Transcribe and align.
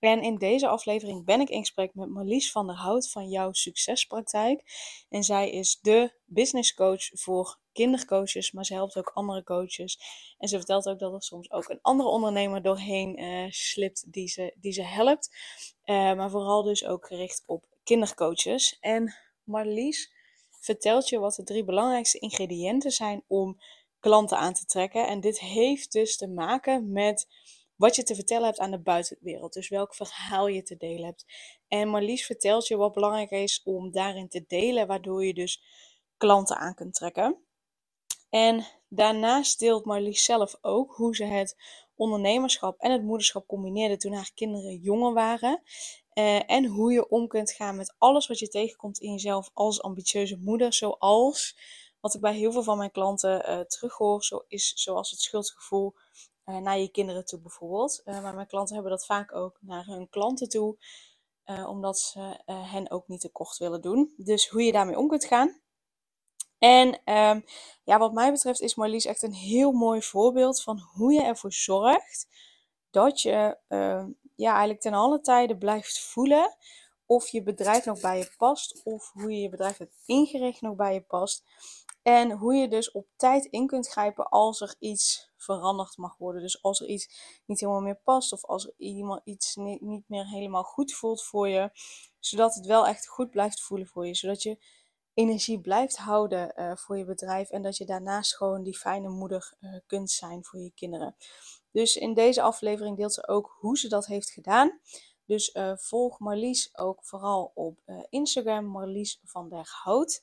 En 0.00 0.22
in 0.22 0.36
deze 0.36 0.68
aflevering 0.68 1.24
ben 1.24 1.40
ik 1.40 1.48
in 1.48 1.60
gesprek 1.60 1.94
met 1.94 2.08
Marlies 2.08 2.50
van 2.50 2.66
der 2.66 2.76
Hout 2.76 3.10
van 3.10 3.28
jouw 3.28 3.52
succespraktijk. 3.52 4.62
En 5.08 5.22
zij 5.22 5.50
is 5.50 5.78
de 5.80 6.12
business 6.24 6.74
coach 6.74 7.10
voor 7.12 7.58
kindercoaches, 7.72 8.52
maar 8.52 8.64
ze 8.64 8.74
helpt 8.74 8.96
ook 8.96 9.10
andere 9.14 9.42
coaches. 9.42 9.98
En 10.38 10.48
ze 10.48 10.56
vertelt 10.56 10.88
ook 10.88 10.98
dat 10.98 11.12
er 11.12 11.22
soms 11.22 11.50
ook 11.50 11.68
een 11.68 11.78
andere 11.82 12.08
ondernemer 12.08 12.62
doorheen 12.62 13.22
uh, 13.22 13.50
slipt 13.50 14.12
die 14.12 14.28
ze, 14.28 14.54
die 14.60 14.72
ze 14.72 14.82
helpt. 14.82 15.36
Uh, 15.84 16.14
maar 16.14 16.30
vooral 16.30 16.62
dus 16.62 16.84
ook 16.84 17.06
gericht 17.06 17.42
op 17.46 17.64
kindercoaches. 17.84 18.76
En 18.80 19.14
Marlies 19.44 20.12
vertelt 20.60 21.08
je 21.08 21.18
wat 21.18 21.34
de 21.34 21.44
drie 21.44 21.64
belangrijkste 21.64 22.18
ingrediënten 22.18 22.90
zijn 22.90 23.24
om 23.26 23.60
klanten 24.00 24.38
aan 24.38 24.54
te 24.54 24.64
trekken. 24.64 25.06
En 25.06 25.20
dit 25.20 25.40
heeft 25.40 25.92
dus 25.92 26.16
te 26.16 26.28
maken 26.28 26.92
met 26.92 27.28
wat 27.80 27.96
je 27.96 28.02
te 28.02 28.14
vertellen 28.14 28.44
hebt 28.44 28.58
aan 28.58 28.70
de 28.70 28.78
buitenwereld. 28.78 29.52
Dus 29.52 29.68
welk 29.68 29.94
verhaal 29.94 30.46
je 30.46 30.62
te 30.62 30.76
delen 30.76 31.04
hebt. 31.04 31.24
En 31.68 31.88
Marlies 31.88 32.26
vertelt 32.26 32.66
je 32.66 32.76
wat 32.76 32.92
belangrijk 32.92 33.30
is 33.30 33.62
om 33.64 33.92
daarin 33.92 34.28
te 34.28 34.44
delen, 34.46 34.86
waardoor 34.86 35.24
je 35.24 35.34
dus 35.34 35.62
klanten 36.16 36.56
aan 36.56 36.74
kunt 36.74 36.94
trekken. 36.94 37.36
En 38.30 38.66
daarnaast 38.88 39.58
deelt 39.58 39.84
Marlies 39.84 40.24
zelf 40.24 40.56
ook 40.60 40.94
hoe 40.94 41.16
ze 41.16 41.24
het 41.24 41.56
ondernemerschap 41.94 42.78
en 42.78 42.92
het 42.92 43.02
moederschap 43.02 43.46
combineerde 43.46 43.96
toen 43.96 44.12
haar 44.12 44.30
kinderen 44.34 44.76
jonger 44.76 45.12
waren. 45.12 45.62
Uh, 46.14 46.50
en 46.50 46.64
hoe 46.64 46.92
je 46.92 47.08
om 47.08 47.28
kunt 47.28 47.52
gaan 47.52 47.76
met 47.76 47.94
alles 47.98 48.26
wat 48.26 48.38
je 48.38 48.48
tegenkomt 48.48 48.98
in 48.98 49.12
jezelf 49.12 49.50
als 49.52 49.82
ambitieuze 49.82 50.38
moeder. 50.38 50.72
Zoals, 50.72 51.58
wat 52.00 52.14
ik 52.14 52.20
bij 52.20 52.34
heel 52.34 52.52
veel 52.52 52.62
van 52.62 52.78
mijn 52.78 52.90
klanten 52.90 53.50
uh, 53.50 53.60
terughoor, 53.60 54.24
zo 54.24 54.44
is 54.48 54.72
zoals 54.74 55.10
het 55.10 55.20
schuldgevoel 55.20 55.94
naar 56.58 56.78
je 56.78 56.90
kinderen 56.90 57.24
toe 57.24 57.40
bijvoorbeeld. 57.40 58.02
maar 58.04 58.34
mijn 58.34 58.46
klanten 58.46 58.74
hebben 58.74 58.92
dat 58.92 59.06
vaak 59.06 59.34
ook 59.34 59.58
naar 59.60 59.84
hun 59.84 60.08
klanten 60.08 60.48
toe. 60.48 60.76
omdat 61.66 61.98
ze 61.98 62.40
hen 62.44 62.90
ook 62.90 63.08
niet 63.08 63.20
tekort 63.20 63.56
willen 63.56 63.80
doen. 63.80 64.14
Dus 64.16 64.48
hoe 64.48 64.62
je 64.62 64.72
daarmee 64.72 64.98
om 64.98 65.08
kunt 65.08 65.24
gaan. 65.24 65.60
En 66.60 67.14
um, 67.14 67.44
ja, 67.84 67.98
wat 67.98 68.12
mij 68.12 68.32
betreft 68.32 68.60
is 68.60 68.74
Marlies 68.74 69.04
echt 69.04 69.22
een 69.22 69.32
heel 69.32 69.72
mooi 69.72 70.02
voorbeeld 70.02 70.62
van 70.62 70.78
hoe 70.94 71.12
je 71.12 71.22
ervoor 71.22 71.52
zorgt 71.52 72.28
dat 72.90 73.20
je 73.20 73.58
uh, 73.68 74.04
ja, 74.36 74.50
eigenlijk 74.50 74.80
ten 74.80 74.94
alle 74.94 75.20
tijde 75.20 75.58
blijft 75.58 76.00
voelen 76.00 76.56
of 77.06 77.28
je 77.28 77.42
bedrijf 77.42 77.84
nog 77.84 78.00
bij 78.00 78.18
je 78.18 78.34
past 78.36 78.80
of 78.84 79.10
hoe 79.12 79.32
je 79.32 79.40
je 79.40 79.48
bedrijf 79.48 79.78
hebt 79.78 80.02
ingericht 80.06 80.60
nog 80.60 80.76
bij 80.76 80.94
je 80.94 81.00
past. 81.00 81.44
En 82.02 82.30
hoe 82.30 82.54
je 82.54 82.68
dus 82.68 82.90
op 82.90 83.06
tijd 83.16 83.44
in 83.44 83.66
kunt 83.66 83.88
grijpen 83.88 84.28
als 84.28 84.60
er 84.60 84.74
iets 84.78 85.29
veranderd 85.42 85.96
mag 85.96 86.16
worden. 86.16 86.42
Dus 86.42 86.62
als 86.62 86.80
er 86.80 86.86
iets 86.86 87.40
niet 87.46 87.60
helemaal 87.60 87.80
meer 87.80 88.00
past 88.04 88.32
of 88.32 88.44
als 88.44 88.66
er 88.66 88.74
iemand 88.76 89.20
iets 89.24 89.54
niet, 89.56 90.08
meer 90.08 90.26
helemaal 90.26 90.64
goed 90.64 90.92
voelt 90.92 91.22
voor 91.22 91.48
je. 91.48 91.70
Zodat 92.18 92.54
het 92.54 92.66
wel 92.66 92.86
echt 92.86 93.06
goed 93.06 93.30
blijft 93.30 93.60
voelen 93.60 93.86
voor 93.86 94.06
je. 94.06 94.14
Zodat 94.14 94.42
je 94.42 94.58
energie 95.14 95.60
blijft 95.60 95.96
houden 95.96 96.52
uh, 96.56 96.76
voor 96.76 96.98
je 96.98 97.04
bedrijf 97.04 97.50
en 97.50 97.62
dat 97.62 97.76
je 97.76 97.84
daarnaast 97.84 98.36
gewoon 98.36 98.62
die 98.62 98.78
fijne 98.78 99.08
moeder 99.08 99.54
uh, 99.60 99.74
kunt 99.86 100.10
zijn 100.10 100.44
voor 100.44 100.60
je 100.60 100.72
kinderen. 100.74 101.16
Dus 101.70 101.96
in 101.96 102.14
deze 102.14 102.42
aflevering 102.42 102.96
deelt 102.96 103.14
ze 103.14 103.28
ook 103.28 103.56
hoe 103.58 103.78
ze 103.78 103.88
dat 103.88 104.06
heeft 104.06 104.30
gedaan. 104.30 104.80
Dus 105.24 105.54
uh, 105.54 105.72
volg 105.76 106.18
Marlies 106.18 106.78
ook 106.78 107.04
vooral 107.04 107.52
op 107.54 107.78
Instagram, 108.08 108.64
Marlies 108.64 109.20
van 109.24 109.48
der 109.48 109.78
Hout. 109.82 110.22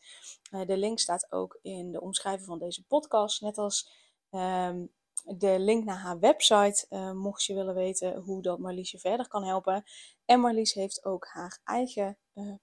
de 0.66 0.78
link 0.78 1.00
staat 1.00 1.32
ook 1.32 1.60
in 1.62 1.92
de 1.92 2.02
omschrijving 2.02 2.48
van 2.48 2.60
deze 2.60 2.86
podcast, 2.86 3.42
net 3.42 3.58
als 3.58 3.90
um, 4.32 4.92
de 5.28 5.60
link 5.60 5.84
naar 5.84 5.98
haar 5.98 6.20
website, 6.20 6.88
mocht 7.16 7.44
je 7.44 7.54
willen 7.54 7.76
weten 7.76 8.16
hoe 8.16 8.42
dat 8.42 8.60
Marlies 8.60 8.92
je 8.92 9.00
verder 9.00 9.28
kan 9.28 9.44
helpen. 9.44 9.84
En 10.26 10.40
Marlies 10.40 10.74
heeft 10.74 11.06
ook 11.06 11.28
haar 11.28 11.60
eigen 11.64 12.18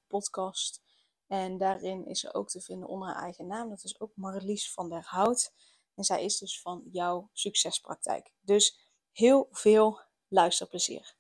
podcast 0.07 0.83
en 1.27 1.59
daarin 1.59 2.07
is 2.07 2.21
ze 2.21 2.35
ook 2.35 2.49
te 2.49 2.61
vinden 2.61 2.89
onder 2.89 3.09
haar 3.09 3.23
eigen 3.23 3.47
naam. 3.47 3.69
Dat 3.69 3.85
is 3.85 4.01
ook 4.01 4.13
Marlies 4.15 4.73
van 4.73 4.89
der 4.89 5.05
Hout. 5.07 5.53
En 5.95 6.05
zij 6.05 6.25
is 6.25 6.39
dus 6.39 6.61
van 6.61 6.83
jouw 6.93 7.31
succespraktijk. 7.33 8.31
Dus 8.41 8.79
heel 9.13 9.49
veel 9.51 10.01
luisterplezier. 10.29 11.15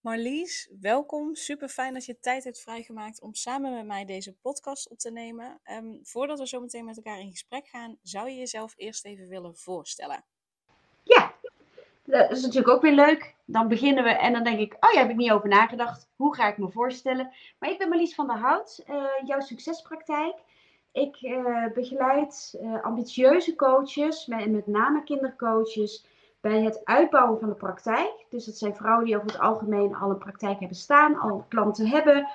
Marlies, 0.00 0.70
welkom. 0.80 1.34
Super 1.34 1.68
fijn 1.68 1.94
dat 1.94 2.04
je 2.04 2.18
tijd 2.18 2.44
hebt 2.44 2.60
vrijgemaakt 2.60 3.20
om 3.20 3.34
samen 3.34 3.74
met 3.74 3.86
mij 3.86 4.04
deze 4.04 4.34
podcast 4.34 4.88
op 4.88 4.98
te 4.98 5.10
nemen. 5.10 5.60
Um, 5.64 6.00
voordat 6.02 6.38
we 6.38 6.46
zo 6.46 6.60
meteen 6.60 6.84
met 6.84 6.96
elkaar 6.96 7.20
in 7.20 7.30
gesprek 7.30 7.68
gaan, 7.68 7.98
zou 8.02 8.30
je 8.30 8.36
jezelf 8.36 8.72
eerst 8.76 9.04
even 9.04 9.28
willen 9.28 9.56
voorstellen? 9.56 10.24
Dat 12.10 12.30
is 12.30 12.42
natuurlijk 12.42 12.74
ook 12.74 12.82
weer 12.82 12.92
leuk. 12.92 13.34
Dan 13.44 13.68
beginnen 13.68 14.04
we 14.04 14.10
en 14.10 14.32
dan 14.32 14.44
denk 14.44 14.58
ik, 14.58 14.76
oh 14.80 14.92
ja, 14.92 15.00
heb 15.00 15.10
ik 15.10 15.16
niet 15.16 15.30
over 15.30 15.48
nagedacht. 15.48 16.08
Hoe 16.16 16.34
ga 16.34 16.48
ik 16.48 16.58
me 16.58 16.70
voorstellen? 16.70 17.32
Maar 17.58 17.70
ik 17.70 17.78
ben 17.78 17.88
Marlies 17.88 18.14
van 18.14 18.26
der 18.26 18.36
Hout, 18.36 18.84
uh, 18.90 19.02
jouw 19.24 19.40
succespraktijk. 19.40 20.34
Ik 20.92 21.22
uh, 21.22 21.66
begeleid 21.74 22.58
uh, 22.62 22.84
ambitieuze 22.84 23.54
coaches, 23.54 24.26
met, 24.26 24.50
met 24.50 24.66
name 24.66 25.04
kindercoaches, 25.04 26.06
bij 26.40 26.62
het 26.62 26.80
uitbouwen 26.84 27.38
van 27.38 27.48
de 27.48 27.54
praktijk. 27.54 28.26
Dus 28.28 28.44
dat 28.44 28.56
zijn 28.56 28.76
vrouwen 28.76 29.04
die 29.04 29.16
over 29.16 29.28
het 29.28 29.40
algemeen 29.40 29.94
al 29.94 30.10
een 30.10 30.18
praktijk 30.18 30.58
hebben 30.58 30.76
staan, 30.76 31.18
al 31.18 31.44
klanten 31.48 31.86
hebben, 31.86 32.28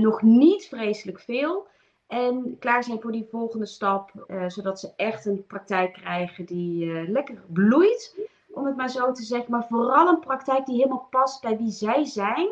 nog 0.00 0.22
niet 0.22 0.68
vreselijk 0.68 1.20
veel. 1.20 1.66
En 2.06 2.56
klaar 2.58 2.84
zijn 2.84 3.00
voor 3.00 3.12
die 3.12 3.28
volgende 3.30 3.66
stap, 3.66 4.10
zodat 4.46 4.80
ze 4.80 4.92
echt 4.96 5.24
een 5.24 5.46
praktijk 5.46 5.92
krijgen 5.92 6.44
die 6.44 7.10
lekker 7.10 7.42
bloeit 7.46 8.14
om 8.56 8.66
het 8.66 8.76
maar 8.76 8.90
zo 8.90 9.12
te 9.12 9.22
zeggen. 9.22 9.50
Maar 9.50 9.66
vooral 9.68 10.08
een 10.08 10.20
praktijk 10.20 10.66
die 10.66 10.76
helemaal 10.76 11.06
past 11.10 11.42
bij 11.42 11.56
wie 11.56 11.70
zij 11.70 12.04
zijn. 12.04 12.48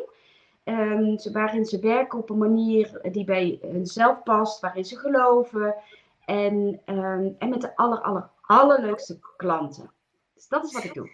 Um, 0.63 1.17
waarin 1.31 1.65
ze 1.65 1.79
werken 1.79 2.19
op 2.19 2.29
een 2.29 2.37
manier 2.37 2.99
die 3.11 3.23
bij 3.23 3.59
hunzelf 3.61 4.23
past, 4.23 4.59
waarin 4.59 4.85
ze 4.85 4.97
geloven. 4.97 5.75
En, 6.25 6.81
um, 6.85 7.35
en 7.39 7.49
met 7.49 7.61
de 7.61 7.75
aller, 7.75 8.01
aller, 8.01 8.29
allerleukste 8.41 9.19
klanten. 9.37 9.91
Dus 10.33 10.47
dat 10.47 10.65
is 10.65 10.71
wat 10.71 10.83
ik 10.83 10.93
doe. 10.93 11.09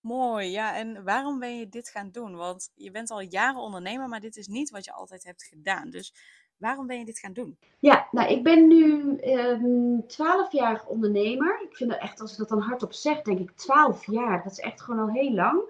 Mooi, 0.00 0.50
ja. 0.50 0.76
En 0.76 1.04
waarom 1.04 1.38
ben 1.38 1.58
je 1.58 1.68
dit 1.68 1.88
gaan 1.88 2.10
doen? 2.10 2.36
Want 2.36 2.72
je 2.74 2.90
bent 2.90 3.10
al 3.10 3.20
jaren 3.20 3.60
ondernemer, 3.60 4.08
maar 4.08 4.20
dit 4.20 4.36
is 4.36 4.46
niet 4.46 4.70
wat 4.70 4.84
je 4.84 4.92
altijd 4.92 5.24
hebt 5.24 5.42
gedaan. 5.42 5.90
Dus 5.90 6.14
Waarom 6.56 6.86
ben 6.86 6.98
je 6.98 7.04
dit 7.04 7.18
gaan 7.18 7.32
doen? 7.32 7.58
Ja, 7.78 8.08
nou, 8.10 8.30
ik 8.30 8.42
ben 8.42 8.66
nu 8.68 9.18
um, 9.24 10.06
12 10.06 10.52
jaar 10.52 10.84
ondernemer. 10.86 11.60
Ik 11.68 11.76
vind 11.76 11.92
het 11.92 12.00
echt, 12.00 12.20
als 12.20 12.32
ik 12.32 12.38
dat 12.38 12.48
dan 12.48 12.60
hardop 12.60 12.92
zeg, 12.92 13.22
denk 13.22 13.38
ik 13.38 13.50
12 13.50 14.06
jaar. 14.06 14.42
Dat 14.42 14.52
is 14.52 14.58
echt 14.58 14.80
gewoon 14.82 15.00
al 15.00 15.14
heel 15.14 15.32
lang. 15.32 15.60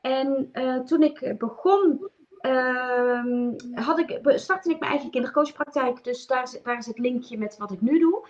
En 0.00 0.50
uh, 0.52 0.78
toen 0.78 1.02
ik 1.02 1.34
begon, 1.38 2.08
uh, 2.42 3.52
had 3.74 3.98
ik, 3.98 4.20
startte 4.22 4.70
ik 4.70 4.78
mijn 4.78 4.90
eigen 4.90 5.10
kindercoachpraktijk. 5.10 6.04
Dus 6.04 6.26
daar 6.26 6.42
is, 6.42 6.62
daar 6.62 6.78
is 6.78 6.86
het 6.86 6.98
linkje 6.98 7.38
met 7.38 7.56
wat 7.56 7.72
ik 7.72 7.80
nu 7.80 7.98
doe. 7.98 8.28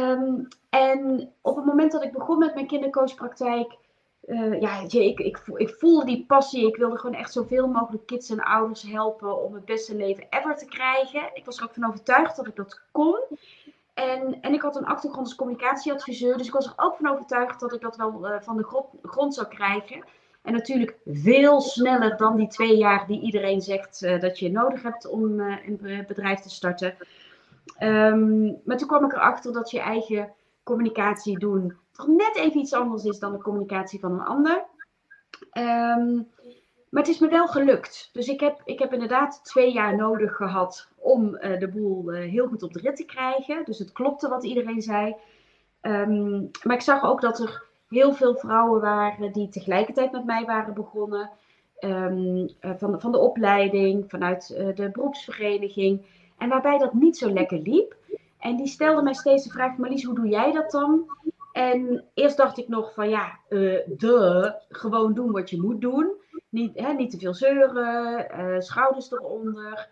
Um, 0.00 0.48
en 0.70 1.32
op 1.40 1.56
het 1.56 1.64
moment 1.64 1.92
dat 1.92 2.02
ik 2.02 2.12
begon 2.12 2.38
met 2.38 2.54
mijn 2.54 2.66
kindercoachpraktijk, 2.66 3.76
uh, 4.26 4.60
ja, 4.60 4.80
ik, 4.80 5.18
ik, 5.18 5.40
ik 5.54 5.68
voelde 5.68 6.04
die 6.04 6.24
passie. 6.26 6.66
Ik 6.66 6.76
wilde 6.76 6.98
gewoon 6.98 7.16
echt 7.16 7.32
zoveel 7.32 7.66
mogelijk 7.66 8.06
kids 8.06 8.30
en 8.30 8.40
ouders 8.40 8.82
helpen 8.82 9.42
om 9.42 9.54
het 9.54 9.64
beste 9.64 9.96
leven 9.96 10.26
ever 10.30 10.56
te 10.56 10.66
krijgen. 10.66 11.30
Ik 11.34 11.44
was 11.44 11.58
er 11.58 11.64
ook 11.64 11.74
van 11.74 11.86
overtuigd 11.86 12.36
dat 12.36 12.46
ik 12.46 12.56
dat 12.56 12.80
kon. 12.92 13.20
En, 13.94 14.40
en 14.40 14.52
ik 14.52 14.62
had 14.62 14.76
een 14.76 14.86
achtergrond 14.86 15.26
als 15.26 15.36
communicatieadviseur. 15.36 16.36
Dus 16.36 16.46
ik 16.46 16.52
was 16.52 16.66
er 16.66 16.72
ook 16.76 16.96
van 16.96 17.10
overtuigd 17.10 17.60
dat 17.60 17.72
ik 17.72 17.80
dat 17.80 17.96
wel 17.96 18.26
uh, 18.26 18.36
van 18.40 18.56
de 18.56 18.84
grond, 19.02 19.34
zou 19.34 19.48
krijgen. 19.48 20.04
En 20.42 20.52
natuurlijk 20.52 20.96
veel 21.04 21.60
sneller 21.60 22.16
dan 22.16 22.36
die 22.36 22.48
twee 22.48 22.76
jaar 22.76 23.06
die 23.06 23.20
iedereen 23.20 23.60
zegt 23.60 24.02
uh, 24.02 24.20
dat 24.20 24.38
je 24.38 24.50
nodig 24.50 24.82
hebt 24.82 25.06
om 25.08 25.40
een 25.40 26.04
bedrijf 26.06 26.40
te 26.40 26.50
starten. 26.50 26.94
Um, 27.80 28.60
maar 28.64 28.76
toen 28.76 28.88
kwam 28.88 29.04
ik 29.04 29.12
erachter 29.12 29.52
dat 29.52 29.70
je 29.70 29.80
eigen 29.80 30.32
communicatie 30.62 31.38
doen 31.38 31.76
toch 31.96 32.06
net 32.06 32.36
even 32.36 32.60
iets 32.60 32.72
anders 32.72 33.04
is 33.04 33.18
dan 33.18 33.32
de 33.32 33.42
communicatie 33.42 34.00
van 34.00 34.12
een 34.12 34.26
ander. 34.26 34.64
Um, 35.52 36.28
maar 36.88 37.02
het 37.02 37.14
is 37.14 37.18
me 37.18 37.28
wel 37.28 37.46
gelukt. 37.46 38.10
Dus 38.12 38.28
ik 38.28 38.40
heb, 38.40 38.60
ik 38.64 38.78
heb 38.78 38.92
inderdaad 38.92 39.44
twee 39.44 39.72
jaar 39.72 39.96
nodig 39.96 40.36
gehad 40.36 40.88
om 40.96 41.34
uh, 41.34 41.58
de 41.58 41.68
boel 41.68 42.12
uh, 42.12 42.30
heel 42.30 42.46
goed 42.46 42.62
op 42.62 42.72
de 42.72 42.80
rit 42.80 42.96
te 42.96 43.04
krijgen. 43.04 43.64
Dus 43.64 43.78
het 43.78 43.92
klopte 43.92 44.28
wat 44.28 44.44
iedereen 44.44 44.82
zei. 44.82 45.14
Um, 45.82 46.50
maar 46.62 46.76
ik 46.76 46.82
zag 46.82 47.04
ook 47.04 47.20
dat 47.20 47.38
er 47.38 47.64
heel 47.88 48.12
veel 48.12 48.34
vrouwen 48.36 48.80
waren 48.80 49.32
die 49.32 49.48
tegelijkertijd 49.48 50.12
met 50.12 50.24
mij 50.24 50.44
waren 50.44 50.74
begonnen. 50.74 51.30
ehm, 51.76 52.46
van, 52.60 53.00
van 53.00 53.12
de 53.12 53.18
opleiding, 53.18 54.04
vanuit 54.08 54.46
de 54.74 54.90
beroepsvereniging. 54.92 56.06
En 56.38 56.48
waarbij 56.48 56.78
dat 56.78 56.92
niet 56.92 57.16
zo 57.16 57.32
lekker 57.32 57.58
liep. 57.58 57.96
En 58.38 58.56
die 58.56 58.66
stelde 58.66 59.02
mij 59.02 59.14
steeds 59.14 59.44
de 59.44 59.50
vraag, 59.50 59.76
Marlies, 59.76 60.04
hoe 60.04 60.14
doe 60.14 60.28
jij 60.28 60.52
dat 60.52 60.70
dan? 60.70 61.04
En 61.56 62.04
eerst 62.14 62.36
dacht 62.36 62.58
ik 62.58 62.68
nog 62.68 62.94
van 62.94 63.08
ja, 63.08 63.38
uh, 63.48 63.80
de, 63.86 64.54
gewoon 64.68 65.14
doen 65.14 65.32
wat 65.32 65.50
je 65.50 65.60
moet 65.60 65.80
doen. 65.80 66.12
Niet, 66.48 66.78
hè, 66.80 66.92
niet 66.92 67.10
te 67.10 67.18
veel 67.18 67.34
zeuren, 67.34 68.26
uh, 68.40 68.60
schouders 68.60 69.12
eronder. 69.12 69.88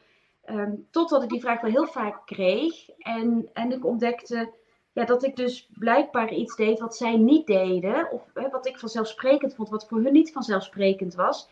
Um, 0.51 0.87
totdat 0.91 1.23
ik 1.23 1.29
die 1.29 1.41
vraag 1.41 1.61
wel 1.61 1.71
heel 1.71 1.87
vaak 1.87 2.27
kreeg. 2.27 2.89
En, 2.99 3.51
en 3.53 3.73
ik 3.73 3.85
ontdekte 3.85 4.53
ja, 4.93 5.05
dat 5.05 5.23
ik 5.23 5.37
dus 5.37 5.69
blijkbaar 5.79 6.33
iets 6.33 6.57
deed 6.57 6.79
wat 6.79 6.97
zij 6.97 7.17
niet 7.17 7.47
deden. 7.47 8.11
Of 8.11 8.31
hè, 8.35 8.49
wat 8.49 8.67
ik 8.67 8.79
vanzelfsprekend 8.79 9.55
vond, 9.55 9.69
wat 9.69 9.87
voor 9.89 10.01
hun 10.03 10.13
niet 10.13 10.33
vanzelfsprekend 10.33 11.15
was. 11.15 11.49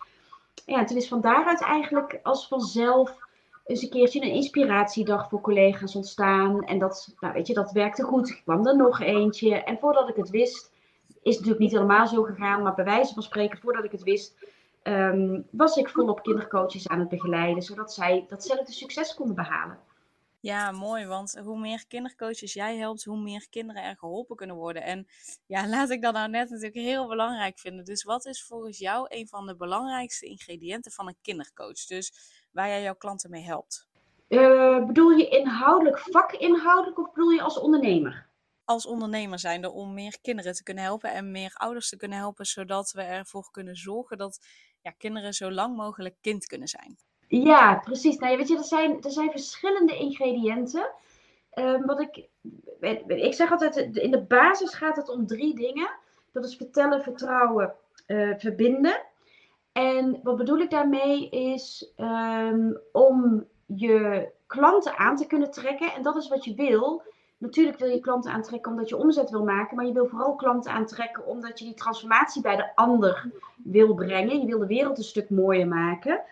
Ja, 0.67 0.79
en 0.79 0.87
toen 0.87 0.97
is 0.97 1.09
van 1.09 1.21
daaruit 1.21 1.63
eigenlijk 1.63 2.21
als 2.23 2.49
vanzelf 2.49 3.17
eens 3.73 3.83
een 3.83 3.91
keertje 3.91 4.23
een 4.23 4.35
inspiratiedag 4.35 5.29
voor 5.29 5.41
collega's 5.41 5.95
ontstaan. 5.95 6.65
En 6.65 6.79
dat, 6.79 7.15
nou 7.21 7.35
weet 7.35 7.47
je, 7.47 7.55
dat 7.55 7.73
werkte 7.73 8.03
goed. 8.03 8.29
Er 8.29 8.41
kwam 8.43 8.67
er 8.67 8.77
nog 8.77 9.01
eentje. 9.01 9.55
En 9.55 9.79
voordat 9.79 10.09
ik 10.09 10.17
het 10.17 10.31
wist, 10.31 10.71
is 11.07 11.17
het 11.17 11.25
natuurlijk 11.25 11.59
niet 11.59 11.73
helemaal 11.73 12.07
zo 12.07 12.23
gegaan. 12.23 12.63
Maar 12.63 12.75
bij 12.75 12.85
wijze 12.85 13.15
van 13.15 13.23
spreken, 13.23 13.59
voordat 13.59 13.85
ik 13.85 13.93
het 13.93 14.03
wist, 14.03 14.35
Ehm, 14.83 15.41
was 15.51 15.77
ik 15.77 15.89
volop 15.89 16.23
kindercoaches 16.23 16.89
aan 16.89 16.99
het 16.99 17.09
begeleiden, 17.09 17.63
zodat 17.63 17.93
zij 17.93 18.25
datzelfde 18.29 18.73
succes 18.73 19.15
konden 19.15 19.37
behalen. 19.37 19.79
Ja, 20.41 20.71
mooi, 20.71 21.07
want 21.07 21.39
hoe 21.45 21.59
meer 21.61 21.85
kindercoaches 21.89 22.53
jij 22.53 22.77
helpt, 22.77 23.05
hoe 23.05 23.21
meer 23.21 23.47
kinderen 23.51 23.83
er 23.83 23.97
geholpen 23.97 24.37
kunnen 24.37 24.57
worden. 24.57 24.83
En 24.83 25.07
ja, 25.47 25.69
laat 25.69 25.91
ik 25.91 26.03
dat 26.03 26.13
nou 26.13 26.31
net 26.31 26.49
natuurlijk 26.49 26.77
heel 26.77 27.09
belangrijk 27.09 27.59
vinden. 27.59 27.85
Dus 27.85 28.03
wat 28.03 28.27
is 28.27 28.45
volgens 28.45 28.79
jou 28.79 29.07
een 29.09 29.29
van 29.29 29.47
de 29.47 29.57
belangrijkste 29.57 30.27
ingrediënten 30.27 30.93
van 30.93 31.09
een 31.09 31.17
kindercoach? 31.23 31.87
Dus 31.87 32.13
waar 32.53 32.69
jij 32.69 32.83
jouw 32.83 32.95
klanten 32.95 33.31
mee 33.31 33.43
helpt? 33.43 33.87
Uh, 34.29 34.87
bedoel 34.87 35.11
je 35.11 35.29
inhoudelijk, 35.29 35.99
vakinhoudelijk 35.99 36.99
of 36.99 37.13
bedoel 37.13 37.31
je 37.31 37.43
als 37.43 37.59
ondernemer? 37.59 38.27
Als 38.65 38.87
ondernemer 38.87 39.39
zijnde 39.39 39.71
om 39.71 39.95
meer 39.95 40.19
kinderen 40.21 40.53
te 40.55 40.63
kunnen 40.63 40.85
helpen 40.85 41.13
en 41.13 41.31
meer 41.31 41.53
ouders 41.55 41.89
te 41.89 41.97
kunnen 41.97 42.19
helpen, 42.19 42.47
zodat 42.47 42.93
we 42.93 43.03
ervoor 43.03 43.51
kunnen 43.51 43.77
zorgen 43.77 44.19
dat 44.19 44.47
ja, 44.81 44.91
kinderen 44.91 45.33
zo 45.33 45.51
lang 45.51 45.77
mogelijk 45.77 46.15
kind 46.21 46.47
kunnen 46.47 46.69
zijn. 46.69 46.99
Ja, 47.29 47.75
precies. 47.75 48.19
Nou, 48.19 48.37
weet 48.37 48.49
je, 48.49 48.57
er 48.57 48.65
zijn, 48.65 49.03
er 49.03 49.11
zijn 49.11 49.31
verschillende 49.31 49.97
ingrediënten. 49.97 50.91
Um, 51.55 51.87
wat 51.87 52.01
ik, 52.01 52.29
ik 53.07 53.35
zeg 53.35 53.51
altijd, 53.51 53.77
in 53.77 54.11
de 54.11 54.23
basis 54.23 54.75
gaat 54.75 54.97
het 54.97 55.09
om 55.09 55.27
drie 55.27 55.55
dingen. 55.55 55.91
Dat 56.33 56.45
is 56.45 56.57
vertellen, 56.57 57.03
vertrouwen, 57.03 57.75
uh, 58.07 58.35
verbinden. 58.39 59.03
En 59.73 60.21
wat 60.23 60.37
bedoel 60.37 60.59
ik 60.59 60.71
daarmee 60.71 61.29
is 61.29 61.93
um, 61.97 62.79
om 62.93 63.45
je 63.67 64.29
klanten 64.47 64.99
aan 64.99 65.17
te 65.17 65.27
kunnen 65.27 65.51
trekken. 65.51 65.93
En 65.93 66.03
dat 66.03 66.17
is 66.17 66.29
wat 66.29 66.45
je 66.45 66.55
wil. 66.55 67.03
Natuurlijk 67.39 67.79
wil 67.79 67.89
je 67.89 68.01
klanten 68.01 68.33
aantrekken 68.33 68.71
omdat 68.71 68.89
je 68.89 68.97
omzet 68.97 69.31
wil 69.31 69.45
maken, 69.45 69.77
maar 69.77 69.87
je 69.87 69.93
wil 69.93 70.07
vooral 70.07 70.35
klanten 70.35 70.73
aantrekken 70.73 71.27
omdat 71.27 71.59
je 71.59 71.65
die 71.65 71.75
transformatie 71.75 72.43
bij 72.43 72.57
de 72.57 72.77
ander 72.77 73.31
wil 73.57 73.95
brengen. 73.95 74.41
Je 74.41 74.47
wil 74.47 74.59
de 74.59 74.67
wereld 74.67 74.99
een 74.99 75.05
stuk 75.05 75.31
mooier 75.31 75.69
maken. 75.69 76.23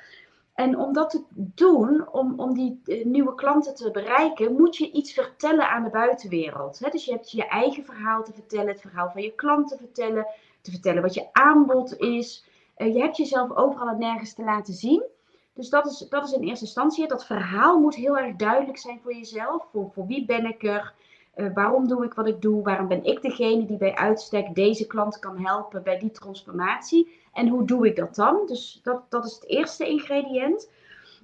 En 0.55 0.79
om 0.79 0.93
dat 0.93 1.11
te 1.11 1.23
doen, 1.35 2.09
om, 2.13 2.41
om 2.41 2.55
die 2.55 2.81
eh, 2.85 3.05
nieuwe 3.05 3.35
klanten 3.35 3.75
te 3.75 3.91
bereiken, 3.91 4.57
moet 4.57 4.77
je 4.77 4.91
iets 4.91 5.13
vertellen 5.13 5.71
aan 5.71 5.83
de 5.83 5.91
buitenwereld. 5.91 6.93
Dus 6.93 7.05
je 7.05 7.13
hebt 7.13 7.31
je 7.31 7.47
eigen 7.47 7.85
verhaal 7.85 8.25
te 8.25 8.33
vertellen, 8.33 8.69
het 8.69 8.81
verhaal 8.81 9.11
van 9.11 9.23
je 9.23 9.35
klant 9.35 9.69
te 9.69 9.77
vertellen, 9.77 10.27
te 10.61 10.71
vertellen 10.71 11.03
wat 11.03 11.15
je 11.15 11.29
aanbod 11.33 11.99
is. 11.99 12.49
Uh, 12.81 12.95
je 12.95 13.01
hebt 13.01 13.17
jezelf 13.17 13.57
overal 13.57 13.89
en 13.89 13.99
nergens 13.99 14.35
te 14.35 14.45
laten 14.45 14.75
zien. 14.75 15.05
Dus 15.55 15.69
dat 15.69 15.87
is, 15.87 16.07
dat 16.09 16.25
is 16.25 16.33
in 16.33 16.43
eerste 16.43 16.65
instantie. 16.65 17.09
Dat 17.09 17.27
verhaal 17.27 17.79
moet 17.79 17.95
heel 17.95 18.19
erg 18.19 18.37
duidelijk 18.37 18.79
zijn 18.79 19.01
voor 19.03 19.15
jezelf. 19.15 19.67
Voor, 19.73 19.91
voor 19.93 20.07
wie 20.07 20.25
ben 20.25 20.47
ik 20.47 20.63
er? 20.63 20.95
Uh, 21.37 21.55
waarom 21.55 21.89
doe 21.89 22.05
ik 22.05 22.15
wat 22.15 22.27
ik 22.27 22.43
doe? 22.43 22.63
Waarom 22.63 22.89
ben 22.89 23.05
ik 23.05 23.23
degene 23.23 23.67
die 23.67 23.77
bij 23.77 23.95
uitstek 23.95 24.55
deze 24.55 24.87
klant 24.87 25.19
kan 25.19 25.39
helpen 25.39 25.83
bij 25.83 25.99
die 25.99 26.11
transformatie? 26.11 27.19
En 27.33 27.49
hoe 27.49 27.65
doe 27.65 27.87
ik 27.87 27.97
dat 27.97 28.15
dan? 28.15 28.47
Dus 28.47 28.81
dat, 28.83 29.03
dat 29.09 29.25
is 29.25 29.35
het 29.35 29.47
eerste 29.47 29.89
ingrediënt. 29.89 30.71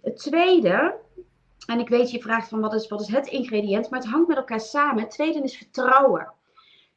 Het 0.03 0.17
tweede, 0.17 0.95
en 1.67 1.81
ik 1.81 1.89
weet 1.89 2.11
je 2.11 2.21
vraagt 2.21 2.49
van 2.49 2.61
wat 2.61 2.75
is, 2.75 2.89
wat 2.89 3.01
is 3.01 3.09
het 3.09 3.27
ingrediënt, 3.27 3.91
maar 3.91 4.01
het 4.01 4.09
hangt 4.09 4.29
met 4.29 4.37
elkaar 4.37 4.61
samen. 4.61 5.03
Het 5.03 5.11
tweede 5.11 5.43
is 5.43 5.57
vertrouwen. 5.57 6.33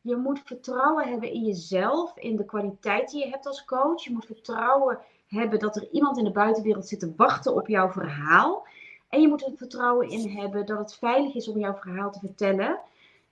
Je 0.01 0.15
moet 0.15 0.41
vertrouwen 0.45 1.07
hebben 1.07 1.31
in 1.31 1.45
jezelf, 1.45 2.17
in 2.17 2.35
de 2.35 2.45
kwaliteit 2.45 3.09
die 3.09 3.23
je 3.25 3.29
hebt 3.29 3.47
als 3.47 3.65
coach. 3.65 4.03
Je 4.03 4.11
moet 4.11 4.25
vertrouwen 4.25 4.99
hebben 5.27 5.59
dat 5.59 5.75
er 5.75 5.87
iemand 5.91 6.17
in 6.17 6.23
de 6.23 6.31
buitenwereld 6.31 6.87
zit 6.87 6.99
te 6.99 7.13
wachten 7.15 7.55
op 7.55 7.67
jouw 7.67 7.91
verhaal. 7.91 8.67
En 9.09 9.21
je 9.21 9.27
moet 9.27 9.45
er 9.45 9.51
vertrouwen 9.55 10.09
in 10.09 10.29
hebben 10.29 10.65
dat 10.65 10.77
het 10.77 10.95
veilig 10.95 11.35
is 11.35 11.47
om 11.47 11.59
jouw 11.59 11.75
verhaal 11.75 12.11
te 12.11 12.19
vertellen. 12.19 12.79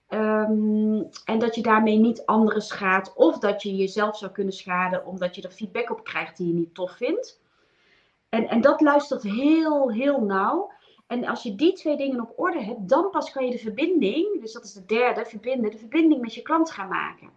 Um, 0.08 1.08
en 1.24 1.38
dat 1.38 1.54
je 1.54 1.62
daarmee 1.62 1.96
niet 1.96 2.26
anderen 2.26 2.62
schaadt. 2.62 3.14
Of 3.14 3.38
dat 3.38 3.62
je 3.62 3.76
jezelf 3.76 4.16
zou 4.16 4.32
kunnen 4.32 4.52
schaden 4.52 5.06
omdat 5.06 5.34
je 5.34 5.42
er 5.42 5.50
feedback 5.50 5.90
op 5.90 6.04
krijgt 6.04 6.36
die 6.36 6.46
je 6.46 6.54
niet 6.54 6.74
tof 6.74 6.92
vindt. 6.92 7.40
En, 8.28 8.48
en 8.48 8.60
dat 8.60 8.80
luistert 8.80 9.22
heel, 9.22 9.90
heel 9.90 10.20
nauw. 10.20 10.70
En 11.08 11.24
als 11.26 11.42
je 11.42 11.54
die 11.54 11.72
twee 11.72 11.96
dingen 11.96 12.20
op 12.20 12.32
orde 12.36 12.62
hebt, 12.62 12.88
dan 12.88 13.10
pas 13.10 13.32
kan 13.32 13.44
je 13.44 13.50
de 13.50 13.58
verbinding, 13.58 14.40
dus 14.40 14.52
dat 14.52 14.64
is 14.64 14.72
de 14.72 14.84
derde, 14.84 15.24
verbinden, 15.24 15.70
de 15.70 15.78
verbinding 15.78 16.20
met 16.20 16.34
je 16.34 16.42
klant 16.42 16.70
gaan 16.70 16.88
maken. 16.88 17.30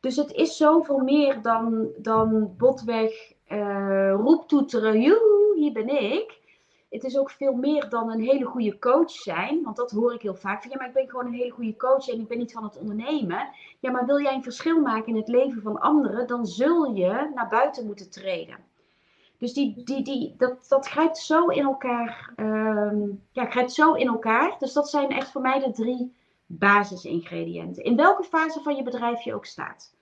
Dus 0.00 0.16
het 0.16 0.32
is 0.32 0.56
zoveel 0.56 0.98
meer 0.98 1.42
dan, 1.42 1.88
dan 1.96 2.54
botweg 2.56 3.32
uh, 3.48 4.12
roeptoeteren, 4.12 5.00
joehoe, 5.00 5.56
hier 5.56 5.72
ben 5.72 6.12
ik. 6.12 6.38
Het 6.90 7.04
is 7.04 7.18
ook 7.18 7.30
veel 7.30 7.52
meer 7.52 7.88
dan 7.88 8.10
een 8.10 8.20
hele 8.20 8.44
goede 8.44 8.78
coach 8.78 9.10
zijn. 9.10 9.62
Want 9.62 9.76
dat 9.76 9.90
hoor 9.90 10.14
ik 10.14 10.22
heel 10.22 10.34
vaak. 10.34 10.62
Van, 10.62 10.70
ja, 10.70 10.76
maar 10.76 10.86
ik 10.88 10.94
ben 10.94 11.08
gewoon 11.08 11.26
een 11.26 11.32
hele 11.32 11.50
goede 11.50 11.76
coach 11.76 12.08
en 12.08 12.20
ik 12.20 12.28
ben 12.28 12.38
niet 12.38 12.52
van 12.52 12.64
het 12.64 12.78
ondernemen. 12.78 13.48
Ja, 13.80 13.90
maar 13.90 14.06
wil 14.06 14.20
jij 14.20 14.34
een 14.34 14.42
verschil 14.42 14.80
maken 14.80 15.08
in 15.08 15.16
het 15.16 15.28
leven 15.28 15.62
van 15.62 15.80
anderen, 15.80 16.26
dan 16.26 16.46
zul 16.46 16.94
je 16.94 17.30
naar 17.34 17.48
buiten 17.48 17.86
moeten 17.86 18.10
treden. 18.10 18.69
Dus 19.40 19.52
die, 19.52 19.84
die, 19.84 20.02
die, 20.02 20.34
dat, 20.36 20.68
dat 20.68 20.88
grijpt 20.88 21.18
zo 21.18 21.46
in 21.46 21.64
elkaar. 21.64 22.32
Um, 22.36 23.26
ja, 23.32 23.44
grijpt 23.44 23.72
zo 23.72 23.92
in 23.92 24.06
elkaar. 24.06 24.56
Dus 24.58 24.72
dat 24.72 24.90
zijn 24.90 25.10
echt 25.10 25.30
voor 25.30 25.40
mij 25.40 25.58
de 25.58 25.70
drie 25.70 26.14
basisingrediënten. 26.46 27.84
In 27.84 27.96
welke 27.96 28.24
fase 28.24 28.60
van 28.62 28.76
je 28.76 28.82
bedrijf 28.82 29.22
je 29.22 29.34
ook 29.34 29.46
staat. 29.46 29.94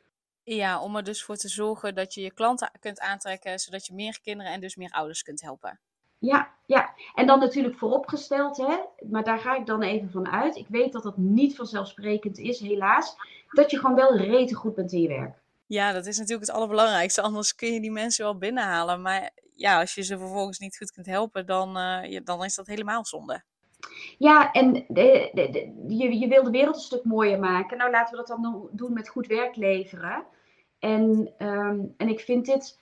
Ja, 0.42 0.82
om 0.82 0.96
er 0.96 1.04
dus 1.04 1.24
voor 1.24 1.36
te 1.36 1.48
zorgen 1.48 1.94
dat 1.94 2.14
je 2.14 2.20
je 2.20 2.32
klanten 2.32 2.70
kunt 2.80 3.00
aantrekken, 3.00 3.58
zodat 3.58 3.86
je 3.86 3.94
meer 3.94 4.20
kinderen 4.22 4.52
en 4.52 4.60
dus 4.60 4.76
meer 4.76 4.90
ouders 4.90 5.22
kunt 5.22 5.42
helpen. 5.42 5.78
Ja, 6.18 6.54
ja. 6.66 6.94
En 7.14 7.26
dan 7.26 7.38
natuurlijk 7.38 7.78
vooropgesteld, 7.78 8.56
hè, 8.56 8.76
maar 9.10 9.24
daar 9.24 9.38
ga 9.38 9.56
ik 9.56 9.66
dan 9.66 9.82
even 9.82 10.10
van 10.10 10.28
uit. 10.28 10.56
Ik 10.56 10.66
weet 10.68 10.92
dat 10.92 11.02
dat 11.02 11.16
niet 11.16 11.56
vanzelfsprekend 11.56 12.38
is, 12.38 12.60
helaas. 12.60 13.16
Dat 13.50 13.70
je 13.70 13.78
gewoon 13.78 13.96
wel 13.96 14.16
rete 14.16 14.54
goed 14.54 14.74
bent 14.74 14.92
in 14.92 15.00
je 15.00 15.08
werk. 15.08 15.36
Ja, 15.68 15.92
dat 15.92 16.06
is 16.06 16.18
natuurlijk 16.18 16.46
het 16.46 16.56
allerbelangrijkste. 16.56 17.22
Anders 17.22 17.54
kun 17.54 17.72
je 17.72 17.80
die 17.80 17.90
mensen 17.90 18.24
wel 18.24 18.38
binnenhalen. 18.38 19.02
Maar 19.02 19.30
ja, 19.54 19.80
als 19.80 19.94
je 19.94 20.02
ze 20.02 20.18
vervolgens 20.18 20.58
niet 20.58 20.76
goed 20.76 20.92
kunt 20.92 21.06
helpen, 21.06 21.46
dan, 21.46 21.78
uh, 21.78 22.20
dan 22.24 22.44
is 22.44 22.54
dat 22.54 22.66
helemaal 22.66 23.04
zonde. 23.04 23.42
Ja, 24.18 24.52
en 24.52 24.84
de, 24.88 25.30
je, 25.88 26.18
je 26.18 26.28
wil 26.28 26.42
de 26.42 26.50
wereld 26.50 26.74
een 26.74 26.80
stuk 26.80 27.04
mooier 27.04 27.38
maken. 27.38 27.78
Nou, 27.78 27.90
laten 27.90 28.10
we 28.10 28.24
dat 28.26 28.40
dan 28.40 28.68
doen 28.72 28.92
met 28.92 29.08
goed 29.08 29.26
werk 29.26 29.56
leveren. 29.56 30.24
En, 30.78 31.34
um, 31.38 31.94
en 31.96 32.08
ik 32.08 32.20
vind 32.20 32.46
dit 32.46 32.78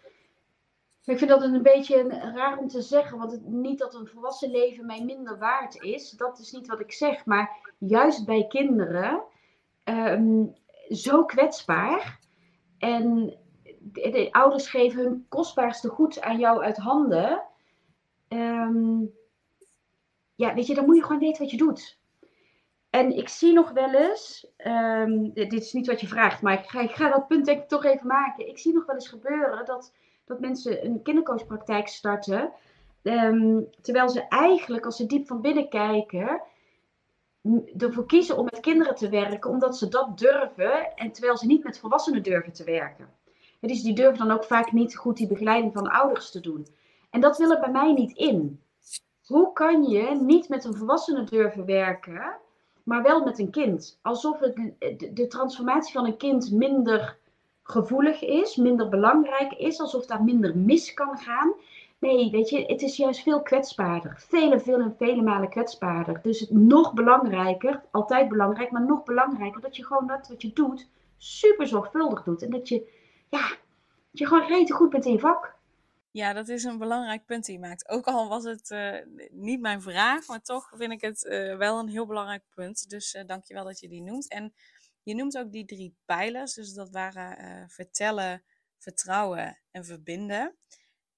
ik 1.07 1.19
vind 1.19 1.31
dat 1.31 1.43
een 1.43 1.63
beetje 1.63 2.09
raar 2.09 2.59
om 2.59 2.69
te 2.69 2.83
zeggen, 2.83 3.19
want 3.19 3.33
het, 3.33 3.47
niet 3.47 3.79
dat 3.79 3.95
een 3.95 4.07
volwassen 4.07 4.51
leven 4.51 4.87
mij 4.87 5.05
minder 5.05 5.39
waard 5.39 5.83
is. 5.83 6.11
Dat 6.11 6.39
is 6.39 6.53
niet 6.53 6.67
wat 6.67 6.81
ik 6.81 6.93
zeg. 6.93 7.25
Maar 7.25 7.57
juist 7.79 8.27
bij 8.27 8.47
kinderen 8.47 9.23
um, 9.85 10.55
zo 10.89 11.25
kwetsbaar. 11.25 12.19
En 12.79 13.37
de, 13.93 14.29
ouders 14.31 14.69
geven 14.69 15.03
hun 15.03 15.27
kostbaarste 15.29 15.89
goed 15.89 16.21
aan 16.21 16.39
jou 16.39 16.63
uit 16.63 16.77
handen. 16.77 17.43
Um, 18.29 19.11
ja, 20.35 20.55
weet 20.55 20.67
je, 20.67 20.75
dan 20.75 20.87
moet 20.87 20.97
je 20.97 21.03
gewoon 21.03 21.21
weten 21.21 21.43
wat 21.43 21.51
je 21.51 21.57
doet. 21.57 21.99
En 22.91 23.17
ik 23.17 23.29
zie 23.29 23.53
nog 23.53 23.71
wel 23.71 23.95
eens, 23.95 24.47
um, 24.67 25.33
dit 25.33 25.53
is 25.53 25.73
niet 25.73 25.87
wat 25.87 26.01
je 26.01 26.07
vraagt, 26.07 26.43
maar 26.43 26.59
ik 26.59 26.67
ga, 26.67 26.81
ik 26.81 26.91
ga 26.91 27.09
dat 27.09 27.27
punt 27.27 27.45
denk 27.45 27.63
ik 27.63 27.69
toch 27.69 27.85
even 27.85 28.07
maken. 28.07 28.49
Ik 28.49 28.59
zie 28.59 28.73
nog 28.73 28.87
wel 28.87 28.95
eens 28.95 29.09
gebeuren 29.09 29.65
dat 29.67 29.93
dat 30.27 30.41
mensen 30.41 30.85
een 30.85 31.03
kindercoachpraktijk 31.03 31.89
starten. 31.89 32.53
Ehm, 33.03 33.61
terwijl 33.81 34.09
ze 34.09 34.29
eigenlijk, 34.29 34.85
als 34.85 34.97
ze 34.97 35.07
diep 35.07 35.27
van 35.27 35.41
binnen 35.41 35.69
kijken, 35.69 36.43
ervoor 37.79 38.07
kiezen 38.07 38.39
om 38.39 38.45
met 38.45 38.61
kinderen 38.61 38.95
te 38.95 39.09
werken, 39.09 39.51
omdat 39.51 39.77
ze 39.77 39.89
dat 39.89 40.19
durven. 40.19 40.95
En 40.97 41.13
terwijl 41.13 41.37
ze 41.37 41.47
niet 41.47 41.65
met 41.65 41.79
volwassenen 41.79 42.23
durven 42.23 42.53
te 42.53 42.65
werken. 42.65 43.09
Dus 43.61 43.83
die 43.83 43.95
durven 43.95 44.27
dan 44.27 44.37
ook 44.37 44.45
vaak 44.45 44.73
niet 44.73 44.97
goed 44.97 45.17
die 45.17 45.27
begeleiding 45.27 45.73
van 45.73 45.91
ouders 45.91 46.31
te 46.31 46.41
doen. 46.41 46.67
En 47.11 47.21
dat 47.21 47.39
wil 47.39 47.51
er 47.51 47.61
bij 47.61 47.71
mij 47.71 47.93
niet 47.93 48.17
in. 48.17 48.61
Hoe 49.27 49.53
kan 49.53 49.83
je 49.83 50.19
niet 50.21 50.49
met 50.49 50.65
een 50.65 50.75
volwassene 50.75 51.25
durven 51.25 51.65
werken, 51.65 52.37
maar 52.83 53.03
wel 53.03 53.25
met 53.25 53.39
een 53.39 53.51
kind? 53.51 53.99
Alsof 54.03 54.39
het, 54.39 54.57
de, 54.79 55.13
de 55.13 55.27
transformatie 55.27 55.93
van 55.93 56.07
een 56.07 56.17
kind 56.17 56.53
minder 56.53 57.19
gevoelig 57.63 58.23
is, 58.23 58.57
minder 58.57 58.89
belangrijk 58.89 59.53
is, 59.53 59.81
alsof 59.81 60.07
daar 60.07 60.23
minder 60.25 60.57
mis 60.57 60.95
kan 60.95 61.19
gaan. 61.19 61.55
Nee, 61.99 62.31
weet 62.31 62.49
je, 62.49 62.65
het 62.65 62.83
is 62.83 62.97
juist 62.97 63.23
veel 63.23 63.43
kwetsbaarder. 63.43 64.25
Vele, 64.29 64.61
vele, 64.61 64.95
vele 64.99 65.23
malen 65.23 65.49
kwetsbaarder. 65.49 66.21
Dus 66.23 66.47
nog 66.51 66.95
belangrijker, 66.95 67.83
altijd 67.91 68.29
belangrijk, 68.29 68.71
maar 68.71 68.87
nog 68.87 69.03
belangrijker 69.03 69.61
dat 69.61 69.77
je 69.77 69.85
gewoon 69.85 70.07
dat 70.07 70.29
wat 70.29 70.43
je 70.43 70.53
doet 70.53 70.89
super 71.17 71.67
zorgvuldig 71.67 72.23
doet. 72.23 72.43
En 72.43 72.51
dat 72.51 72.69
je, 72.69 72.93
ja, 73.29 73.49
dat 73.49 74.19
je 74.19 74.27
gewoon 74.27 74.47
rete 74.47 74.73
goed 74.73 74.91
bent 74.91 75.05
in 75.05 75.13
je 75.13 75.19
vak. 75.19 75.55
Ja, 76.11 76.33
dat 76.33 76.49
is 76.49 76.65
een 76.65 76.79
belangrijk 76.79 77.27
punt 77.27 77.45
die 77.45 77.55
je 77.55 77.61
maakt. 77.61 77.89
Ook 77.89 78.07
al 78.07 78.29
was 78.29 78.45
het 78.45 78.71
uh, 78.71 79.29
niet 79.31 79.61
mijn 79.61 79.83
vraag, 79.83 80.27
maar 80.27 80.43
toch 80.43 80.73
vind 80.75 80.93
ik 80.93 81.01
het 81.01 81.25
uh, 81.25 81.57
wel 81.57 81.79
een 81.79 81.89
heel 81.89 82.07
belangrijk 82.07 82.43
punt. 82.55 82.91
Dus 82.91 83.23
dank 83.27 83.45
je 83.45 83.55
wel 83.55 83.65
dat 83.65 83.81
je 83.81 83.89
die 83.89 84.03
noemt. 84.03 84.29
En 84.29 84.55
je 85.03 85.15
noemt 85.15 85.39
ook 85.39 85.53
die 85.53 85.65
drie 85.65 85.97
pijlers. 86.05 86.55
Dus 86.55 86.73
dat 86.73 86.91
waren 86.91 87.69
vertellen, 87.69 88.43
vertrouwen 88.79 89.59
en 89.71 89.85
verbinden. 89.85 90.57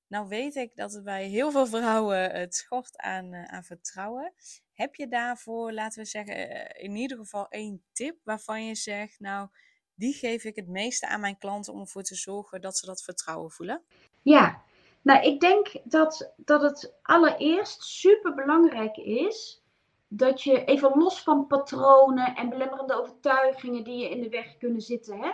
Nou 0.08 0.28
weet 0.28 0.56
ik 0.56 0.76
dat 0.76 0.92
het 0.92 1.04
bij 1.04 1.26
heel 1.26 1.50
veel 1.50 1.66
vrouwen 1.66 2.30
het 2.30 2.54
schort 2.54 2.98
aan, 2.98 3.34
aan 3.34 3.64
vertrouwen. 3.64 4.32
Heb 4.72 4.94
je 4.94 5.08
daarvoor, 5.08 5.72
laten 5.72 6.02
we 6.02 6.08
zeggen, 6.08 6.66
in 6.76 6.96
ieder 6.96 7.16
geval 7.16 7.48
één 7.48 7.82
tip 7.92 8.16
waarvan 8.24 8.64
je 8.64 8.74
zegt, 8.74 9.20
nou, 9.20 9.48
die 9.94 10.12
geef 10.12 10.44
ik 10.44 10.56
het 10.56 10.68
meeste 10.68 11.06
aan 11.08 11.20
mijn 11.20 11.38
klanten 11.38 11.72
om 11.72 11.80
ervoor 11.80 12.02
te 12.02 12.14
zorgen 12.14 12.60
dat 12.60 12.76
ze 12.76 12.86
dat 12.86 13.02
vertrouwen 13.02 13.50
voelen? 13.50 13.82
Ja, 14.22 14.62
nou, 15.02 15.22
ik 15.22 15.40
denk 15.40 15.72
dat, 15.84 16.32
dat 16.36 16.62
het 16.62 16.94
allereerst 17.02 17.82
super 17.82 18.34
belangrijk 18.34 18.96
is 18.96 19.62
dat 20.08 20.42
je 20.42 20.64
even 20.64 20.98
los 20.98 21.22
van 21.22 21.46
patronen 21.46 22.36
en 22.36 22.48
belemmerende 22.48 23.00
overtuigingen 23.00 23.84
die 23.84 23.96
je 23.96 24.10
in 24.10 24.20
de 24.20 24.28
weg 24.28 24.56
kunnen 24.56 24.80
zitten, 24.80 25.18
hè, 25.20 25.30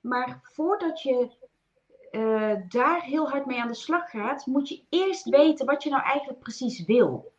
maar 0.00 0.40
voordat 0.42 1.02
je 1.02 1.30
uh, 2.16 2.52
daar 2.68 3.02
heel 3.02 3.28
hard 3.28 3.46
mee 3.46 3.60
aan 3.60 3.68
de 3.68 3.74
slag 3.74 4.10
gaat, 4.10 4.46
moet 4.46 4.68
je 4.68 4.82
eerst 4.88 5.28
weten 5.28 5.66
wat 5.66 5.82
je 5.82 5.90
nou 5.90 6.02
eigenlijk 6.02 6.40
precies 6.40 6.84
wil. 6.84 7.32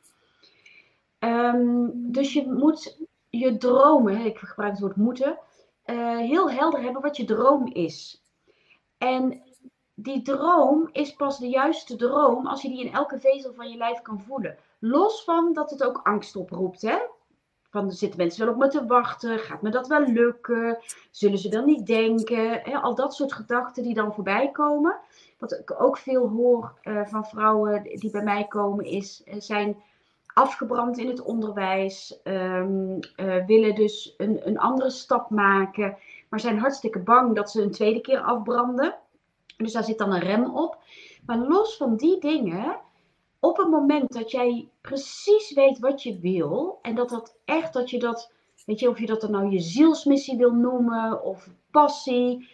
Um, 1.19 2.11
dus 2.11 2.33
je 2.33 2.47
moet 2.47 2.97
je 3.29 3.57
dromen, 3.57 4.25
ik 4.25 4.37
gebruik 4.37 4.71
het 4.71 4.81
woord 4.81 4.95
moeten, 4.95 5.39
uh, 5.85 6.17
heel 6.17 6.51
helder 6.51 6.81
hebben 6.81 7.01
wat 7.01 7.17
je 7.17 7.25
droom 7.25 7.67
is. 7.67 8.23
En 8.97 9.41
die 9.93 10.21
droom 10.21 10.89
is 10.91 11.13
pas 11.13 11.39
de 11.39 11.47
juiste 11.47 11.95
droom 11.95 12.47
als 12.47 12.61
je 12.61 12.69
die 12.69 12.85
in 12.85 12.93
elke 12.93 13.19
vezel 13.19 13.53
van 13.53 13.69
je 13.69 13.77
lijf 13.77 14.01
kan 14.01 14.21
voelen. 14.21 14.57
Los 14.79 15.23
van 15.23 15.53
dat 15.53 15.69
het 15.69 15.83
ook 15.83 15.99
angst 16.03 16.35
oproept. 16.35 16.81
Hè? 16.81 16.97
Van 17.69 17.91
zitten 17.91 18.19
mensen 18.19 18.45
wel 18.45 18.53
op 18.53 18.59
me 18.59 18.67
te 18.67 18.85
wachten. 18.85 19.39
Gaat 19.39 19.61
me 19.61 19.69
dat 19.69 19.87
wel 19.87 20.07
lukken? 20.07 20.77
Zullen 21.11 21.37
ze 21.37 21.49
dan 21.49 21.65
niet 21.65 21.85
denken? 21.85 22.63
Al 22.81 22.95
dat 22.95 23.15
soort 23.15 23.33
gedachten 23.33 23.83
die 23.83 23.93
dan 23.93 24.13
voorbij 24.13 24.51
komen. 24.51 24.99
Wat 25.37 25.51
ik 25.51 25.81
ook 25.81 25.97
veel 25.97 26.29
hoor 26.29 26.73
uh, 26.83 27.05
van 27.05 27.25
vrouwen 27.25 27.83
die 27.83 28.11
bij 28.11 28.23
mij 28.23 28.45
komen, 28.47 28.85
is, 28.85 29.21
uh, 29.25 29.33
zijn 29.37 29.77
afgebrand 30.33 30.97
in 30.97 31.07
het 31.07 31.21
onderwijs. 31.21 32.19
Um, 32.23 32.99
uh, 33.15 33.45
willen 33.45 33.75
dus 33.75 34.13
een, 34.17 34.47
een 34.47 34.59
andere 34.59 34.89
stap 34.89 35.29
maken. 35.29 35.97
Maar 36.29 36.39
zijn 36.39 36.59
hartstikke 36.59 36.99
bang 36.99 37.35
dat 37.35 37.51
ze 37.51 37.61
een 37.61 37.71
tweede 37.71 38.01
keer 38.01 38.19
afbranden. 38.19 38.95
Dus 39.57 39.73
daar 39.73 39.83
zit 39.83 39.97
dan 39.97 40.13
een 40.13 40.19
rem 40.19 40.55
op. 40.55 40.77
Maar 41.25 41.37
los 41.37 41.77
van 41.77 41.95
die 41.95 42.19
dingen, 42.19 42.77
op 43.39 43.57
het 43.57 43.69
moment 43.69 44.11
dat 44.11 44.31
jij 44.31 44.69
precies 44.81 45.53
weet 45.53 45.79
wat 45.79 46.03
je 46.03 46.19
wil, 46.19 46.79
en 46.81 46.95
dat 46.95 47.09
dat 47.09 47.37
echt, 47.45 47.73
dat 47.73 47.89
je 47.89 47.99
dat, 47.99 48.31
weet 48.65 48.79
je, 48.79 48.89
of 48.89 48.99
je 48.99 49.05
dat 49.05 49.21
dan 49.21 49.31
nou 49.31 49.49
je 49.49 49.59
zielsmissie 49.59 50.37
wil 50.37 50.51
noemen, 50.51 51.23
of 51.23 51.49
passie. 51.71 52.49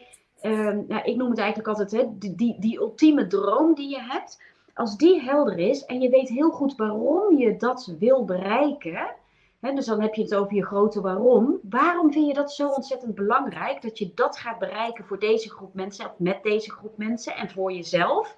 Nou, 0.87 1.01
ik 1.03 1.15
noem 1.15 1.29
het 1.29 1.39
eigenlijk 1.39 1.67
altijd 1.67 1.91
hè, 1.91 2.17
die, 2.17 2.35
die, 2.35 2.55
die 2.59 2.79
ultieme 2.79 3.27
droom 3.27 3.75
die 3.75 3.89
je 3.89 4.01
hebt. 4.01 4.41
Als 4.73 4.97
die 4.97 5.21
helder 5.21 5.57
is 5.57 5.85
en 5.85 6.01
je 6.01 6.09
weet 6.09 6.29
heel 6.29 6.49
goed 6.49 6.75
waarom 6.75 7.37
je 7.37 7.57
dat 7.57 7.93
wil 7.99 8.25
bereiken, 8.25 9.15
dus 9.59 9.85
dan 9.85 10.01
heb 10.01 10.13
je 10.13 10.21
het 10.21 10.35
over 10.35 10.55
je 10.55 10.65
grote 10.65 11.01
waarom. 11.01 11.59
Waarom 11.69 12.11
vind 12.11 12.27
je 12.27 12.33
dat 12.33 12.51
zo 12.51 12.67
ontzettend 12.67 13.15
belangrijk 13.15 13.81
dat 13.81 13.97
je 13.97 14.11
dat 14.15 14.37
gaat 14.37 14.59
bereiken 14.59 15.05
voor 15.05 15.19
deze 15.19 15.49
groep 15.49 15.73
mensen, 15.73 16.05
of 16.05 16.13
met 16.17 16.43
deze 16.43 16.71
groep 16.71 16.97
mensen 16.97 17.35
en 17.35 17.49
voor 17.49 17.71
jezelf? 17.71 18.37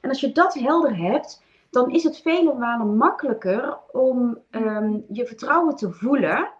En 0.00 0.08
als 0.08 0.20
je 0.20 0.32
dat 0.32 0.54
helder 0.54 0.96
hebt, 0.96 1.42
dan 1.72 1.90
is 1.90 2.02
het 2.02 2.20
vele 2.20 2.54
malen 2.54 2.96
makkelijker 2.96 3.78
om 3.92 4.38
um, 4.50 5.04
je 5.08 5.26
vertrouwen 5.26 5.76
te 5.76 5.92
voelen, 5.92 6.52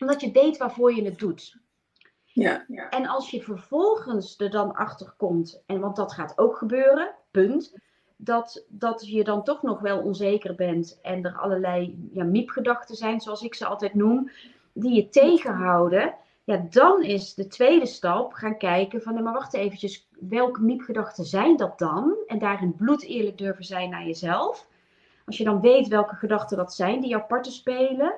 omdat 0.00 0.20
je 0.20 0.30
weet 0.32 0.56
waarvoor 0.56 0.94
je 0.94 1.04
het 1.04 1.18
doet. 1.18 1.56
Ja, 2.24 2.64
ja. 2.68 2.88
En 2.88 3.06
als 3.06 3.30
je 3.30 3.42
vervolgens 3.42 4.38
er 4.38 4.50
dan 4.50 4.74
achter 4.74 5.14
komt, 5.16 5.62
en 5.66 5.80
want 5.80 5.96
dat 5.96 6.12
gaat 6.12 6.38
ook 6.38 6.56
gebeuren, 6.56 7.14
punt 7.30 7.74
dat, 8.16 8.64
dat 8.68 9.06
je 9.08 9.24
dan 9.24 9.44
toch 9.44 9.62
nog 9.62 9.80
wel 9.80 10.00
onzeker 10.00 10.54
bent 10.54 10.98
en 11.02 11.24
er 11.24 11.38
allerlei 11.38 12.08
ja, 12.12 12.24
miepgedachten 12.24 12.96
zijn, 12.96 13.20
zoals 13.20 13.42
ik 13.42 13.54
ze 13.54 13.66
altijd 13.66 13.94
noem, 13.94 14.30
die 14.72 14.94
je 14.94 15.08
tegenhouden. 15.08 16.14
Ja, 16.44 16.66
dan 16.70 17.02
is 17.02 17.34
de 17.34 17.46
tweede 17.46 17.86
stap 17.86 18.32
gaan 18.32 18.58
kijken 18.58 19.02
van, 19.02 19.22
maar 19.22 19.32
wacht 19.32 19.54
eventjes, 19.54 20.08
welke 20.18 20.60
miepgedachten 20.60 21.24
zijn 21.24 21.56
dat 21.56 21.78
dan? 21.78 22.16
En 22.26 22.38
daarin 22.38 22.74
bloed 22.74 23.02
eerlijk 23.02 23.38
durven 23.38 23.64
zijn 23.64 23.90
naar 23.90 24.06
jezelf. 24.06 24.68
Als 25.26 25.36
je 25.36 25.44
dan 25.44 25.60
weet 25.60 25.88
welke 25.88 26.14
gedachten 26.14 26.56
dat 26.56 26.74
zijn 26.74 27.00
die 27.00 27.10
jouw 27.10 27.26
parten 27.26 27.52
spelen. 27.52 28.14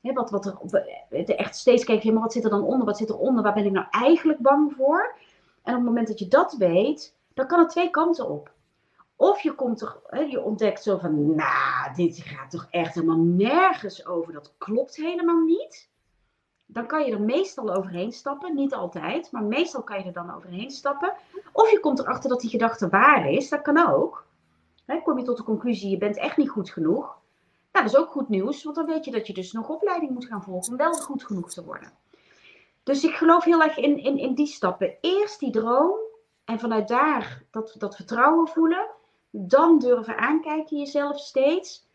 Hè, 0.00 0.12
wat, 0.12 0.30
wat 0.30 0.46
er, 0.46 1.36
echt 1.36 1.56
steeds 1.56 1.84
kijken, 1.84 2.12
maar 2.12 2.22
wat 2.22 2.32
zit 2.32 2.44
er 2.44 2.50
dan 2.50 2.62
onder? 2.62 2.86
Wat 2.86 2.96
zit 2.96 3.10
eronder? 3.10 3.42
Waar 3.42 3.54
ben 3.54 3.64
ik 3.64 3.72
nou 3.72 3.86
eigenlijk 3.90 4.38
bang 4.38 4.72
voor? 4.76 5.14
En 5.62 5.72
op 5.72 5.78
het 5.78 5.88
moment 5.88 6.08
dat 6.08 6.18
je 6.18 6.28
dat 6.28 6.54
weet, 6.58 7.16
dan 7.34 7.46
kan 7.46 7.58
het 7.58 7.70
twee 7.70 7.90
kanten 7.90 8.28
op. 8.28 8.52
Of 9.16 9.40
je 9.40 9.54
komt 9.54 9.80
er, 9.80 9.96
hè, 10.06 10.20
je 10.20 10.42
ontdekt 10.42 10.82
zo 10.82 10.98
van, 10.98 11.34
nou, 11.34 11.94
dit 11.94 12.18
gaat 12.18 12.50
toch 12.50 12.66
echt 12.70 12.94
helemaal 12.94 13.24
nergens 13.24 14.06
over. 14.06 14.32
Dat 14.32 14.54
klopt 14.58 14.96
helemaal 14.96 15.40
niet. 15.40 15.90
Dan 16.72 16.86
kan 16.86 17.04
je 17.04 17.12
er 17.12 17.20
meestal 17.20 17.74
overheen 17.74 18.12
stappen. 18.12 18.54
Niet 18.54 18.74
altijd, 18.74 19.32
maar 19.32 19.42
meestal 19.42 19.82
kan 19.82 19.98
je 19.98 20.04
er 20.04 20.12
dan 20.12 20.34
overheen 20.34 20.70
stappen. 20.70 21.12
Of 21.52 21.70
je 21.70 21.80
komt 21.80 21.98
erachter 21.98 22.30
dat 22.30 22.40
die 22.40 22.50
gedachte 22.50 22.88
waar 22.88 23.30
is. 23.30 23.48
Dat 23.48 23.62
kan 23.62 23.90
ook. 23.92 24.24
Hè, 24.86 25.02
kom 25.02 25.18
je 25.18 25.24
tot 25.24 25.36
de 25.36 25.42
conclusie, 25.42 25.90
je 25.90 25.98
bent 25.98 26.16
echt 26.16 26.36
niet 26.36 26.50
goed 26.50 26.70
genoeg. 26.70 27.20
Nou, 27.72 27.84
dat 27.84 27.94
is 27.94 27.96
ook 27.96 28.10
goed 28.10 28.28
nieuws, 28.28 28.64
want 28.64 28.76
dan 28.76 28.86
weet 28.86 29.04
je 29.04 29.10
dat 29.10 29.26
je 29.26 29.32
dus 29.32 29.52
nog 29.52 29.68
opleiding 29.68 30.10
moet 30.10 30.24
gaan 30.24 30.42
volgen 30.42 30.70
om 30.72 30.78
wel 30.78 30.92
goed 30.92 31.24
genoeg 31.24 31.50
te 31.50 31.64
worden. 31.64 31.92
Dus 32.82 33.04
ik 33.04 33.14
geloof 33.14 33.44
heel 33.44 33.62
erg 33.62 33.76
in, 33.76 34.02
in, 34.02 34.18
in 34.18 34.34
die 34.34 34.46
stappen. 34.46 34.96
Eerst 35.00 35.40
die 35.40 35.50
droom 35.50 35.98
en 36.44 36.58
vanuit 36.58 36.88
daar 36.88 37.42
dat, 37.50 37.74
dat 37.78 37.96
vertrouwen 37.96 38.48
voelen 38.48 38.86
dan 39.30 39.78
durven 39.78 40.18
aankijken 40.18 40.78
jezelf 40.78 41.18
steeds. 41.18 41.86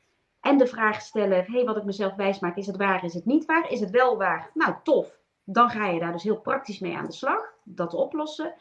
En 0.48 0.58
de 0.58 0.68
vraag 0.68 1.02
stellen, 1.02 1.46
hey, 1.48 1.66
wat 1.66 1.78
ik 1.78 1.84
mezelf 1.84 2.16
wijsmaak, 2.16 2.56
is 2.56 2.68
het 2.68 2.78
waar, 2.78 3.04
is 3.04 3.14
het 3.14 3.26
niet 3.26 3.46
waar? 3.46 3.72
Is 3.72 3.80
het 3.80 3.90
wel 3.90 4.18
waar? 4.18 4.52
Nou, 4.54 4.76
tof. 4.84 5.18
Dan 5.44 5.70
ga 5.70 5.88
je 5.88 6.00
daar 6.00 6.12
dus 6.12 6.24
heel 6.24 6.40
praktisch 6.40 6.80
mee 6.80 6.98
aan 6.98 7.06
de 7.06 7.12
slag. 7.12 7.54
Dat 7.64 7.94
oplossen. 7.94 8.54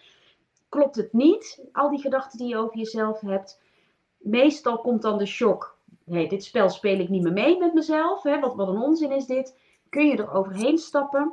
Klopt 0.68 0.96
het 0.96 1.12
niet, 1.12 1.64
al 1.72 1.90
die 1.90 2.00
gedachten 2.00 2.38
die 2.38 2.48
je 2.48 2.56
over 2.56 2.76
jezelf 2.76 3.20
hebt? 3.20 3.60
Meestal 4.18 4.80
komt 4.80 5.02
dan 5.02 5.18
de 5.18 5.26
shock. 5.26 5.78
Hé, 6.04 6.26
dit 6.26 6.44
spel 6.44 6.70
speel 6.70 6.98
ik 6.98 7.08
niet 7.08 7.22
meer 7.22 7.32
mee 7.32 7.58
met 7.58 7.74
mezelf. 7.74 8.22
Hè? 8.22 8.40
Wat, 8.40 8.54
wat 8.54 8.68
een 8.68 8.82
onzin 8.82 9.12
is 9.12 9.26
dit. 9.26 9.58
Kun 9.88 10.06
je 10.06 10.16
er 10.16 10.32
overheen 10.32 10.78
stappen? 10.78 11.32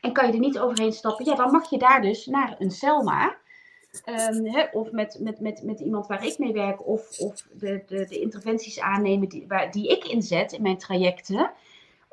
En 0.00 0.12
kan 0.12 0.26
je 0.26 0.32
er 0.32 0.38
niet 0.38 0.58
overheen 0.58 0.92
stappen? 0.92 1.24
Ja, 1.24 1.34
dan 1.34 1.50
mag 1.50 1.70
je 1.70 1.78
daar 1.78 2.02
dus 2.02 2.26
naar 2.26 2.56
een 2.58 2.70
Selma. 2.70 3.36
Um, 4.06 4.68
of 4.72 4.90
met, 4.90 5.18
met, 5.20 5.40
met, 5.40 5.62
met 5.62 5.80
iemand 5.80 6.06
waar 6.06 6.24
ik 6.24 6.38
mee 6.38 6.52
werk, 6.52 6.86
of, 6.86 7.18
of 7.18 7.46
de, 7.52 7.82
de, 7.86 8.06
de 8.06 8.20
interventies 8.20 8.80
aannemen 8.80 9.28
die, 9.28 9.44
waar, 9.48 9.70
die 9.70 9.88
ik 9.88 10.04
inzet 10.04 10.52
in 10.52 10.62
mijn 10.62 10.78
trajecten, 10.78 11.50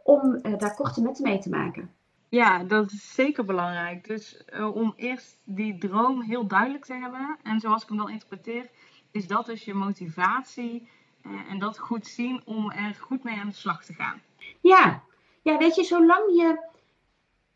om 0.04 0.40
uh, 0.42 0.58
daar 0.58 0.76
korte 0.76 1.02
metten 1.02 1.24
mee 1.24 1.40
te 1.40 1.50
maken. 1.50 1.92
Ja, 2.30 2.64
dat 2.64 2.92
is 2.92 3.14
zeker 3.14 3.46
belangrijk. 3.46 4.08
Dus 4.08 4.44
uh, 4.54 4.76
om 4.76 4.94
eerst 4.96 5.38
die 5.44 5.78
droom 5.78 6.22
heel 6.22 6.48
duidelijk 6.48 6.86
te 6.86 6.94
hebben, 6.94 7.38
en 7.44 7.60
zoals 7.60 7.84
ik 7.84 7.90
hem 7.90 7.98
dan 7.98 8.10
interpreteer, 8.10 8.70
is 9.12 9.28
dat 9.28 9.46
dus 9.46 9.66
je 9.66 9.74
motivatie 9.74 10.90
uh, 11.26 11.52
en 11.52 11.60
dat 11.60 11.78
goed 11.78 12.08
zien 12.08 12.42
om 12.46 12.72
er 12.72 12.96
goed 13.00 13.24
mee 13.24 13.38
aan 13.38 13.50
de 13.50 13.56
slag 13.56 13.86
te 13.86 13.94
gaan. 13.94 14.22
Ja, 14.62 15.04
ja 15.42 15.58
weet 15.58 15.76
je, 15.76 15.84
zolang 15.84 16.36
je 16.36 16.68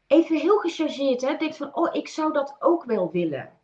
even 0.07 0.37
heel 0.37 0.57
gechargeerd 0.57 1.21
hè, 1.21 1.37
denkt 1.37 1.57
van, 1.57 1.75
oh, 1.75 1.95
ik 1.95 2.07
zou 2.07 2.33
dat 2.33 2.55
ook 2.59 2.83
wel 2.83 3.11
willen 3.11 3.57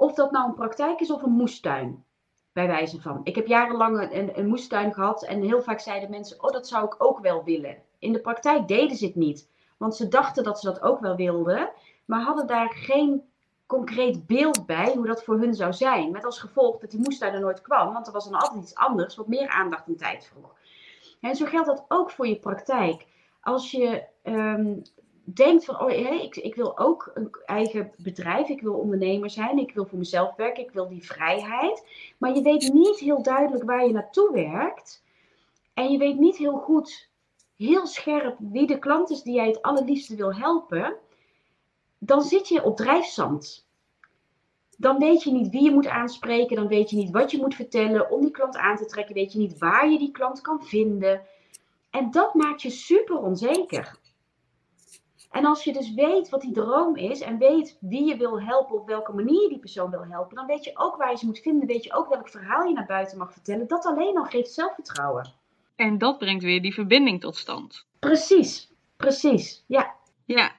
of 0.00 0.14
dat 0.14 0.30
nou 0.30 0.48
een 0.48 0.54
praktijk 0.54 1.00
is 1.00 1.10
of 1.10 1.22
een 1.22 1.32
moestuin. 1.32 2.04
Bij 2.52 2.66
wijze 2.66 3.00
van. 3.00 3.20
Ik 3.22 3.34
heb 3.34 3.46
jarenlang 3.46 4.12
een, 4.12 4.38
een 4.38 4.46
moestuin 4.46 4.94
gehad 4.94 5.24
en 5.24 5.42
heel 5.42 5.62
vaak 5.62 5.80
zeiden 5.80 6.10
mensen: 6.10 6.42
Oh, 6.42 6.50
dat 6.50 6.68
zou 6.68 6.84
ik 6.84 6.94
ook 6.98 7.18
wel 7.18 7.44
willen. 7.44 7.76
In 7.98 8.12
de 8.12 8.20
praktijk 8.20 8.68
deden 8.68 8.96
ze 8.96 9.06
het 9.06 9.14
niet, 9.14 9.48
want 9.76 9.96
ze 9.96 10.08
dachten 10.08 10.44
dat 10.44 10.60
ze 10.60 10.66
dat 10.66 10.82
ook 10.82 11.00
wel 11.00 11.16
wilden, 11.16 11.70
maar 12.04 12.20
hadden 12.20 12.46
daar 12.46 12.70
geen 12.70 13.22
concreet 13.66 14.26
beeld 14.26 14.66
bij 14.66 14.92
hoe 14.94 15.06
dat 15.06 15.24
voor 15.24 15.38
hun 15.38 15.54
zou 15.54 15.72
zijn. 15.72 16.10
Met 16.10 16.24
als 16.24 16.40
gevolg 16.40 16.78
dat 16.78 16.90
die 16.90 17.00
moestuin 17.00 17.34
er 17.34 17.40
nooit 17.40 17.60
kwam, 17.60 17.92
want 17.92 18.06
er 18.06 18.12
was 18.12 18.24
dan 18.24 18.40
altijd 18.40 18.62
iets 18.62 18.74
anders 18.74 19.16
wat 19.16 19.28
meer 19.28 19.48
aandacht 19.48 19.86
en 19.86 19.96
tijd 19.96 20.26
vroeg. 20.26 20.54
En 21.20 21.36
zo 21.36 21.46
geldt 21.46 21.68
dat 21.68 21.84
ook 21.88 22.10
voor 22.10 22.26
je 22.26 22.38
praktijk. 22.38 23.06
Als 23.40 23.70
je 23.70 24.02
um, 24.22 24.82
denkt 25.34 25.64
van, 25.64 25.80
oh, 25.80 25.90
ik, 26.22 26.36
ik 26.36 26.54
wil 26.54 26.78
ook 26.78 27.10
een 27.14 27.30
eigen 27.44 27.92
bedrijf, 27.96 28.48
ik 28.48 28.60
wil 28.60 28.74
ondernemer 28.74 29.30
zijn, 29.30 29.58
ik 29.58 29.74
wil 29.74 29.84
voor 29.84 29.98
mezelf 29.98 30.36
werken, 30.36 30.62
ik 30.62 30.70
wil 30.70 30.88
die 30.88 31.04
vrijheid. 31.04 31.86
Maar 32.18 32.34
je 32.34 32.42
weet 32.42 32.72
niet 32.72 32.98
heel 32.98 33.22
duidelijk 33.22 33.64
waar 33.64 33.86
je 33.86 33.92
naartoe 33.92 34.32
werkt. 34.32 35.02
En 35.74 35.92
je 35.92 35.98
weet 35.98 36.18
niet 36.18 36.36
heel 36.36 36.56
goed, 36.56 37.08
heel 37.56 37.86
scherp, 37.86 38.36
wie 38.38 38.66
de 38.66 38.78
klant 38.78 39.10
is 39.10 39.22
die 39.22 39.34
jij 39.34 39.46
het 39.46 39.62
allerliefste 39.62 40.16
wil 40.16 40.34
helpen. 40.34 40.96
Dan 41.98 42.22
zit 42.22 42.48
je 42.48 42.64
op 42.64 42.76
drijfzand. 42.76 43.68
Dan 44.76 44.98
weet 44.98 45.22
je 45.22 45.32
niet 45.32 45.50
wie 45.50 45.62
je 45.62 45.70
moet 45.70 45.86
aanspreken, 45.86 46.56
dan 46.56 46.68
weet 46.68 46.90
je 46.90 46.96
niet 46.96 47.10
wat 47.10 47.30
je 47.30 47.38
moet 47.38 47.54
vertellen 47.54 48.10
om 48.10 48.20
die 48.20 48.30
klant 48.30 48.56
aan 48.56 48.76
te 48.76 48.86
trekken, 48.86 49.14
weet 49.14 49.32
je 49.32 49.38
niet 49.38 49.58
waar 49.58 49.90
je 49.90 49.98
die 49.98 50.10
klant 50.10 50.40
kan 50.40 50.62
vinden. 50.62 51.22
En 51.90 52.10
dat 52.10 52.34
maakt 52.34 52.62
je 52.62 52.70
super 52.70 53.18
onzeker. 53.18 53.98
En 55.30 55.44
als 55.44 55.64
je 55.64 55.72
dus 55.72 55.94
weet 55.94 56.28
wat 56.28 56.40
die 56.40 56.52
droom 56.52 56.96
is 56.96 57.20
en 57.20 57.38
weet 57.38 57.76
wie 57.80 58.06
je 58.06 58.16
wil 58.16 58.42
helpen, 58.42 58.76
op 58.76 58.86
welke 58.86 59.12
manier 59.12 59.42
je 59.42 59.48
die 59.48 59.58
persoon 59.58 59.90
wil 59.90 60.04
helpen, 60.04 60.36
dan 60.36 60.46
weet 60.46 60.64
je 60.64 60.70
ook 60.74 60.96
waar 60.96 61.10
je 61.10 61.16
ze 61.16 61.26
moet 61.26 61.38
vinden, 61.38 61.66
weet 61.68 61.84
je 61.84 61.94
ook 61.94 62.08
welk 62.08 62.28
verhaal 62.28 62.64
je 62.64 62.74
naar 62.74 62.86
buiten 62.86 63.18
mag 63.18 63.32
vertellen. 63.32 63.68
Dat 63.68 63.86
alleen 63.86 64.18
al 64.18 64.24
geeft 64.24 64.52
zelfvertrouwen. 64.52 65.32
En 65.76 65.98
dat 65.98 66.18
brengt 66.18 66.44
weer 66.44 66.62
die 66.62 66.74
verbinding 66.74 67.20
tot 67.20 67.36
stand. 67.36 67.86
Precies, 67.98 68.72
precies, 68.96 69.64
ja. 69.66 69.94
Ja, 70.24 70.52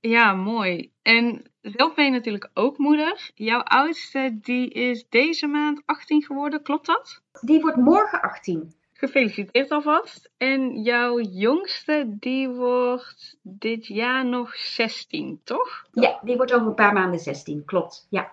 ja, 0.00 0.34
mooi. 0.34 0.92
En 1.02 1.42
zelf 1.62 1.94
ben 1.94 2.04
je 2.04 2.10
natuurlijk 2.10 2.50
ook 2.54 2.78
moeder. 2.78 3.30
Jouw 3.34 3.60
oudste 3.60 4.38
die 4.40 4.70
is 4.70 5.08
deze 5.08 5.46
maand 5.46 5.82
18 5.84 6.22
geworden, 6.22 6.62
klopt 6.62 6.86
dat? 6.86 7.22
Die 7.40 7.60
wordt 7.60 7.76
morgen 7.76 8.20
18. 8.20 8.74
Gefeliciteerd 9.00 9.70
alvast. 9.70 10.30
En 10.36 10.82
jouw 10.82 11.20
jongste, 11.20 12.04
die 12.08 12.48
wordt 12.48 13.38
dit 13.42 13.86
jaar 13.86 14.26
nog 14.26 14.56
16, 14.56 15.40
toch? 15.44 15.86
Ja, 15.92 16.20
die 16.22 16.36
wordt 16.36 16.52
over 16.52 16.66
een 16.66 16.74
paar 16.74 16.92
maanden 16.92 17.20
16, 17.20 17.64
klopt. 17.64 18.06
Ja. 18.10 18.32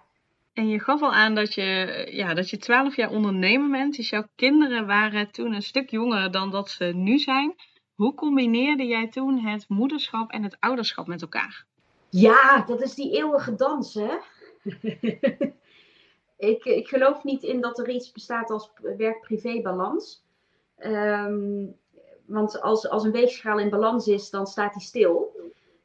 En 0.54 0.68
je 0.68 0.80
gaf 0.80 1.02
al 1.02 1.14
aan 1.14 1.36
dat 1.36 1.54
je, 1.54 2.08
ja, 2.12 2.34
dat 2.34 2.50
je 2.50 2.58
12 2.58 2.96
jaar 2.96 3.10
ondernemer 3.10 3.70
bent. 3.70 3.96
Dus 3.96 4.10
jouw 4.10 4.28
kinderen 4.36 4.88
waren 4.88 5.32
toen 5.32 5.54
een 5.54 5.62
stuk 5.62 5.90
jonger 5.90 6.32
dan 6.32 6.52
dat 6.52 6.70
ze 6.70 6.86
nu 6.86 7.18
zijn. 7.18 7.56
Hoe 7.96 8.14
combineerde 8.14 8.86
jij 8.86 9.08
toen 9.08 9.38
het 9.40 9.66
moederschap 9.68 10.32
en 10.32 10.44
het 10.44 10.58
ouderschap 10.60 11.08
met 11.08 11.22
elkaar? 11.22 11.66
Ja, 12.10 12.64
dat 12.66 12.82
is 12.82 12.96
die 12.96 13.18
eeuwige 13.18 13.56
dans, 13.56 13.94
hè? 13.94 14.18
ik, 16.52 16.64
ik 16.66 16.88
geloof 16.88 17.24
niet 17.24 17.44
in 17.44 17.62
dat 17.62 17.80
er 17.80 17.90
iets 17.90 18.12
bestaat 18.12 18.50
als 18.50 18.72
werk-privé-balans. 18.98 20.26
Ehm, 20.78 21.66
want 22.26 22.62
als, 22.62 22.90
als 22.90 23.04
een 23.04 23.12
weegschaal 23.12 23.60
in 23.60 23.70
balans 23.70 24.08
is, 24.08 24.30
dan 24.30 24.48
staat 24.48 24.74
die 24.74 24.82
stil. 24.82 25.36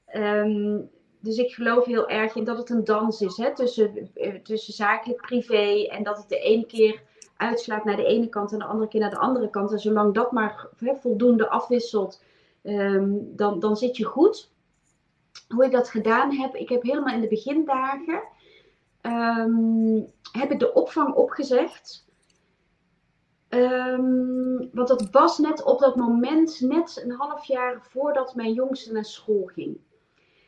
Ehm, 0.06 0.80
dus 1.20 1.36
ik 1.36 1.54
geloof 1.54 1.84
heel 1.84 2.08
erg 2.08 2.34
in 2.34 2.44
dat 2.44 2.58
het 2.58 2.70
een 2.70 2.84
dans 2.84 3.20
is 3.20 3.36
hè, 3.36 3.54
tussen, 3.54 4.10
eh, 4.14 4.34
tussen 4.34 4.74
zakelijk 4.74 5.20
privé 5.20 5.86
en 5.90 6.02
dat 6.02 6.16
het 6.16 6.28
de 6.28 6.38
ene 6.38 6.66
keer 6.66 7.02
uitslaat 7.36 7.84
naar 7.84 7.96
de 7.96 8.04
ene 8.04 8.28
kant 8.28 8.52
en 8.52 8.58
de 8.58 8.64
andere 8.64 8.88
keer 8.88 9.00
naar 9.00 9.10
de 9.10 9.18
andere 9.18 9.50
kant. 9.50 9.72
En 9.72 9.78
zolang 9.78 10.14
dat 10.14 10.32
maar 10.32 10.66
hè, 10.76 10.94
voldoende 10.94 11.48
afwisselt, 11.48 12.22
ehm, 12.62 13.10
dan, 13.20 13.60
dan 13.60 13.76
zit 13.76 13.96
je 13.96 14.04
goed. 14.04 14.50
Hoe 15.48 15.64
ik 15.64 15.72
dat 15.72 15.88
gedaan 15.88 16.32
heb, 16.32 16.54
ik 16.54 16.68
heb 16.68 16.82
helemaal 16.82 17.14
in 17.14 17.20
de 17.20 17.28
begindagen 17.28 18.22
heb 20.32 20.50
ik 20.50 20.58
de 20.58 20.72
opvang 20.74 21.14
opgezegd. 21.14 22.04
Um, 23.54 24.70
want 24.72 24.88
dat 24.88 25.10
was 25.10 25.38
net 25.38 25.62
op 25.62 25.78
dat 25.78 25.96
moment, 25.96 26.60
net 26.60 27.02
een 27.04 27.10
half 27.10 27.44
jaar 27.44 27.82
voordat 27.90 28.34
mijn 28.34 28.52
jongste 28.52 28.92
naar 28.92 29.04
school 29.04 29.44
ging. 29.44 29.78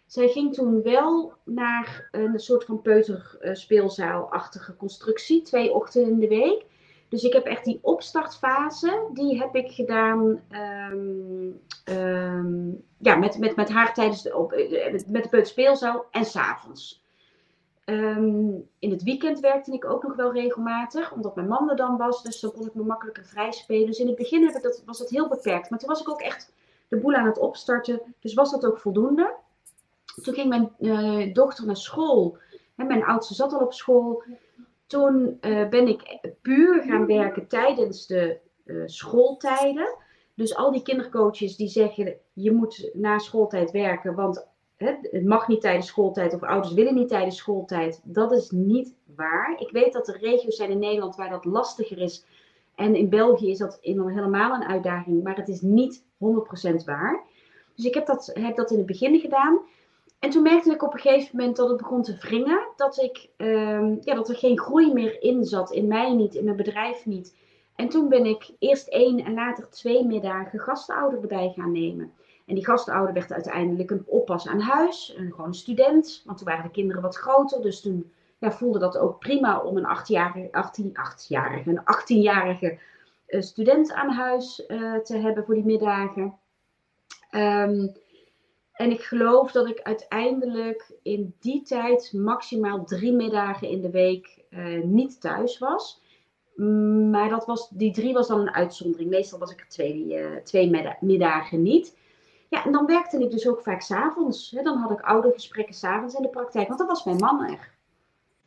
Zij 0.07 0.29
ging 0.29 0.55
toen 0.55 0.83
wel 0.83 1.33
naar 1.45 2.09
een 2.11 2.39
soort 2.39 2.65
van 2.65 2.83
peuterspeelzaalachtige 2.83 4.77
constructie, 4.77 5.43
twee 5.43 5.73
ochtenden 5.73 6.13
in 6.13 6.19
de 6.19 6.29
week. 6.29 6.65
Dus 7.09 7.23
ik 7.23 7.33
heb 7.33 7.45
echt 7.45 7.65
die 7.65 7.79
opstartfase, 7.83 9.09
die 9.13 9.39
heb 9.39 9.55
ik 9.55 9.71
gedaan 9.71 10.43
um, 10.91 11.61
um, 11.85 12.85
ja, 12.99 13.17
met, 13.17 13.39
met, 13.39 13.57
met 13.57 13.69
haar 13.69 13.95
tijdens 13.95 14.23
de, 14.23 14.37
op, 14.37 14.53
eh, 14.53 14.93
met 14.93 15.23
de 15.23 15.29
peuterspeelzaal 15.29 16.07
en 16.11 16.25
s'avonds. 16.25 17.04
Um, 17.87 18.69
in 18.79 18.91
het 18.91 19.03
weekend 19.03 19.41
werkte 19.41 19.73
ik 19.73 19.85
ook 19.85 20.03
nog 20.03 20.17
wel 20.17 20.33
regelmatig, 20.33 21.13
omdat 21.13 21.35
mijn 21.35 21.49
man 21.49 21.71
er 21.71 21.77
dan 21.77 21.97
was. 21.97 22.23
Dus 22.23 22.41
dan 22.41 22.53
kon 22.53 22.67
ik 22.67 22.75
me 22.75 22.83
makkelijker 22.83 23.25
vrij 23.25 23.53
spelen. 23.53 23.87
Dus 23.87 23.99
in 23.99 24.07
het 24.07 24.17
begin 24.17 24.45
heb 24.45 24.55
ik 24.55 24.63
dat, 24.63 24.83
was 24.87 24.99
dat 24.99 25.11
heel 25.11 25.29
beperkt. 25.29 25.71
Maar 25.71 25.79
toen 25.79 25.89
was 25.89 26.01
ik 26.01 26.09
ook 26.09 26.21
echt 26.21 26.53
de 26.89 26.97
boel 26.97 27.15
aan 27.15 27.27
het 27.27 27.39
opstarten. 27.39 28.01
Dus 28.21 28.35
was 28.35 28.51
dat 28.51 28.67
ook 28.67 28.79
voldoende. 28.79 29.35
Toen 30.23 30.35
ging 30.35 30.49
mijn 30.49 30.73
uh, 30.79 31.35
dochter 31.35 31.67
naar 31.67 31.77
school. 31.77 32.39
Hè, 32.77 32.85
mijn 32.85 33.05
oudste 33.05 33.35
zat 33.35 33.53
al 33.53 33.61
op 33.61 33.73
school. 33.73 34.23
Toen 34.87 35.39
uh, 35.41 35.69
ben 35.69 35.89
ik 35.89 36.19
puur 36.43 36.83
gaan 36.83 37.07
werken 37.07 37.47
tijdens 37.47 38.07
de 38.07 38.39
uh, 38.65 38.83
schooltijden. 38.87 39.97
Dus 40.35 40.57
al 40.57 40.73
die 40.73 40.83
kindercoaches 40.83 41.57
die 41.57 41.69
zeggen, 41.69 42.15
je 42.33 42.53
moet 42.53 42.91
na 42.93 43.19
schooltijd 43.19 43.71
werken, 43.71 44.15
want 44.15 44.47
het 44.77 45.25
mag 45.25 45.49
niet 45.49 45.61
tijdens 45.61 45.87
schooltijd 45.87 46.35
of 46.35 46.43
ouders 46.43 46.75
willen 46.75 46.95
niet 46.95 47.09
tijdens 47.09 47.37
schooltijd. 47.37 48.01
Dat 48.05 48.33
is 48.33 48.51
niet 48.51 48.95
waar. 49.17 49.57
Ik 49.59 49.71
weet 49.71 49.93
dat 49.93 50.09
er 50.09 50.19
regio's 50.21 50.57
zijn 50.57 50.71
in 50.71 50.79
Nederland 50.79 51.17
waar 51.17 51.31
dat 51.31 51.45
lastiger 51.45 51.99
is. 51.99 52.25
En 52.75 52.95
in 52.95 53.09
België 53.09 53.51
is 53.51 53.59
dat 53.59 53.79
helemaal 53.81 54.55
een 54.55 54.69
uitdaging, 54.69 55.23
maar 55.23 55.37
het 55.37 55.49
is 55.49 55.61
niet 55.61 56.03
100% 56.03 56.05
waar. 56.85 57.23
Dus 57.75 57.85
ik 57.85 57.95
heb 57.95 58.07
dat, 58.07 58.31
heb 58.33 58.57
dat 58.57 58.71
in 58.71 58.77
het 58.77 58.87
begin 58.87 59.21
gedaan. 59.21 59.59
En 60.19 60.31
toen 60.31 60.43
merkte 60.43 60.73
ik 60.73 60.83
op 60.83 60.95
een 60.95 61.01
gegeven 61.01 61.37
moment 61.37 61.57
dat 61.57 61.69
het 61.69 61.77
begon 61.77 62.03
te 62.03 62.17
wringen. 62.17 62.67
Dat, 62.77 63.03
ik, 63.03 63.29
um, 63.37 63.99
ja, 64.01 64.15
dat 64.15 64.29
er 64.29 64.37
geen 64.37 64.59
groei 64.59 64.93
meer 64.93 65.23
in 65.23 65.45
zat. 65.45 65.71
In 65.71 65.87
mij 65.87 66.15
niet, 66.15 66.35
in 66.35 66.45
mijn 66.45 66.57
bedrijf 66.57 67.07
niet. 67.07 67.37
En 67.77 67.89
toen 67.89 68.09
ben 68.09 68.27
ik 68.27 68.51
eerst 68.59 68.89
één 68.89 69.25
en 69.25 69.35
later 69.35 69.71
twee 69.71 70.05
middagen 70.05 70.59
gastouder 70.59 71.21
erbij 71.21 71.53
gaan 71.57 71.73
nemen. 71.73 72.13
En 72.47 72.55
die 72.55 72.65
gastouder 72.65 73.15
werd 73.15 73.33
uiteindelijk 73.33 73.91
een 73.91 74.05
oppas 74.07 74.49
aan 74.49 74.61
huis, 74.61 75.15
een, 75.17 75.33
gewoon 75.33 75.55
student. 75.55 76.23
Want 76.25 76.39
toen 76.39 76.47
waren 76.47 76.65
de 76.65 76.71
kinderen 76.71 77.03
wat 77.03 77.17
groter, 77.17 77.63
dus 77.63 77.81
toen 77.81 78.13
ja, 78.39 78.53
voelde 78.53 78.79
dat 78.79 78.99
ook 78.99 79.19
prima 79.19 79.61
om 79.61 79.77
een 79.77 79.87
achtjarige, 79.87 80.49
18, 80.51 80.91
8-jarige, 80.91 81.71
een 81.71 81.81
18-jarige 81.81 82.79
uh, 83.29 83.41
student 83.41 83.93
aan 83.93 84.11
huis 84.11 84.65
uh, 84.69 84.97
te 84.97 85.17
hebben 85.17 85.45
voor 85.45 85.55
die 85.55 85.65
middagen. 85.65 86.39
Um, 87.31 87.93
en 88.73 88.91
ik 88.91 89.01
geloof 89.01 89.53
dat 89.53 89.69
ik 89.69 89.81
uiteindelijk 89.83 90.93
in 91.03 91.35
die 91.41 91.63
tijd 91.63 92.13
maximaal 92.13 92.85
drie 92.85 93.13
middagen 93.13 93.69
in 93.69 93.81
de 93.81 93.91
week 93.91 94.45
uh, 94.51 94.83
niet 94.83 95.21
thuis 95.21 95.59
was. 95.59 96.03
Maar 97.11 97.29
dat 97.29 97.47
was, 97.47 97.69
die 97.69 97.93
drie 97.93 98.13
was 98.13 98.29
dan 98.29 98.41
een 98.41 98.55
uitzondering. 98.55 99.11
Meestal 99.11 99.39
was 99.39 99.51
ik 99.51 99.61
er 99.61 99.69
twee, 99.69 100.21
twee 100.43 100.97
middagen 101.01 101.63
niet. 101.63 101.97
Ja, 102.49 102.65
en 102.65 102.73
dan 102.73 102.87
werkte 102.87 103.19
ik 103.19 103.31
dus 103.31 103.49
ook 103.49 103.61
vaak 103.61 103.81
s'avonds. 103.81 104.51
Dan 104.51 104.79
had 104.79 104.91
ik 104.91 105.01
oude 105.01 105.33
gesprekken 105.33 105.75
s'avonds 105.75 106.15
in 106.15 106.23
de 106.23 106.29
praktijk, 106.29 106.67
want 106.67 106.79
dat 106.79 106.89
was 106.89 107.05
mijn 107.05 107.17
man 107.17 107.45
er. 107.45 107.73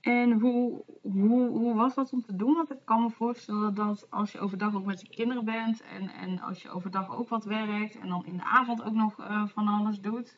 En 0.01 0.39
hoe, 0.39 0.83
hoe, 1.01 1.47
hoe 1.47 1.73
was 1.73 1.95
dat 1.95 2.13
om 2.13 2.21
te 2.21 2.35
doen? 2.35 2.53
Want 2.53 2.71
ik 2.71 2.77
kan 2.85 3.01
me 3.01 3.09
voorstellen 3.09 3.73
dat 3.73 4.07
als 4.09 4.31
je 4.31 4.39
overdag 4.39 4.75
ook 4.75 4.85
met 4.85 5.01
je 5.01 5.09
kinderen 5.09 5.45
bent 5.45 5.81
en, 5.81 6.09
en 6.09 6.39
als 6.39 6.61
je 6.61 6.69
overdag 6.69 7.17
ook 7.17 7.29
wat 7.29 7.43
werkt 7.43 7.99
en 7.99 8.09
dan 8.09 8.25
in 8.25 8.37
de 8.37 8.43
avond 8.43 8.83
ook 8.83 8.93
nog 8.93 9.19
uh, 9.19 9.47
van 9.47 9.67
alles 9.67 10.01
doet. 10.01 10.37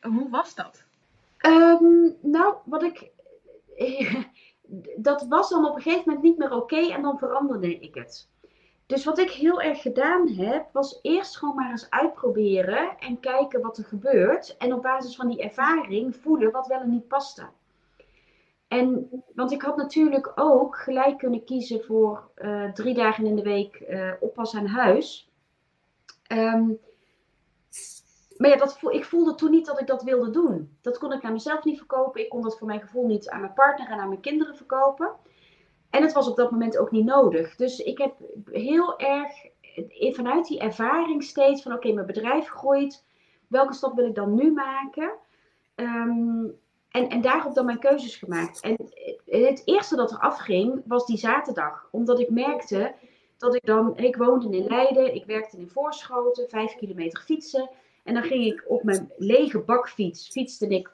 Hoe 0.00 0.30
was 0.30 0.54
dat? 0.54 0.84
Um, 1.46 2.16
nou, 2.20 2.54
wat 2.64 2.82
ik. 2.82 3.10
dat 4.96 5.26
was 5.28 5.50
dan 5.50 5.66
op 5.66 5.76
een 5.76 5.82
gegeven 5.82 6.04
moment 6.06 6.24
niet 6.24 6.38
meer 6.38 6.52
oké 6.52 6.74
okay, 6.74 6.90
en 6.90 7.02
dan 7.02 7.18
veranderde 7.18 7.78
ik 7.78 7.94
het. 7.94 8.28
Dus 8.86 9.04
wat 9.04 9.18
ik 9.18 9.30
heel 9.30 9.60
erg 9.60 9.82
gedaan 9.82 10.28
heb, 10.28 10.66
was 10.72 10.98
eerst 11.02 11.36
gewoon 11.36 11.54
maar 11.54 11.70
eens 11.70 11.90
uitproberen 11.90 12.98
en 12.98 13.20
kijken 13.20 13.60
wat 13.60 13.78
er 13.78 13.84
gebeurt. 13.84 14.56
En 14.56 14.72
op 14.74 14.82
basis 14.82 15.16
van 15.16 15.28
die 15.28 15.42
ervaring 15.42 16.16
voelen 16.16 16.52
wat 16.52 16.66
wel 16.66 16.80
en 16.80 16.90
niet 16.90 17.08
paste. 17.08 17.46
En, 18.68 19.08
want 19.34 19.52
ik 19.52 19.62
had 19.62 19.76
natuurlijk 19.76 20.32
ook 20.34 20.76
gelijk 20.76 21.18
kunnen 21.18 21.44
kiezen 21.44 21.84
voor 21.84 22.30
uh, 22.36 22.72
drie 22.72 22.94
dagen 22.94 23.26
in 23.26 23.36
de 23.36 23.42
week 23.42 23.84
uh, 23.88 24.12
oppas 24.20 24.54
aan 24.54 24.66
huis. 24.66 25.30
Um, 26.32 26.78
maar 28.36 28.50
ja, 28.50 28.56
dat, 28.56 28.78
ik 28.90 29.04
voelde 29.04 29.34
toen 29.34 29.50
niet 29.50 29.66
dat 29.66 29.80
ik 29.80 29.86
dat 29.86 30.02
wilde 30.02 30.30
doen. 30.30 30.76
Dat 30.80 30.98
kon 30.98 31.12
ik 31.12 31.22
naar 31.22 31.32
mezelf 31.32 31.64
niet 31.64 31.78
verkopen. 31.78 32.20
Ik 32.20 32.28
kon 32.28 32.42
dat 32.42 32.58
voor 32.58 32.66
mijn 32.66 32.80
gevoel 32.80 33.06
niet 33.06 33.28
aan 33.28 33.40
mijn 33.40 33.52
partner 33.52 33.90
en 33.90 33.98
aan 33.98 34.08
mijn 34.08 34.20
kinderen 34.20 34.56
verkopen. 34.56 35.12
En 35.92 36.02
het 36.02 36.12
was 36.12 36.28
op 36.28 36.36
dat 36.36 36.50
moment 36.50 36.78
ook 36.78 36.90
niet 36.90 37.04
nodig. 37.04 37.56
Dus 37.56 37.78
ik 37.78 37.98
heb 37.98 38.14
heel 38.50 38.98
erg 38.98 39.30
vanuit 40.14 40.46
die 40.46 40.58
ervaring 40.58 41.22
steeds 41.22 41.62
van 41.62 41.72
oké, 41.72 41.92
mijn 41.92 42.06
bedrijf 42.06 42.48
groeit. 42.48 43.04
Welke 43.48 43.74
stap 43.74 43.94
wil 43.94 44.06
ik 44.06 44.14
dan 44.14 44.34
nu 44.34 44.52
maken? 44.52 45.12
Um, 45.74 46.60
en, 46.90 47.08
en 47.08 47.20
daarop 47.20 47.54
dan 47.54 47.64
mijn 47.64 47.78
keuzes 47.78 48.16
gemaakt. 48.16 48.60
En 48.60 48.76
het 49.26 49.62
eerste 49.64 49.96
dat 49.96 50.10
er 50.10 50.18
afging 50.18 50.82
was 50.86 51.06
die 51.06 51.18
zaterdag. 51.18 51.88
Omdat 51.90 52.20
ik 52.20 52.30
merkte 52.30 52.94
dat 53.38 53.54
ik 53.54 53.66
dan, 53.66 53.96
ik 53.96 54.16
woonde 54.16 54.56
in 54.56 54.66
Leiden, 54.66 55.14
ik 55.14 55.24
werkte 55.24 55.56
in 55.56 55.68
Voorschoten, 55.68 56.48
vijf 56.48 56.74
kilometer 56.74 57.22
fietsen. 57.22 57.70
En 58.04 58.14
dan 58.14 58.22
ging 58.22 58.44
ik 58.44 58.64
op 58.66 58.82
mijn 58.82 59.12
lege 59.16 59.58
bakfiets, 59.58 60.28
fietste 60.28 60.66
ik 60.66 60.90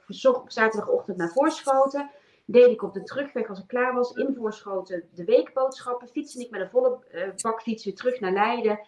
zaterdagochtend 0.47 1.17
naar 1.17 1.31
Voorschoten. 1.31 2.09
Deed 2.51 2.71
ik 2.71 2.83
op 2.83 2.93
de 2.93 3.03
terugweg 3.03 3.49
als 3.49 3.59
ik 3.59 3.67
klaar 3.67 3.93
was 3.93 4.11
in 4.11 4.35
Voorschoten 4.37 5.03
de 5.13 5.23
weekboodschappen. 5.23 6.07
Fietste 6.07 6.41
ik 6.41 6.49
met 6.49 6.61
een 6.61 6.69
volle 6.69 6.97
uh, 7.11 7.23
bakfiets 7.41 7.85
weer 7.85 7.95
terug 7.95 8.19
naar 8.19 8.31
Leiden. 8.31 8.79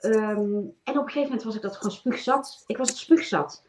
Ehm, 0.00 0.54
en 0.82 0.98
op 0.98 1.02
een 1.02 1.02
gegeven 1.02 1.22
moment 1.22 1.42
was 1.42 1.54
ik 1.54 1.62
dat 1.62 1.76
gewoon 1.76 1.92
spuugzat. 1.92 2.64
Ik 2.66 2.76
was 2.76 2.88
het 2.88 2.98
spuugzat. 2.98 3.64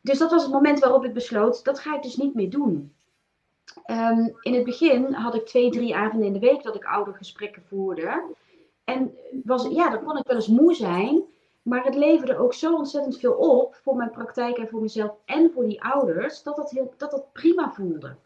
Dus 0.00 0.18
dat 0.18 0.30
was 0.30 0.42
het 0.42 0.52
moment 0.52 0.78
waarop 0.78 1.04
ik 1.04 1.12
besloot, 1.12 1.64
dat 1.64 1.78
ga 1.78 1.96
ik 1.96 2.02
dus 2.02 2.16
niet 2.16 2.34
meer 2.34 2.50
doen. 2.50 2.94
Um, 3.86 4.36
in 4.40 4.54
het 4.54 4.64
begin 4.64 5.12
had 5.12 5.34
ik 5.34 5.46
twee, 5.46 5.70
drie 5.70 5.96
avonden 5.96 6.26
in 6.26 6.32
de 6.32 6.38
week 6.38 6.62
dat 6.62 6.74
ik 6.74 6.84
oudergesprekken 6.84 7.62
voerde. 7.62 8.34
En 8.84 9.14
was, 9.44 9.66
ja, 9.70 9.90
dan 9.90 10.04
kon 10.04 10.16
ik 10.16 10.26
wel 10.26 10.36
eens 10.36 10.48
moe 10.48 10.74
zijn. 10.74 11.22
Maar 11.68 11.84
het 11.84 11.94
leverde 11.94 12.38
ook 12.38 12.54
zo 12.54 12.74
ontzettend 12.74 13.18
veel 13.18 13.32
op 13.32 13.74
voor 13.82 13.96
mijn 13.96 14.10
praktijk 14.10 14.56
en 14.56 14.68
voor 14.68 14.80
mezelf 14.80 15.14
en 15.24 15.50
voor 15.54 15.64
die 15.64 15.82
ouders, 15.82 16.42
dat 16.42 16.56
dat, 16.56 16.70
heel, 16.70 16.94
dat, 16.96 17.10
dat 17.10 17.32
prima 17.32 17.72
voelde. 17.72 18.16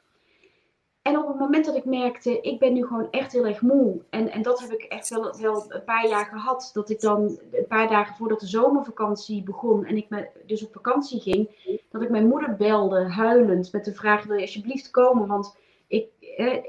En 1.03 1.19
op 1.19 1.29
het 1.29 1.39
moment 1.39 1.65
dat 1.65 1.77
ik 1.77 1.85
merkte, 1.85 2.41
ik 2.41 2.59
ben 2.59 2.73
nu 2.73 2.87
gewoon 2.87 3.11
echt 3.11 3.33
heel 3.33 3.47
erg 3.47 3.61
moe. 3.61 4.01
En, 4.11 4.29
en 4.31 4.43
dat 4.43 4.61
heb 4.61 4.71
ik 4.71 4.83
echt 4.83 5.09
wel, 5.09 5.37
wel 5.41 5.65
een 5.69 5.85
paar 5.85 6.09
jaar 6.09 6.25
gehad. 6.25 6.71
Dat 6.73 6.91
ik 6.91 7.01
dan 7.01 7.39
een 7.53 7.67
paar 7.69 7.89
dagen 7.89 8.17
voordat 8.17 8.41
de 8.41 8.47
zomervakantie 8.47 9.43
begon 9.43 9.85
en 9.85 9.97
ik 9.97 10.09
me, 10.09 10.29
dus 10.47 10.65
op 10.65 10.73
vakantie 10.73 11.21
ging, 11.21 11.49
dat 11.91 12.03
ik 12.03 12.11
mijn 12.11 12.29
moeder 12.29 12.57
belde, 12.57 13.13
huilend, 13.13 13.73
met 13.73 13.85
de 13.85 13.95
vraag: 13.95 14.25
wil 14.25 14.37
je 14.37 14.43
alsjeblieft 14.43 14.91
komen? 14.91 15.27
Want 15.27 15.57
ik, 15.87 16.07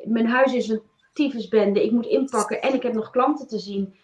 mijn 0.06 0.28
huis 0.28 0.54
is 0.54 0.70
een 0.70 0.82
tyfusbende, 1.14 1.84
ik 1.84 1.92
moet 1.92 2.06
inpakken 2.06 2.62
en 2.62 2.74
ik 2.74 2.84
heb 2.84 2.94
nog 2.94 3.10
klanten 3.10 3.48
te 3.48 3.60
zien. 3.60 3.96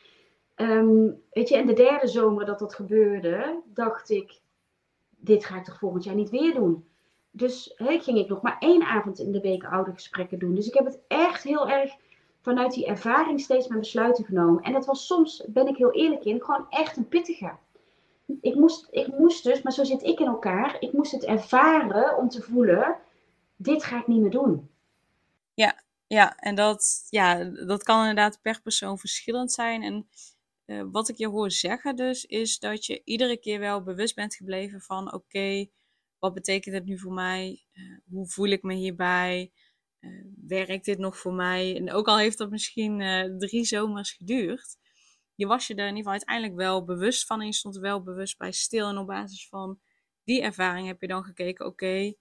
Um, 0.61 1.21
weet 1.31 1.49
je, 1.49 1.55
en 1.55 1.65
de 1.65 1.73
derde 1.73 2.07
zomer 2.07 2.45
dat 2.45 2.59
dat 2.59 2.75
gebeurde, 2.75 3.61
dacht 3.65 4.09
ik, 4.09 4.39
dit 5.09 5.45
ga 5.45 5.57
ik 5.57 5.63
toch 5.63 5.77
volgend 5.77 6.03
jaar 6.03 6.15
niet 6.15 6.29
weer 6.29 6.53
doen. 6.53 6.87
Dus 7.31 7.73
he, 7.75 7.99
ging 7.99 8.17
ik 8.17 8.27
nog 8.27 8.41
maar 8.41 8.57
één 8.59 8.83
avond 8.83 9.19
in 9.19 9.31
de 9.31 9.41
week 9.41 9.63
oude 9.63 9.93
gesprekken 9.93 10.39
doen. 10.39 10.55
Dus 10.55 10.67
ik 10.67 10.73
heb 10.73 10.85
het 10.85 10.99
echt 11.07 11.43
heel 11.43 11.69
erg 11.69 11.95
vanuit 12.41 12.73
die 12.73 12.85
ervaring 12.85 13.39
steeds 13.39 13.67
mijn 13.67 13.79
besluiten 13.79 14.25
genomen. 14.25 14.63
En 14.63 14.73
dat 14.73 14.85
was 14.85 15.05
soms, 15.05 15.43
ben 15.47 15.67
ik 15.67 15.77
heel 15.77 15.91
eerlijk 15.91 16.23
in, 16.23 16.41
gewoon 16.41 16.65
echt 16.69 16.97
een 16.97 17.07
pittige. 17.07 17.51
Ik 18.41 18.55
moest, 18.55 18.87
ik 18.91 19.07
moest 19.07 19.43
dus, 19.43 19.61
maar 19.61 19.73
zo 19.73 19.83
zit 19.83 20.03
ik 20.03 20.19
in 20.19 20.27
elkaar, 20.27 20.77
ik 20.79 20.93
moest 20.93 21.11
het 21.11 21.25
ervaren 21.25 22.17
om 22.17 22.29
te 22.29 22.41
voelen, 22.41 22.97
dit 23.55 23.83
ga 23.83 23.99
ik 23.99 24.07
niet 24.07 24.21
meer 24.21 24.31
doen. 24.31 24.69
Ja, 25.53 25.83
ja 26.07 26.37
en 26.37 26.55
dat, 26.55 27.07
ja, 27.09 27.43
dat 27.43 27.83
kan 27.83 27.99
inderdaad 27.99 28.39
per 28.41 28.61
persoon 28.61 28.97
verschillend 28.97 29.51
zijn. 29.51 29.83
En 29.83 30.07
uh, 30.69 30.83
wat 30.91 31.09
ik 31.09 31.17
je 31.17 31.27
hoor 31.27 31.51
zeggen 31.51 31.95
dus, 31.95 32.25
is 32.25 32.59
dat 32.59 32.85
je 32.85 33.01
iedere 33.03 33.37
keer 33.37 33.59
wel 33.59 33.83
bewust 33.83 34.15
bent 34.15 34.35
gebleven 34.35 34.81
van, 34.81 35.13
oké, 35.13 35.67
wat 36.19 36.33
betekent 36.33 36.75
het 36.75 36.85
nu 36.85 36.99
voor 36.99 37.13
mij? 37.13 37.65
Uh, 37.73 37.97
hoe 38.09 38.27
voel 38.27 38.47
ik 38.47 38.63
me 38.63 38.73
hierbij? 38.73 39.51
Uh, 39.99 40.25
werkt 40.47 40.85
dit 40.85 40.97
nog 40.97 41.17
voor 41.17 41.33
mij? 41.33 41.75
En 41.75 41.91
ook 41.91 42.07
al 42.07 42.17
heeft 42.17 42.37
dat 42.37 42.49
misschien 42.49 42.97
drie 43.37 43.65
zomers 43.65 44.11
geduurd, 44.11 44.77
je 45.39 45.47
was 45.47 45.67
je 45.67 45.75
er 45.75 45.87
in 45.87 45.95
ieder 45.95 45.97
geval 45.97 46.11
uiteindelijk 46.11 46.55
wel 46.55 46.83
bewust 46.83 47.25
van 47.25 47.41
en 47.41 47.53
stond 47.53 47.77
wel 47.77 48.03
bewust 48.03 48.37
bij 48.37 48.51
stil. 48.51 48.87
En 48.87 48.97
op 48.97 49.07
basis 49.07 49.47
van 49.47 49.79
die 50.23 50.41
ervaring 50.41 50.87
heb 50.87 51.01
je 51.01 51.07
dan 51.07 51.23
gekeken, 51.23 51.65
oké, 51.65 52.13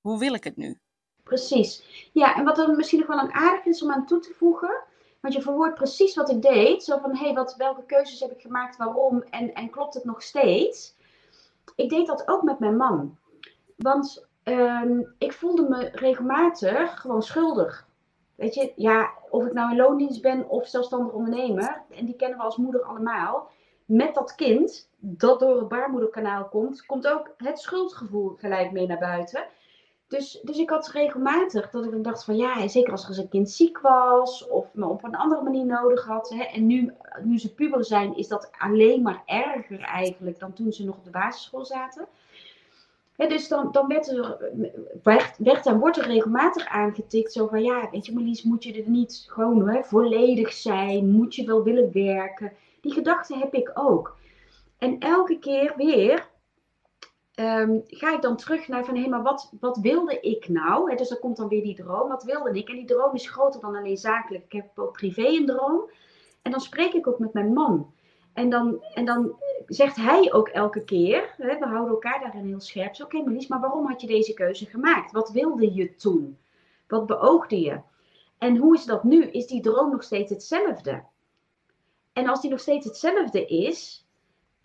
hoe 0.00 0.18
wil 0.18 0.34
ik 0.34 0.44
het 0.44 0.56
nu? 0.56 0.80
Precies. 1.22 1.82
Ja, 2.12 2.36
en 2.36 2.44
wat 2.44 2.58
er 2.58 2.76
misschien 2.76 2.98
nog 2.98 3.08
wel 3.08 3.18
een 3.18 3.32
aardig 3.32 3.64
is 3.64 3.82
om 3.82 3.92
aan 3.92 4.06
toe 4.06 4.20
te 4.20 4.34
voegen, 4.34 4.84
want 5.26 5.38
je 5.38 5.44
verwoordt 5.44 5.74
precies 5.74 6.14
wat 6.14 6.30
ik 6.30 6.42
deed. 6.42 6.84
Zo 6.84 6.98
van, 6.98 7.16
hé, 7.16 7.24
hey, 7.24 7.34
wat, 7.34 7.56
welke 7.56 7.84
keuzes 7.86 8.20
heb 8.20 8.30
ik 8.30 8.40
gemaakt, 8.40 8.76
waarom 8.76 9.22
en, 9.22 9.54
en 9.54 9.70
klopt 9.70 9.94
het 9.94 10.04
nog 10.04 10.22
steeds? 10.22 10.96
Ik 11.74 11.90
deed 11.90 12.06
dat 12.06 12.28
ook 12.28 12.42
met 12.42 12.58
mijn 12.58 12.76
man. 12.76 13.18
Want 13.76 14.26
um, 14.44 15.14
ik 15.18 15.32
voelde 15.32 15.68
me 15.68 15.88
regelmatig 15.92 17.00
gewoon 17.00 17.22
schuldig. 17.22 17.86
Weet 18.34 18.54
je, 18.54 18.72
ja, 18.76 19.10
of 19.30 19.44
ik 19.46 19.52
nou 19.52 19.70
in 19.70 19.76
loondienst 19.76 20.22
ben 20.22 20.48
of 20.48 20.68
zelfstandig 20.68 21.12
ondernemer, 21.12 21.82
en 21.90 22.04
die 22.04 22.16
kennen 22.16 22.38
we 22.38 22.44
als 22.44 22.56
moeder 22.56 22.82
allemaal. 22.82 23.50
Met 23.84 24.14
dat 24.14 24.34
kind 24.34 24.90
dat 24.98 25.40
door 25.40 25.58
het 25.58 25.68
baarmoederkanaal 25.68 26.48
komt, 26.48 26.86
komt 26.86 27.06
ook 27.08 27.34
het 27.36 27.58
schuldgevoel 27.58 28.28
gelijk 28.28 28.72
mee 28.72 28.86
naar 28.86 28.98
buiten. 28.98 29.46
Dus, 30.08 30.40
dus 30.42 30.58
ik 30.58 30.70
had 30.70 30.88
regelmatig 30.88 31.70
dat 31.70 31.84
ik 31.84 31.90
dan 31.90 32.02
dacht 32.02 32.24
van 32.24 32.36
ja, 32.36 32.68
zeker 32.68 32.92
als 32.92 33.18
een 33.18 33.28
kind 33.28 33.50
ziek 33.50 33.80
was 33.80 34.48
of 34.48 34.74
me 34.74 34.86
op 34.86 35.04
een 35.04 35.16
andere 35.16 35.42
manier 35.42 35.66
nodig 35.66 36.04
had. 36.04 36.28
Hè, 36.28 36.42
en 36.42 36.66
nu, 36.66 36.92
nu 37.22 37.38
ze 37.38 37.54
puber 37.54 37.84
zijn, 37.84 38.16
is 38.16 38.28
dat 38.28 38.50
alleen 38.58 39.02
maar 39.02 39.22
erger 39.26 39.80
eigenlijk 39.80 40.38
dan 40.38 40.52
toen 40.52 40.72
ze 40.72 40.84
nog 40.84 40.96
op 40.96 41.04
de 41.04 41.10
basisschool 41.10 41.64
zaten. 41.64 42.08
Dus 43.16 43.48
dan, 43.48 43.72
dan 43.72 43.86
werd, 43.86 44.08
er, 44.08 44.50
werd, 45.02 45.38
werd 45.38 45.66
en 45.66 45.78
wordt 45.78 45.96
er 45.96 46.06
regelmatig 46.06 46.66
aangetikt 46.66 47.32
zo 47.32 47.46
van 47.46 47.62
ja, 47.62 47.88
weet 47.90 48.06
je 48.06 48.12
Marlies, 48.12 48.42
moet 48.42 48.64
je 48.64 48.82
er 48.82 48.88
niet 48.88 49.24
gewoon 49.28 49.68
hè, 49.68 49.82
volledig 49.82 50.52
zijn? 50.52 51.10
Moet 51.10 51.34
je 51.34 51.44
wel 51.44 51.62
willen 51.62 51.92
werken? 51.92 52.52
Die 52.80 52.92
gedachte 52.92 53.36
heb 53.36 53.54
ik 53.54 53.70
ook. 53.74 54.16
En 54.78 54.98
elke 54.98 55.38
keer 55.38 55.72
weer 55.76 56.28
um, 57.36 57.82
ga 57.86 58.14
ik 58.14 58.22
dan 58.22 58.36
terug 58.36 58.68
naar 58.68 58.84
van 58.84 58.96
hé, 58.96 59.08
maar 59.08 59.22
wat, 59.22 59.52
wat 59.60 59.76
wilde 59.76 60.20
ik 60.20 60.48
nou? 60.48 60.96
Dus 60.96 61.08
dan 61.08 61.18
komt 61.18 61.36
dan 61.36 61.48
weer 61.48 61.62
die 61.62 61.74
droom. 61.74 62.08
Wat 62.08 62.22
wilde 62.22 62.58
ik? 62.58 62.68
En 62.68 62.76
die 62.76 62.84
droom 62.84 63.14
is 63.14 63.30
groter 63.30 63.60
dan 63.60 63.76
alleen 63.76 63.96
zakelijk. 63.96 64.44
Ik 64.44 64.52
heb 64.52 64.78
ook 64.78 64.92
privé 64.92 65.26
een 65.26 65.46
droom. 65.46 65.90
En 66.42 66.50
dan 66.50 66.60
spreek 66.60 66.92
ik 66.92 67.06
ook 67.06 67.18
met 67.18 67.32
mijn 67.32 67.52
man. 67.52 67.94
En 68.32 68.50
dan, 68.50 68.84
en 68.94 69.04
dan 69.04 69.36
zegt 69.66 69.96
hij 69.96 70.32
ook 70.32 70.48
elke 70.48 70.84
keer, 70.84 71.34
we 71.36 71.56
houden 71.60 71.88
elkaar 71.88 72.20
daarin 72.20 72.46
heel 72.46 72.60
scherp. 72.60 73.00
Oké, 73.00 73.16
okay, 73.16 73.44
maar 73.48 73.60
waarom 73.60 73.86
had 73.86 74.00
je 74.00 74.06
deze 74.06 74.34
keuze 74.34 74.66
gemaakt? 74.66 75.12
Wat 75.12 75.30
wilde 75.30 75.74
je 75.74 75.94
toen? 75.94 76.38
Wat 76.86 77.06
beoogde 77.06 77.60
je? 77.60 77.80
En 78.38 78.56
hoe 78.56 78.74
is 78.74 78.84
dat 78.84 79.04
nu? 79.04 79.24
Is 79.24 79.46
die 79.46 79.60
droom 79.60 79.90
nog 79.90 80.02
steeds 80.02 80.30
hetzelfde? 80.30 81.02
En 82.12 82.28
als 82.28 82.40
die 82.40 82.50
nog 82.50 82.60
steeds 82.60 82.86
hetzelfde 82.86 83.46
is, 83.46 84.05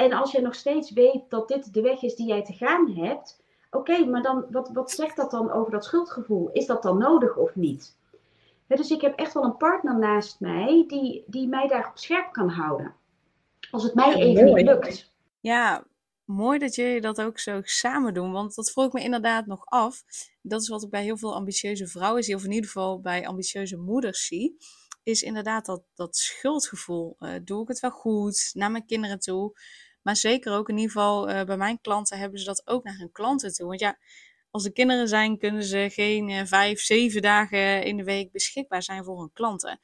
en 0.01 0.13
als 0.13 0.31
je 0.31 0.41
nog 0.41 0.55
steeds 0.55 0.91
weet 0.91 1.29
dat 1.29 1.47
dit 1.47 1.73
de 1.73 1.81
weg 1.81 2.01
is 2.01 2.15
die 2.15 2.27
jij 2.27 2.43
te 2.43 2.53
gaan 2.53 2.91
hebt, 2.91 3.43
oké, 3.71 4.05
maar 4.05 4.21
dan, 4.21 4.45
wat, 4.51 4.69
wat 4.73 4.91
zegt 4.91 5.15
dat 5.15 5.31
dan 5.31 5.51
over 5.51 5.71
dat 5.71 5.85
schuldgevoel? 5.85 6.49
Is 6.51 6.65
dat 6.65 6.83
dan 6.83 6.97
nodig 6.97 7.35
of 7.37 7.55
niet? 7.55 7.99
dus 8.67 8.89
ik 8.89 9.01
heb 9.01 9.19
echt 9.19 9.33
wel 9.33 9.43
een 9.43 9.57
partner 9.57 9.99
naast 9.99 10.39
mij 10.39 10.83
die, 10.87 11.23
die 11.27 11.47
mij 11.47 11.67
daarop 11.67 11.97
scherp 11.97 12.33
kan 12.33 12.49
houden. 12.49 12.95
Als 13.71 13.83
het 13.83 13.93
mij 13.93 14.15
even 14.15 14.53
niet 14.53 14.65
lukt. 14.65 15.11
Ja, 15.39 15.83
mooi 16.25 16.59
dat 16.59 16.75
jullie 16.75 17.01
dat 17.01 17.21
ook 17.21 17.39
zo 17.39 17.59
samen 17.63 18.13
doen. 18.13 18.31
Want 18.31 18.55
dat 18.55 18.71
vroeg 18.71 18.85
ik 18.85 18.93
me 18.93 19.01
inderdaad 19.01 19.45
nog 19.45 19.65
af. 19.65 20.03
Dat 20.41 20.61
is 20.61 20.67
wat 20.67 20.83
ik 20.83 20.89
bij 20.89 21.03
heel 21.03 21.17
veel 21.17 21.35
ambitieuze 21.35 21.87
vrouwen 21.87 22.23
zie, 22.23 22.35
of 22.35 22.43
in 22.43 22.51
ieder 22.51 22.65
geval 22.65 23.01
bij 23.01 23.27
ambitieuze 23.27 23.77
moeders 23.77 24.25
zie. 24.25 24.57
Is 25.03 25.21
inderdaad 25.21 25.65
dat, 25.65 25.83
dat 25.93 26.15
schuldgevoel. 26.15 27.15
Uh, 27.19 27.33
doe 27.43 27.61
ik 27.61 27.67
het 27.67 27.79
wel 27.79 27.91
goed 27.91 28.51
naar 28.53 28.71
mijn 28.71 28.85
kinderen 28.85 29.19
toe? 29.19 29.53
Maar 30.01 30.15
zeker 30.15 30.53
ook 30.53 30.69
in 30.69 30.77
ieder 30.77 30.91
geval 30.91 31.29
uh, 31.29 31.43
bij 31.43 31.57
mijn 31.57 31.81
klanten 31.81 32.17
hebben 32.17 32.39
ze 32.39 32.45
dat 32.45 32.67
ook 32.67 32.83
naar 32.83 32.97
hun 32.97 33.11
klanten 33.11 33.53
toe. 33.53 33.67
Want 33.67 33.79
ja, 33.79 33.97
als 34.51 34.65
er 34.65 34.71
kinderen 34.71 35.07
zijn, 35.07 35.37
kunnen 35.37 35.63
ze 35.63 35.89
geen 35.91 36.29
uh, 36.29 36.45
vijf, 36.45 36.79
zeven 36.79 37.21
dagen 37.21 37.83
in 37.83 37.97
de 37.97 38.03
week 38.03 38.31
beschikbaar 38.31 38.83
zijn 38.83 39.03
voor 39.03 39.19
hun 39.19 39.33
klanten. 39.33 39.79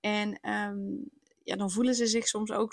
En 0.00 0.50
um, 0.50 1.10
ja, 1.42 1.56
dan 1.56 1.70
voelen 1.70 1.94
ze 1.94 2.06
zich 2.06 2.28
soms 2.28 2.50
ook 2.50 2.72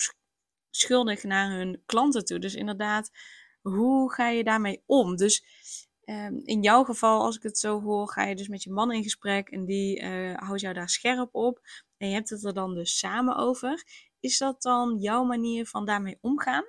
schuldig 0.69 1.23
naar 1.23 1.51
hun 1.51 1.83
klanten 1.85 2.25
toe. 2.25 2.39
Dus 2.39 2.55
inderdaad, 2.55 3.11
hoe 3.61 4.13
ga 4.13 4.29
je 4.29 4.43
daarmee 4.43 4.83
om? 4.85 5.15
Dus 5.15 5.43
um, 6.05 6.41
in 6.43 6.61
jouw 6.61 6.83
geval, 6.83 7.21
als 7.21 7.35
ik 7.35 7.43
het 7.43 7.57
zo 7.57 7.81
hoor, 7.81 8.11
ga 8.11 8.23
je 8.23 8.35
dus 8.35 8.47
met 8.47 8.63
je 8.63 8.71
man 8.71 8.91
in 8.91 9.03
gesprek 9.03 9.49
en 9.49 9.65
die 9.65 10.01
uh, 10.01 10.37
houdt 10.37 10.61
jou 10.61 10.73
daar 10.73 10.89
scherp 10.89 11.29
op. 11.35 11.59
En 11.97 12.07
je 12.07 12.13
hebt 12.13 12.29
het 12.29 12.45
er 12.45 12.53
dan 12.53 12.75
dus 12.75 12.97
samen 12.97 13.35
over. 13.35 13.83
Is 14.19 14.37
dat 14.37 14.61
dan 14.61 14.97
jouw 14.99 15.23
manier 15.23 15.65
van 15.65 15.85
daarmee 15.85 16.17
omgaan? 16.21 16.63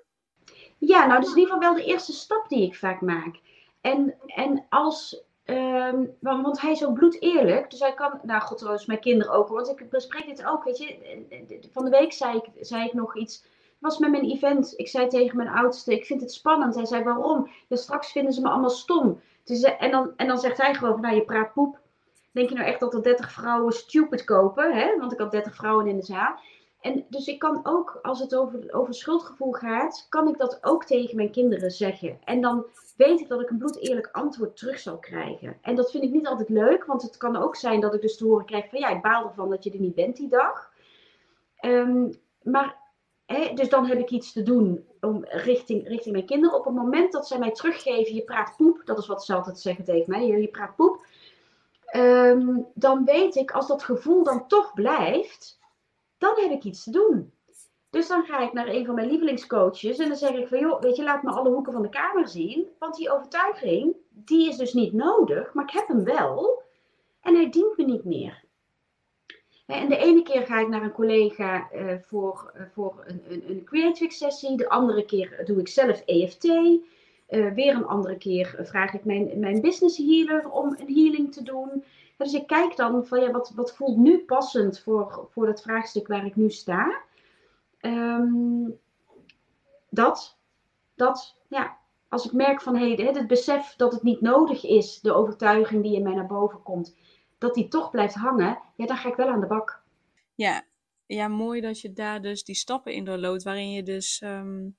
Ja, 0.81 1.07
nou, 1.07 1.21
dat 1.21 1.29
is 1.29 1.35
in 1.35 1.39
ieder 1.39 1.55
geval 1.55 1.73
wel 1.75 1.83
de 1.83 1.91
eerste 1.91 2.13
stap 2.13 2.49
die 2.49 2.63
ik 2.63 2.77
vaak 2.77 3.01
maak. 3.01 3.41
En, 3.81 4.15
en 4.27 4.67
als, 4.69 5.23
um, 5.45 6.17
want 6.21 6.61
hij 6.61 6.71
is 6.71 6.85
ook 6.85 6.95
bloed 6.95 7.23
eerlijk, 7.23 7.71
dus 7.71 7.81
hij 7.81 7.95
kan, 7.95 8.21
nou 8.23 8.41
god 8.41 8.87
mijn 8.87 9.01
kinderen 9.01 9.33
ook, 9.33 9.49
want 9.49 9.69
ik 9.69 9.91
bespreek 9.91 10.27
dit 10.27 10.45
ook, 10.45 10.65
weet 10.65 10.79
je. 10.79 11.69
Van 11.73 11.85
de 11.85 11.91
week 11.91 12.13
zei 12.13 12.37
ik, 12.37 12.67
zei 12.67 12.85
ik 12.85 12.93
nog 12.93 13.17
iets, 13.17 13.45
was 13.79 13.99
met 13.99 14.11
mijn 14.11 14.31
event. 14.31 14.73
Ik 14.77 14.89
zei 14.89 15.09
tegen 15.09 15.37
mijn 15.37 15.49
oudste, 15.49 15.93
ik 15.93 16.05
vind 16.05 16.21
het 16.21 16.33
spannend. 16.33 16.75
Hij 16.75 16.85
zei, 16.85 17.03
waarom? 17.05 17.51
Ja, 17.69 17.77
straks 17.77 18.13
vinden 18.13 18.33
ze 18.33 18.41
me 18.41 18.49
allemaal 18.49 18.71
stom. 18.71 19.21
Dus, 19.45 19.63
en, 19.63 19.91
dan, 19.91 20.13
en 20.17 20.27
dan 20.27 20.39
zegt 20.39 20.57
hij 20.57 20.75
gewoon, 20.75 21.01
nou, 21.01 21.15
je 21.15 21.25
praat 21.25 21.53
poep. 21.53 21.79
Denk 22.33 22.49
je 22.49 22.55
nou 22.55 22.67
echt 22.67 22.81
dat 22.81 22.95
er 22.95 23.03
30 23.03 23.33
vrouwen 23.33 23.73
stupid 23.73 24.25
kopen? 24.25 24.75
Hè? 24.75 24.97
Want 24.99 25.13
ik 25.13 25.19
had 25.19 25.31
30 25.31 25.55
vrouwen 25.55 25.87
in 25.87 25.97
de 25.97 26.05
zaal. 26.05 26.39
En 26.81 27.05
dus 27.09 27.27
ik 27.27 27.39
kan 27.39 27.61
ook, 27.63 27.99
als 28.03 28.21
het 28.21 28.35
over, 28.35 28.73
over 28.73 28.95
schuldgevoel 28.95 29.53
gaat, 29.53 30.07
kan 30.09 30.29
ik 30.29 30.39
dat 30.39 30.59
ook 30.61 30.85
tegen 30.85 31.17
mijn 31.17 31.31
kinderen 31.31 31.71
zeggen. 31.71 32.19
En 32.25 32.41
dan 32.41 32.65
weet 32.97 33.21
ik 33.21 33.29
dat 33.29 33.41
ik 33.41 33.51
een 33.51 33.59
bloedeerlijk 33.59 34.09
antwoord 34.13 34.57
terug 34.57 34.79
zal 34.79 34.99
krijgen. 34.99 35.59
En 35.63 35.75
dat 35.77 35.91
vind 35.91 36.05
ik 36.05 36.11
niet 36.11 36.27
altijd 36.27 36.49
leuk, 36.49 36.85
want 36.85 37.03
het 37.03 37.17
kan 37.17 37.37
ook 37.37 37.57
zijn 37.57 37.81
dat 37.81 37.95
ik 37.95 38.01
dus 38.01 38.17
te 38.17 38.25
horen 38.25 38.47
krijg 38.47 38.69
van 38.69 38.79
ja, 38.79 38.89
ik 38.89 39.03
baal 39.03 39.25
ervan 39.25 39.51
dat 39.51 39.65
je 39.65 39.71
er 39.71 39.81
niet 39.81 39.95
bent 39.95 40.17
die 40.17 40.29
dag. 40.29 40.73
Um, 41.61 42.15
maar 42.43 42.81
Hè, 43.33 43.55
dus 43.55 43.69
dan 43.69 43.87
heb 43.87 43.99
ik 43.99 44.11
iets 44.11 44.33
te 44.33 44.43
doen 44.43 44.85
om, 45.01 45.25
richting, 45.25 45.89
richting 45.89 46.15
mijn 46.15 46.27
kinderen. 46.27 46.59
Op 46.59 46.65
het 46.65 46.75
moment 46.75 47.13
dat 47.13 47.27
zij 47.27 47.39
mij 47.39 47.51
teruggeven, 47.51 48.15
je 48.15 48.23
praat 48.23 48.55
poep, 48.57 48.83
dat 48.85 48.99
is 48.99 49.07
wat 49.07 49.25
ze 49.25 49.35
altijd 49.35 49.61
zeggen 49.61 49.85
tegen 49.85 50.11
mij, 50.11 50.27
je, 50.27 50.41
je 50.41 50.49
praat 50.49 50.77
poep. 50.77 51.05
Ehm, 51.85 52.59
dan 52.75 53.05
weet 53.05 53.37
ik, 53.37 53.51
als 53.51 53.67
dat 53.67 53.83
gevoel 53.83 54.25
dan 54.25 54.47
toch 54.47 54.75
blijft, 54.75 55.60
dan 56.21 56.35
heb 56.37 56.51
ik 56.51 56.65
iets 56.65 56.85
te 56.85 56.91
doen. 56.91 57.33
Dus 57.91 58.09
dan 58.09 58.25
ga 58.25 58.39
ik 58.39 58.53
naar 58.53 58.69
een 58.69 58.87
van 58.87 58.95
mijn 58.95 59.09
lievelingscoaches 59.09 59.99
en 59.99 60.09
dan 60.09 60.17
zeg 60.17 60.31
ik 60.31 60.49
van, 60.49 60.59
joh, 60.59 60.81
weet 60.81 60.97
je, 60.97 61.03
laat 61.03 61.23
me 61.23 61.31
alle 61.31 61.51
hoeken 61.51 61.73
van 61.73 61.83
de 61.83 61.89
kamer 61.89 62.29
zien. 62.29 62.67
Want 62.79 62.97
die 62.97 63.11
overtuiging, 63.11 63.97
die 64.09 64.49
is 64.49 64.57
dus 64.57 64.73
niet 64.73 64.93
nodig, 64.93 65.55
maar 65.55 65.65
ik 65.65 65.71
heb 65.71 65.89
hem 65.89 66.05
wel. 66.05 66.63
En 67.21 67.35
hij 67.35 67.51
dient 67.51 67.77
me 67.77 67.85
niet 67.85 68.05
meer. 68.05 68.45
En 69.67 69.89
de 69.89 69.97
ene 69.97 70.23
keer 70.23 70.47
ga 70.47 70.61
ik 70.61 70.69
naar 70.69 70.83
een 70.83 70.93
collega 70.93 71.69
uh, 71.73 71.95
voor, 72.01 72.53
uh, 72.57 72.63
voor 72.73 73.05
een, 73.07 73.23
een, 73.29 73.45
een 73.49 73.65
creative 73.65 74.15
sessie. 74.15 74.57
De 74.57 74.69
andere 74.69 75.05
keer 75.05 75.43
doe 75.45 75.61
ik 75.61 75.69
zelf 75.69 76.03
EFT. 76.05 76.45
Uh, 76.45 76.79
weer 77.29 77.75
een 77.75 77.87
andere 77.87 78.19
keer 78.19 78.59
vraag 78.63 78.95
ik 78.95 79.05
mijn, 79.05 79.39
mijn 79.39 79.61
business 79.61 79.97
healer 79.97 80.51
om 80.51 80.77
een 80.79 80.95
healing 80.95 81.33
te 81.33 81.43
doen. 81.43 81.85
Dus 82.25 82.35
ik 82.35 82.47
kijk 82.47 82.77
dan 82.77 83.07
van 83.07 83.21
ja, 83.21 83.31
wat, 83.31 83.53
wat 83.55 83.77
voelt 83.77 83.97
nu 83.97 84.19
passend 84.25 84.81
voor, 84.81 85.29
voor 85.31 85.47
dat 85.47 85.63
vraagstuk 85.63 86.07
waar 86.07 86.27
ik 86.27 86.37
nu 86.37 86.51
sta. 86.51 87.03
Um, 87.81 88.79
dat, 89.91 90.39
dat, 90.95 91.37
ja. 91.49 91.79
Als 92.09 92.25
ik 92.25 92.33
merk 92.33 92.63
van 92.63 92.77
hey, 92.77 92.91
het 92.91 93.27
besef 93.27 93.75
dat 93.77 93.93
het 93.93 94.03
niet 94.03 94.21
nodig 94.21 94.65
is, 94.65 95.01
de 95.01 95.13
overtuiging 95.13 95.83
die 95.83 95.97
in 95.97 96.03
mij 96.03 96.15
naar 96.15 96.27
boven 96.27 96.63
komt, 96.63 96.97
dat 97.39 97.55
die 97.55 97.69
toch 97.69 97.91
blijft 97.91 98.15
hangen, 98.15 98.59
ja, 98.77 98.87
dan 98.87 98.97
ga 98.97 99.09
ik 99.09 99.15
wel 99.15 99.29
aan 99.29 99.41
de 99.41 99.47
bak. 99.47 99.83
Ja, 100.35 100.65
ja 101.07 101.29
mooi 101.29 101.61
dat 101.61 101.81
je 101.81 101.93
daar 101.93 102.23
dus 102.23 102.45
die 102.45 102.55
stappen 102.55 102.93
in 102.93 103.05
doorloopt, 103.05 103.43
waarin 103.43 103.71
je 103.71 103.83
dus 103.83 104.23
um, 104.25 104.77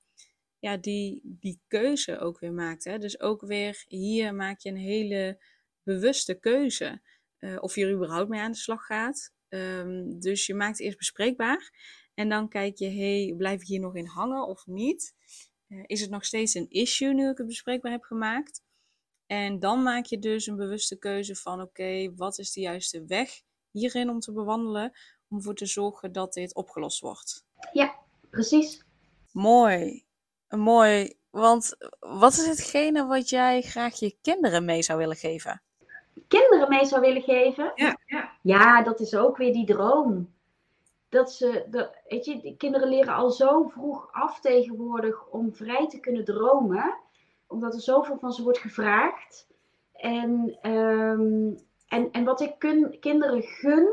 ja, 0.58 0.76
die, 0.76 1.20
die 1.24 1.60
keuze 1.68 2.18
ook 2.18 2.38
weer 2.38 2.52
maakt. 2.52 2.84
Hè? 2.84 2.98
Dus 2.98 3.20
ook 3.20 3.40
weer 3.40 3.84
hier 3.88 4.34
maak 4.34 4.60
je 4.60 4.68
een 4.68 4.76
hele 4.76 5.38
bewuste 5.82 6.34
keuze. 6.34 7.00
Uh, 7.44 7.56
of 7.60 7.74
je 7.74 7.84
er 7.84 7.92
überhaupt 7.92 8.28
mee 8.28 8.40
aan 8.40 8.52
de 8.52 8.56
slag 8.56 8.86
gaat. 8.86 9.32
Um, 9.48 10.20
dus 10.20 10.46
je 10.46 10.54
maakt 10.54 10.78
het 10.78 10.80
eerst 10.80 10.98
bespreekbaar. 10.98 11.72
En 12.14 12.28
dan 12.28 12.48
kijk 12.48 12.76
je, 12.76 12.90
hey, 12.90 13.34
blijf 13.36 13.60
ik 13.60 13.66
hier 13.66 13.80
nog 13.80 13.96
in 13.96 14.06
hangen 14.06 14.46
of 14.46 14.66
niet? 14.66 15.14
Uh, 15.68 15.82
is 15.86 16.00
het 16.00 16.10
nog 16.10 16.24
steeds 16.24 16.54
een 16.54 16.70
issue 16.70 17.14
nu 17.14 17.30
ik 17.30 17.38
het 17.38 17.46
bespreekbaar 17.46 17.92
heb 17.92 18.02
gemaakt? 18.02 18.62
En 19.26 19.58
dan 19.58 19.82
maak 19.82 20.04
je 20.04 20.18
dus 20.18 20.46
een 20.46 20.56
bewuste 20.56 20.98
keuze 20.98 21.36
van 21.36 21.60
oké, 21.60 22.14
wat 22.14 22.38
is 22.38 22.52
de 22.52 22.60
juiste 22.60 23.04
weg 23.06 23.42
hierin 23.70 24.10
om 24.10 24.20
te 24.20 24.32
bewandelen 24.32 24.92
om 25.28 25.36
ervoor 25.36 25.54
te 25.54 25.66
zorgen 25.66 26.12
dat 26.12 26.32
dit 26.32 26.54
opgelost 26.54 27.00
wordt. 27.00 27.46
Ja, 27.72 27.94
precies. 28.30 28.84
Mooi. 29.32 30.04
Mooi. 30.48 31.14
Want 31.30 31.76
wat 31.98 32.32
is 32.32 32.46
hetgene 32.46 33.06
wat 33.06 33.28
jij 33.28 33.62
graag 33.62 33.98
je 33.98 34.16
kinderen 34.20 34.64
mee 34.64 34.82
zou 34.82 34.98
willen 34.98 35.16
geven? 35.16 35.62
Kinderen 36.28 36.68
mee 36.68 36.84
zou 36.84 37.00
willen 37.00 37.22
geven? 37.22 37.72
Ja. 37.74 37.96
Ja, 38.06 38.30
ja 38.42 38.82
dat 38.82 39.00
is 39.00 39.14
ook 39.14 39.36
weer 39.36 39.52
die 39.52 39.66
droom. 39.66 40.30
Dat 41.08 41.32
ze, 41.32 41.66
de, 41.70 41.90
weet 42.08 42.24
je, 42.24 42.54
kinderen 42.56 42.88
leren 42.88 43.14
al 43.14 43.30
zo 43.30 43.62
vroeg 43.62 44.08
af 44.12 44.40
tegenwoordig 44.40 45.26
om 45.26 45.54
vrij 45.54 45.88
te 45.88 46.00
kunnen 46.00 46.24
dromen 46.24 47.00
omdat 47.52 47.74
er 47.74 47.80
zoveel 47.80 48.18
van 48.18 48.32
ze 48.32 48.42
wordt 48.42 48.58
gevraagd. 48.58 49.46
En, 49.92 50.58
ehm, 50.60 51.54
en, 51.88 52.10
en 52.10 52.24
wat 52.24 52.40
ik 52.40 52.54
kun, 52.58 52.96
kinderen 53.00 53.42
gun, 53.42 53.88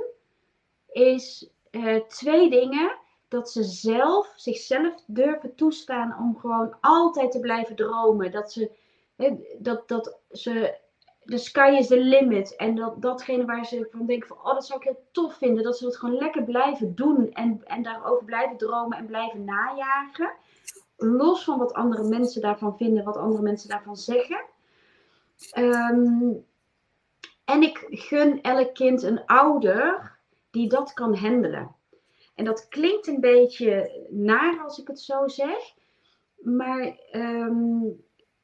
is 0.92 1.50
uh, 1.72 2.00
twee 2.08 2.50
dingen. 2.50 2.98
Dat 3.28 3.52
ze 3.52 3.64
zelf, 3.64 4.34
zichzelf 4.36 5.04
durven 5.06 5.56
toestaan 5.56 6.18
om 6.20 6.38
gewoon 6.38 6.78
altijd 6.82 7.32
te 7.32 7.40
blijven 7.40 7.76
dromen. 7.76 8.32
Dat 8.32 8.52
ze, 8.52 8.72
dat, 9.58 9.88
dat 9.88 10.20
ze, 10.32 10.78
de 11.30 11.38
sky 11.38 11.76
is 11.80 11.88
the 11.88 12.00
limit. 12.00 12.56
En 12.56 12.76
dat, 12.76 13.02
datgene 13.02 13.46
waar 13.46 13.66
ze 13.66 13.88
van 13.92 14.06
denken 14.06 14.28
van, 14.28 14.38
oh 14.38 14.54
dat 14.54 14.66
zou 14.66 14.80
ik 14.80 14.86
heel 14.86 15.04
tof 15.12 15.38
vinden. 15.38 15.64
Dat 15.64 15.78
ze 15.78 15.86
het 15.86 15.98
gewoon 15.98 16.18
lekker 16.18 16.44
blijven 16.44 16.96
doen. 16.96 17.32
En, 17.32 17.62
en 17.64 17.84
daarover 17.84 18.26
blijven 18.26 18.58
dromen 18.58 18.98
en 18.98 19.06
blijven 19.06 19.44
najagen 19.44 20.32
los 21.00 21.44
van 21.44 21.58
wat 21.58 21.74
andere 21.74 22.04
mensen 22.04 22.42
daarvan 22.42 22.78
vinden, 22.78 23.04
wat 23.04 23.18
andere 23.18 23.44
mensen 23.44 23.70
daarvan 23.70 23.98
zeggen. 23.98 24.46
Ehm, 25.52 26.32
en 27.46 27.62
ik 27.62 27.86
gun 27.90 28.42
elk 28.42 28.74
kind 28.74 29.04
een 29.04 29.26
ouder 29.26 30.12
die 30.52 30.70
dat 30.70 30.94
kan 30.94 31.16
handelen. 31.16 31.76
En 32.36 32.46
dat 32.46 32.68
klinkt 32.68 33.08
een 33.08 33.20
beetje 33.20 34.06
naar 34.10 34.60
als 34.64 34.80
ik 34.80 34.88
het 34.88 35.00
zo 35.00 35.28
zeg. 35.28 35.74
Maar 36.38 36.98
ehm, 37.12 37.86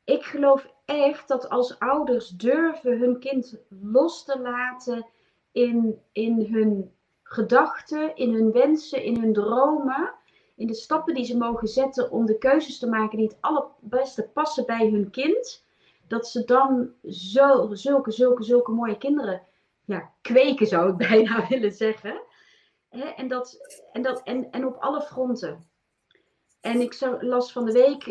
ik 0.04 0.24
geloof 0.24 0.68
echt 0.86 1.28
dat 1.28 1.50
als 1.50 1.80
ouders 1.80 2.30
durven 2.30 3.00
hun 3.00 3.20
kind 3.20 3.58
los 3.82 4.24
te 4.24 4.40
laten 4.40 5.06
in, 5.52 6.02
in 6.12 6.48
hun 6.52 6.92
gedachten, 7.24 8.16
in 8.16 8.34
hun 8.34 8.52
wensen, 8.52 9.04
in 9.04 9.20
hun 9.22 9.34
dromen 9.34 10.14
in 10.56 10.68
de 10.68 10.74
stappen 10.74 11.14
die 11.14 11.26
ze 11.26 11.38
mogen 11.38 11.68
zetten 11.68 12.12
om 12.12 12.26
de 12.26 12.38
keuzes 12.38 12.80
te 12.80 12.88
maken 12.88 13.18
die 13.18 13.28
het 13.28 13.38
allerbeste 13.40 14.30
passen 14.34 14.66
bij 14.66 14.90
hun 14.90 15.10
kind, 15.10 15.66
dat 16.08 16.28
ze 16.28 16.46
dan 16.46 16.94
zo, 17.10 17.70
zulke, 17.72 18.12
zulke, 18.12 18.44
zulke 18.44 18.72
mooie 18.72 18.98
kinderen 18.98 19.42
ja, 19.86 20.12
kweken, 20.22 20.68
zou 20.68 20.90
ik 20.90 20.98
bijna 21.10 21.48
willen 21.48 21.72
zeggen. 21.72 22.22
en, 22.90 23.28
dat, 23.28 23.58
en, 23.92 24.02
dat, 24.02 24.24
en, 24.24 24.52
en 24.52 24.66
op 24.66 24.76
alle 24.76 25.02
fronten. 25.02 25.68
En 26.66 26.82
ik 26.82 27.18
las 27.20 27.52
van 27.52 27.66
de 27.66 27.72
week, 27.72 28.06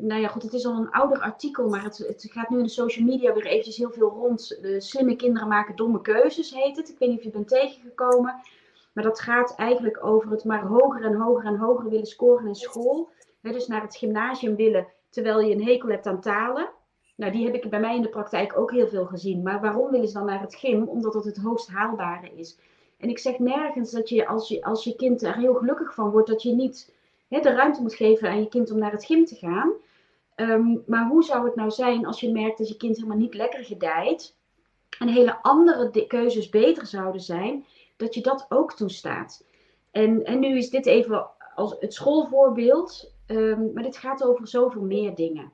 nou 0.00 0.20
ja 0.20 0.28
goed, 0.28 0.42
het 0.42 0.52
is 0.52 0.66
al 0.66 0.76
een 0.76 0.90
ouder 0.90 1.20
artikel, 1.20 1.68
maar 1.68 1.82
het, 1.82 1.98
het 1.98 2.26
gaat 2.30 2.48
nu 2.48 2.56
in 2.56 2.62
de 2.62 2.68
social 2.68 3.04
media 3.04 3.32
weer 3.32 3.46
eventjes 3.46 3.76
heel 3.76 3.90
veel 3.90 4.08
rond. 4.08 4.58
De 4.62 4.80
slimme 4.80 5.16
kinderen 5.16 5.48
maken 5.48 5.76
domme 5.76 6.00
keuzes, 6.00 6.54
heet 6.54 6.76
het. 6.76 6.88
Ik 6.88 6.98
weet 6.98 7.08
niet 7.08 7.18
of 7.18 7.24
je 7.24 7.30
bent 7.30 7.48
tegengekomen. 7.48 8.34
Maar 8.92 9.04
dat 9.04 9.20
gaat 9.20 9.54
eigenlijk 9.54 10.04
over 10.04 10.30
het 10.30 10.44
maar 10.44 10.66
hoger 10.66 11.04
en 11.04 11.14
hoger 11.14 11.44
en 11.44 11.56
hoger 11.56 11.88
willen 11.88 12.06
scoren 12.06 12.46
in 12.46 12.54
school. 12.54 13.08
dus 13.40 13.66
naar 13.66 13.82
het 13.82 13.96
gymnasium 13.96 14.56
willen, 14.56 14.86
terwijl 15.10 15.40
je 15.40 15.54
een 15.54 15.64
hekel 15.64 15.88
hebt 15.88 16.06
aan 16.06 16.20
talen. 16.20 16.68
Nou, 17.16 17.32
die 17.32 17.44
heb 17.44 17.54
ik 17.54 17.70
bij 17.70 17.80
mij 17.80 17.96
in 17.96 18.02
de 18.02 18.08
praktijk 18.08 18.58
ook 18.58 18.70
heel 18.70 18.88
veel 18.88 19.06
gezien. 19.06 19.42
Maar 19.42 19.60
waarom 19.60 19.90
willen 19.90 20.08
ze 20.08 20.14
dan 20.14 20.26
naar 20.26 20.40
het 20.40 20.54
gym? 20.54 20.82
Omdat 20.88 21.12
dat 21.12 21.24
het 21.24 21.36
hoogst 21.36 21.68
haalbare 21.68 22.30
is. 22.34 22.58
En 22.98 23.08
ik 23.08 23.18
zeg 23.18 23.38
nergens 23.38 23.90
dat 23.90 24.08
je 24.08 24.26
als 24.26 24.48
je, 24.48 24.62
als 24.62 24.84
je 24.84 24.96
kind 24.96 25.22
er 25.22 25.36
heel 25.36 25.54
gelukkig 25.54 25.94
van 25.94 26.10
wordt, 26.10 26.28
dat 26.28 26.42
je 26.42 26.52
niet 26.52 26.98
de 27.30 27.52
ruimte 27.52 27.82
moet 27.82 27.94
geven 27.94 28.28
aan 28.28 28.40
je 28.40 28.48
kind 28.48 28.70
om 28.70 28.78
naar 28.78 28.92
het 28.92 29.04
gym 29.04 29.24
te 29.24 29.34
gaan. 29.34 29.72
Ehm, 30.34 30.76
maar 30.86 31.06
hoe 31.08 31.22
zou 31.22 31.44
het 31.44 31.54
nou 31.54 31.70
zijn 31.70 32.06
als 32.06 32.20
je 32.20 32.32
merkt 32.32 32.58
dat 32.58 32.68
je 32.68 32.76
kind 32.76 32.96
helemaal 32.96 33.16
niet 33.16 33.34
lekker 33.34 33.64
gedijt 33.64 34.36
en 34.98 35.08
hele 35.08 35.42
andere 35.42 36.06
keuzes 36.06 36.48
beter 36.48 36.86
zouden 36.86 37.20
zijn? 37.20 37.64
dat 38.00 38.14
je 38.14 38.20
dat 38.20 38.46
ook 38.48 38.72
toestaat. 38.72 39.44
En, 39.90 40.24
en 40.24 40.38
nu 40.38 40.56
is 40.56 40.70
dit 40.70 40.86
even 40.86 41.30
als 41.54 41.76
het 41.80 41.94
schoolvoorbeeld, 41.94 43.14
um, 43.26 43.70
maar 43.72 43.82
dit 43.82 43.96
gaat 43.96 44.24
over 44.24 44.48
zoveel 44.48 44.82
meer 44.82 45.14
dingen. 45.14 45.52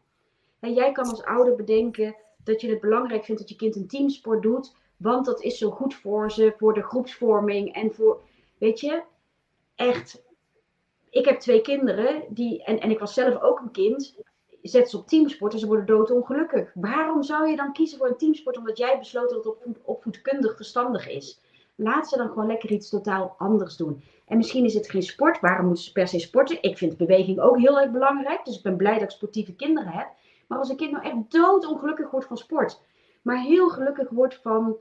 En 0.61 0.75
jij 0.75 0.93
kan 0.93 1.09
als 1.09 1.25
ouder 1.25 1.57
bedenken 1.57 2.17
dat 2.45 2.61
je 2.61 2.71
het 2.71 2.81
belangrijk 2.81 3.25
vindt 3.25 3.41
dat 3.41 3.51
je 3.51 3.57
kind 3.57 3.77
een 3.77 3.87
teamsport 3.87 4.43
doet, 4.43 4.77
want 4.97 5.27
dat 5.27 5.43
is 5.43 5.59
zo 5.59 5.71
goed 5.71 5.95
voor 5.95 6.31
ze, 6.31 6.55
voor 6.57 6.75
de 6.75 6.83
groepsvorming 6.83 7.75
en 7.75 7.95
voor, 7.95 8.21
weet 8.59 8.81
je, 8.81 9.03
echt. 9.75 10.25
Ik 11.11 11.25
heb 11.25 11.41
twee 11.41 11.61
kinderen 11.61 12.23
die, 12.29 12.65
en, 12.65 12.81
en 12.81 12.91
ik 12.91 12.99
was 12.99 13.15
zelf 13.15 13.41
ook 13.41 13.61
een 13.61 13.71
kind, 13.71 14.17
zet 14.63 14.91
ze 14.91 14.97
op 14.97 15.09
teamsport 15.09 15.53
en 15.53 15.59
ze 15.59 15.67
worden 15.67 15.87
doodongelukkig. 15.87 16.71
Waarom 16.75 17.23
zou 17.23 17.49
je 17.49 17.57
dan 17.57 17.73
kiezen 17.73 17.99
voor 17.99 18.09
een 18.09 18.17
teamsport 18.17 18.57
omdat 18.57 18.79
jij 18.79 18.99
besloten 18.99 19.43
dat 19.43 19.57
het 19.65 19.79
opvoedkundig 19.85 20.57
verstandig 20.57 21.09
is? 21.09 21.41
Laat 21.75 22.09
ze 22.09 22.17
dan 22.17 22.29
gewoon 22.29 22.47
lekker 22.47 22.71
iets 22.71 22.89
totaal 22.89 23.35
anders 23.39 23.77
doen. 23.77 24.03
En 24.27 24.37
misschien 24.37 24.65
is 24.65 24.75
het 24.75 24.91
geen 24.91 25.03
sport. 25.03 25.41
Waarom 25.41 25.67
moeten 25.67 25.85
ze 25.85 25.93
per 25.93 26.09
se 26.09 26.19
sporten? 26.19 26.63
Ik 26.63 26.79
vind 26.79 26.97
beweging 26.97 27.41
ook 27.41 27.59
heel 27.59 27.81
erg 27.81 27.91
belangrijk. 27.91 28.45
Dus 28.45 28.57
ik 28.57 28.63
ben 28.63 28.77
blij 28.77 28.93
dat 28.93 29.03
ik 29.03 29.11
sportieve 29.11 29.55
kinderen 29.55 29.93
heb. 29.93 30.09
Maar 30.47 30.59
als 30.59 30.69
een 30.69 30.77
kind 30.77 30.93
nou 30.93 31.05
echt 31.05 31.15
doodongelukkig 31.29 32.11
wordt 32.11 32.27
van 32.27 32.37
sport. 32.37 32.81
Maar 33.23 33.41
heel 33.41 33.69
gelukkig 33.69 34.11
wordt 34.11 34.35
van, 34.35 34.77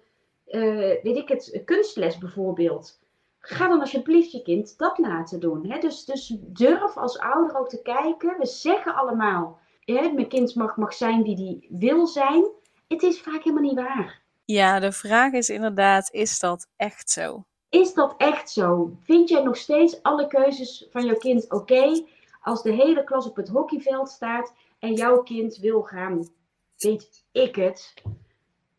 uh, 0.47 0.61
weet 1.03 1.17
ik 1.17 1.29
het, 1.29 1.61
kunstles 1.65 2.17
bijvoorbeeld. 2.17 2.99
Ga 3.47 3.67
dan 3.67 3.79
alsjeblieft 3.79 4.31
je 4.31 4.41
kind 4.41 4.77
dat 4.77 4.97
laten 4.97 5.39
doen. 5.39 5.69
Hè? 5.69 5.79
Dus, 5.79 6.05
dus 6.05 6.35
durf 6.39 6.97
als 6.97 7.19
ouder 7.19 7.57
ook 7.57 7.69
te 7.69 7.81
kijken. 7.81 8.35
We 8.39 8.45
zeggen 8.45 8.95
allemaal, 8.95 9.59
hè, 9.79 10.11
mijn 10.11 10.27
kind 10.27 10.55
mag, 10.55 10.77
mag 10.77 10.93
zijn 10.93 11.23
wie 11.23 11.35
die 11.35 11.67
wil 11.69 12.07
zijn. 12.07 12.45
Het 12.87 13.03
is 13.03 13.21
vaak 13.21 13.43
helemaal 13.43 13.63
niet 13.63 13.75
waar. 13.75 14.21
Ja, 14.45 14.79
de 14.79 14.91
vraag 14.91 15.31
is 15.31 15.49
inderdaad, 15.49 16.09
is 16.11 16.39
dat 16.39 16.67
echt 16.75 17.09
zo? 17.09 17.43
Is 17.69 17.93
dat 17.93 18.13
echt 18.17 18.51
zo? 18.51 18.91
Vind 19.03 19.29
jij 19.29 19.43
nog 19.43 19.57
steeds 19.57 20.03
alle 20.03 20.27
keuzes 20.27 20.87
van 20.89 21.05
jouw 21.05 21.17
kind 21.17 21.51
oké 21.51 22.03
als 22.41 22.63
de 22.63 22.71
hele 22.71 23.03
klas 23.03 23.27
op 23.27 23.35
het 23.35 23.49
hockeyveld 23.49 24.09
staat 24.09 24.53
en 24.79 24.93
jouw 24.93 25.23
kind 25.23 25.57
wil 25.57 25.81
gaan, 25.81 26.29
weet 26.77 27.23
ik 27.31 27.55
het, 27.55 27.93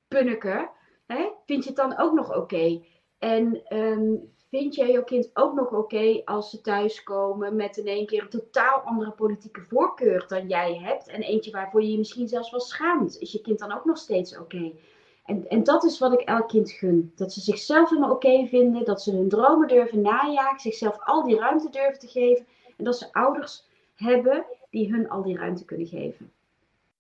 punniken? 0.09 0.71
Hè? 1.07 1.29
Vind 1.47 1.63
je 1.63 1.69
het 1.69 1.79
dan 1.79 1.99
ook 1.99 2.13
nog 2.13 2.37
oké? 2.37 2.83
En 3.19 3.77
um, 3.77 4.33
vind 4.49 4.75
jij 4.75 4.91
jouw 4.91 5.05
kind 5.05 5.31
ook 5.35 5.55
nog 5.55 5.73
oké 5.73 6.23
als 6.25 6.51
ze 6.51 6.61
thuiskomen 6.61 7.57
met 7.57 7.77
in 7.77 7.87
één 7.87 8.07
keer 8.07 8.23
een 8.23 8.29
totaal 8.29 8.81
andere 8.81 9.11
politieke 9.11 9.61
voorkeur 9.61 10.25
dan 10.29 10.49
jij 10.49 10.75
hebt? 10.75 11.09
En 11.09 11.23
eentje 11.23 11.51
waarvoor 11.51 11.83
je 11.83 11.91
je 11.91 11.99
misschien 11.99 12.29
zelfs 12.29 12.51
wel 12.51 12.61
schaamt. 12.61 13.19
Is 13.19 13.33
je 13.33 13.41
kind 13.41 13.59
dan 13.59 13.73
ook 13.73 13.85
nog 13.85 13.99
steeds 13.99 14.39
oké? 14.39 14.73
En, 15.25 15.49
en 15.49 15.65
dat 15.65 15.85
is 15.85 15.99
wat 15.99 16.13
ik 16.13 16.21
elk 16.21 16.49
kind 16.49 16.71
gun. 16.71 17.13
Dat 17.15 17.33
ze 17.33 17.41
zichzelf 17.41 17.89
helemaal 17.89 18.11
oké 18.15 18.47
vinden, 18.47 18.85
dat 18.85 19.03
ze 19.03 19.13
hun 19.13 19.29
dromen 19.29 19.69
durven 19.69 20.01
najagen, 20.01 20.61
zichzelf 20.61 20.97
al 21.05 21.23
die 21.23 21.39
ruimte 21.39 21.71
durven 21.71 21.99
te 21.99 22.09
geven. 22.09 22.47
En 22.77 22.85
dat 22.85 22.99
ze 22.99 23.13
ouders 23.13 23.65
hebben 23.95 24.45
die 24.71 24.93
hun 24.93 25.09
al 25.09 25.23
die 25.23 25.37
ruimte 25.37 25.65
kunnen 25.65 25.87
geven. 25.87 26.33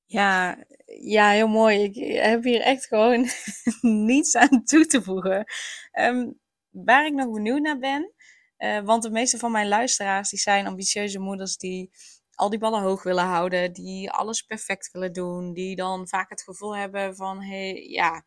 Ja, 0.06 0.64
ja, 1.00 1.30
heel 1.30 1.48
mooi. 1.48 1.82
Ik 1.82 2.20
heb 2.20 2.42
hier 2.42 2.60
echt 2.60 2.86
gewoon 2.86 3.26
niets 4.06 4.36
aan 4.36 4.64
toe 4.64 4.86
te 4.86 5.02
voegen. 5.02 5.44
Ehm, 5.92 6.30
waar 6.70 7.06
ik 7.06 7.12
nog 7.12 7.32
benieuwd 7.32 7.60
naar 7.60 7.78
ben, 7.78 8.12
uh, 8.58 8.80
want 8.80 9.02
de 9.02 9.10
meeste 9.10 9.38
van 9.38 9.52
mijn 9.52 9.68
luisteraars 9.68 10.30
die 10.30 10.38
zijn 10.38 10.66
ambitieuze 10.66 11.18
moeders 11.18 11.56
die 11.56 11.90
al 12.34 12.50
die 12.50 12.58
ballen 12.58 12.80
hoog 12.82 13.02
willen 13.02 13.24
houden, 13.24 13.72
die 13.72 14.10
alles 14.10 14.42
perfect 14.42 14.90
willen 14.92 15.12
doen, 15.12 15.52
die 15.52 15.76
dan 15.76 16.08
vaak 16.08 16.30
het 16.30 16.42
gevoel 16.42 16.76
hebben 16.76 17.16
van 17.16 17.42
hey, 17.42 17.88
ja, 17.88 18.22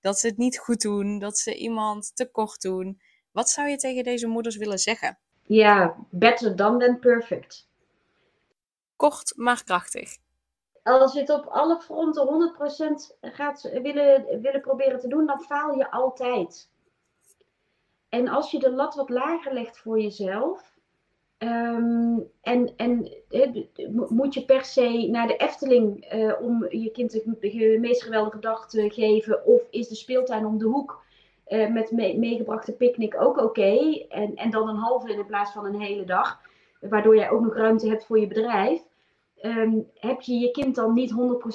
dat 0.00 0.18
ze 0.18 0.26
het 0.26 0.36
niet 0.36 0.58
goed 0.58 0.80
doen, 0.80 1.18
dat 1.18 1.38
ze 1.38 1.54
iemand 1.54 2.16
tekort 2.16 2.60
doen. 2.60 3.00
Wat 3.30 3.50
zou 3.50 3.68
je 3.68 3.76
tegen 3.76 4.04
deze 4.04 4.26
moeders 4.26 4.56
willen 4.56 4.78
zeggen? 4.78 5.18
Ja, 5.42 5.96
better 6.10 6.56
done 6.56 6.78
than 6.78 6.98
perfect. 6.98 7.68
Kort 8.96 9.32
maar 9.36 9.64
krachtig. 9.64 10.16
Als 10.82 11.12
je 11.12 11.20
het 11.20 11.30
op 11.30 11.44
alle 11.46 11.80
fronten 11.80 12.52
100% 13.12 13.18
gaat 13.20 13.70
willen, 13.82 14.40
willen 14.40 14.60
proberen 14.60 15.00
te 15.00 15.08
doen, 15.08 15.26
dan 15.26 15.40
faal 15.40 15.76
je 15.76 15.90
altijd. 15.90 16.70
En 18.08 18.28
als 18.28 18.50
je 18.50 18.58
de 18.58 18.72
lat 18.72 18.94
wat 18.94 19.10
lager 19.10 19.52
legt 19.52 19.78
voor 19.78 20.00
jezelf, 20.00 20.78
ehm, 21.38 22.18
en, 22.40 22.72
en 22.76 23.12
moet 24.08 24.34
je 24.34 24.44
per 24.44 24.64
se 24.64 25.08
naar 25.10 25.26
de 25.26 25.36
Efteling 25.36 26.14
uh, 26.14 26.34
om 26.40 26.66
je 26.70 26.90
kind 26.90 27.10
de, 27.12 27.76
meest 27.80 28.02
geweldige 28.02 28.38
dag 28.38 28.68
te 28.68 28.90
geven, 28.90 29.44
of 29.44 29.62
is 29.70 29.88
de 29.88 29.94
speeltuin 29.94 30.46
om 30.46 30.58
de 30.58 30.64
hoek 30.64 31.02
uh, 31.48 31.68
met 31.68 31.90
meegebrachte 31.90 32.72
picknick 32.72 33.20
ook 33.20 33.38
oké? 33.38 34.04
En, 34.08 34.34
en 34.34 34.50
dan 34.50 34.68
een 34.68 34.76
halve 34.76 35.12
in 35.12 35.26
plaats 35.26 35.52
van 35.52 35.64
een 35.64 35.80
hele 35.80 36.04
dag, 36.04 36.40
waardoor 36.80 37.16
jij 37.16 37.30
ook 37.30 37.40
nog 37.40 37.54
ruimte 37.54 37.88
hebt 37.88 38.06
voor 38.06 38.20
je 38.20 38.26
bedrijf. 38.26 38.82
Um, 39.42 39.86
heb 39.94 40.20
je 40.20 40.34
je 40.34 40.50
kind 40.50 40.74
dan 40.74 40.94
niet 40.94 41.12
100% 41.12 41.14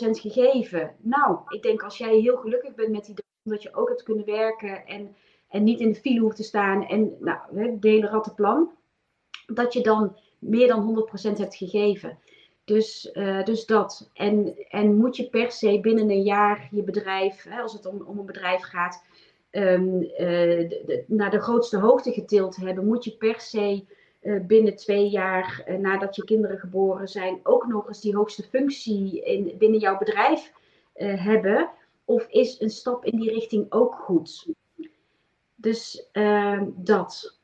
gegeven? 0.09 0.95
Nou, 1.01 1.39
ik 1.47 1.61
denk 1.61 1.83
als 1.83 1.97
jij 1.97 2.19
heel 2.19 2.37
gelukkig 2.37 2.75
bent 2.75 2.91
met 2.91 3.05
die 3.05 3.15
dag, 3.15 3.25
dat 3.43 3.63
je 3.63 3.75
ook 3.75 3.87
hebt 3.89 4.03
kunnen 4.03 4.25
werken 4.25 4.85
en 4.85 5.15
en 5.55 5.63
niet 5.63 5.79
in 5.79 5.91
de 5.91 5.99
file 5.99 6.19
hoeft 6.19 6.35
te 6.35 6.43
staan 6.43 6.87
en 6.87 7.17
nou, 7.19 7.39
het 7.59 7.83
hele 7.83 8.07
rattenplan, 8.07 8.71
dat 9.45 9.73
je 9.73 9.81
dan 9.81 10.17
meer 10.39 10.67
dan 10.67 11.07
100% 11.33 11.37
hebt 11.37 11.55
gegeven. 11.55 12.17
Dus, 12.63 13.09
uh, 13.13 13.43
dus 13.43 13.65
dat. 13.65 14.09
En, 14.13 14.55
en 14.69 14.95
moet 14.95 15.15
je 15.15 15.29
per 15.29 15.51
se 15.51 15.79
binnen 15.79 16.09
een 16.09 16.23
jaar 16.23 16.67
je 16.71 16.83
bedrijf, 16.83 17.43
hè, 17.43 17.61
als 17.61 17.73
het 17.73 17.85
om, 17.85 18.01
om 18.01 18.19
een 18.19 18.25
bedrijf 18.25 18.61
gaat, 18.61 19.03
de, 19.49 20.83
de, 20.85 21.03
naar 21.07 21.31
de 21.31 21.41
grootste 21.41 21.77
hoogte 21.77 22.11
getild 22.11 22.55
hebben, 22.55 22.85
moet 22.85 23.03
je 23.03 23.17
per 23.17 23.39
se 23.39 23.85
binnen 24.47 24.75
twee 24.75 25.09
jaar 25.09 25.63
nadat 25.79 26.15
je 26.15 26.23
kinderen 26.23 26.59
geboren 26.59 27.07
zijn 27.07 27.39
ook 27.43 27.67
nog 27.67 27.87
eens 27.87 28.01
die 28.01 28.15
hoogste 28.15 28.43
functie 28.43 29.23
in, 29.23 29.57
binnen 29.57 29.79
jouw 29.79 29.97
bedrijf 29.97 30.51
hebben? 30.93 31.69
Of 32.05 32.27
is 32.27 32.59
een 32.59 32.69
stap 32.69 33.05
in 33.05 33.19
die 33.19 33.31
richting 33.31 33.71
ook 33.71 33.95
goed? 33.95 34.47
Dus 35.55 36.07
uh, 36.13 36.61
dat. 36.75 37.39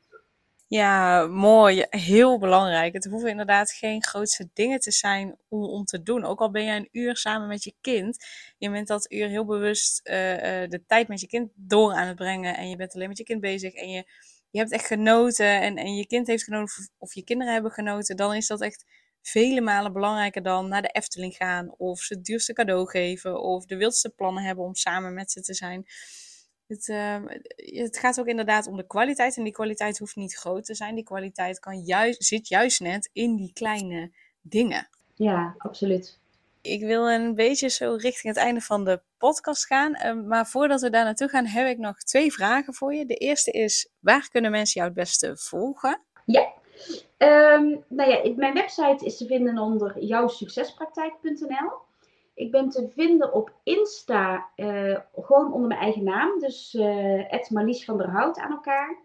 Ja, 0.66 1.26
mooi. 1.26 1.84
Heel 1.90 2.38
belangrijk. 2.38 2.92
Het 2.92 3.04
hoeven 3.04 3.30
inderdaad 3.30 3.70
geen 3.70 4.02
grootste 4.02 4.48
dingen 4.52 4.80
te 4.80 4.90
zijn 4.90 5.36
om, 5.48 5.64
om 5.64 5.84
te 5.84 6.02
doen. 6.02 6.24
Ook 6.24 6.40
al 6.40 6.50
ben 6.50 6.64
je 6.64 6.72
een 6.72 6.88
uur 6.92 7.16
samen 7.16 7.48
met 7.48 7.64
je 7.64 7.74
kind. 7.80 8.24
Je 8.58 8.70
bent 8.70 8.86
dat 8.86 9.12
uur 9.12 9.28
heel 9.28 9.44
bewust 9.44 10.04
de 10.04 10.82
tijd 10.86 11.08
met 11.08 11.20
je 11.20 11.26
kind 11.26 11.50
door 11.54 11.92
aan 11.92 12.06
het 12.06 12.16
brengen. 12.16 12.56
En 12.56 12.68
je 12.68 12.76
bent 12.76 12.94
alleen 12.94 13.08
met 13.08 13.18
je 13.18 13.24
kind 13.24 13.40
bezig. 13.40 13.74
En 13.74 13.90
je, 13.90 14.04
je 14.52 14.58
hebt 14.58 14.72
echt 14.72 14.86
genoten. 14.86 15.60
En, 15.60 15.76
en 15.76 15.94
je 15.94 16.06
kind 16.06 16.26
heeft 16.26 16.44
genoten. 16.44 16.90
Of, 16.98 17.14
je 17.14 17.24
kinderen 17.24 17.52
hebben 17.52 17.72
genoten. 17.72 18.16
Dan 18.16 18.34
is 18.34 18.46
dat 18.46 18.60
echt 18.60 18.84
vele 19.22 19.60
malen 19.60 19.92
belangrijker 19.92 20.42
dan 20.42 20.68
naar 20.68 20.82
de 20.82 20.88
Efteling 20.88 21.34
gaan. 21.34 21.74
Of 21.76 22.00
ze 22.00 22.14
het 22.14 22.24
duurste 22.24 22.52
cadeau 22.52 22.88
geven. 22.88 23.40
Of 23.40 23.66
de 23.66 23.76
wildste 23.76 24.10
plannen 24.10 24.42
hebben 24.42 24.64
om 24.64 24.74
samen 24.74 25.14
met 25.14 25.30
ze 25.30 25.40
te 25.40 25.54
zijn. 25.54 25.86
Het, 26.66 26.88
uh, 26.88 27.16
het, 27.56 27.98
gaat 27.98 28.20
ook 28.20 28.26
inderdaad 28.26 28.66
om 28.66 28.76
de 28.76 28.86
kwaliteit. 28.86 29.36
En 29.36 29.44
die 29.44 29.52
kwaliteit 29.52 29.98
hoeft 29.98 30.16
niet 30.16 30.34
groot 30.34 30.64
te 30.64 30.74
zijn. 30.74 30.94
Die 30.94 31.04
kwaliteit 31.04 31.58
kan 31.58 31.80
juist, 31.80 32.24
zit 32.24 32.48
juist 32.48 32.80
net 32.80 33.10
in 33.12 33.36
die 33.36 33.52
kleine 33.52 34.12
dingen. 34.40 34.88
Ja, 35.14 35.54
absoluut. 35.58 36.20
Ik 36.62 36.80
wil 36.80 37.10
een 37.10 37.34
beetje 37.34 37.68
zo 37.68 37.94
richting 37.94 38.34
het 38.34 38.44
einde 38.44 38.60
van 38.60 38.84
de 38.84 39.00
podcast 39.18 39.66
gaan. 39.66 39.96
Uh, 40.04 40.26
maar 40.26 40.46
voordat 40.46 40.80
we 40.80 40.90
daar 40.90 41.04
naartoe 41.04 41.28
gaan, 41.28 41.46
heb 41.46 41.68
ik 41.68 41.78
nog 41.78 41.98
twee 41.98 42.32
vragen 42.32 42.74
voor 42.74 42.94
je. 42.94 43.06
De 43.06 43.14
eerste 43.14 43.50
is: 43.50 43.88
waar 43.98 44.28
kunnen 44.30 44.50
mensen 44.50 44.80
jou 44.80 44.86
het 44.86 44.98
beste 44.98 45.36
volgen? 45.36 46.00
Ja, 46.24 46.52
um, 47.18 47.84
nou 47.88 48.10
ja, 48.10 48.34
mijn 48.36 48.54
website 48.54 49.04
is 49.04 49.16
te 49.16 49.26
vinden 49.26 49.58
onder 49.58 50.04
jouwsuccespraktijk.nl. 50.04 51.70
Ik 52.34 52.50
ben 52.50 52.68
te 52.68 52.88
vinden 52.94 53.32
op 53.32 53.52
Insta, 53.62 54.46
uh, 54.56 54.98
gewoon 55.14 55.52
onder 55.52 55.68
mijn 55.68 55.80
eigen 55.80 56.04
naam. 56.04 56.38
Dus 56.38 56.74
uh, 56.74 57.48
Marlies 57.48 57.84
van 57.84 57.98
der 57.98 58.10
Hout 58.10 58.38
aan 58.38 58.50
elkaar. 58.50 58.96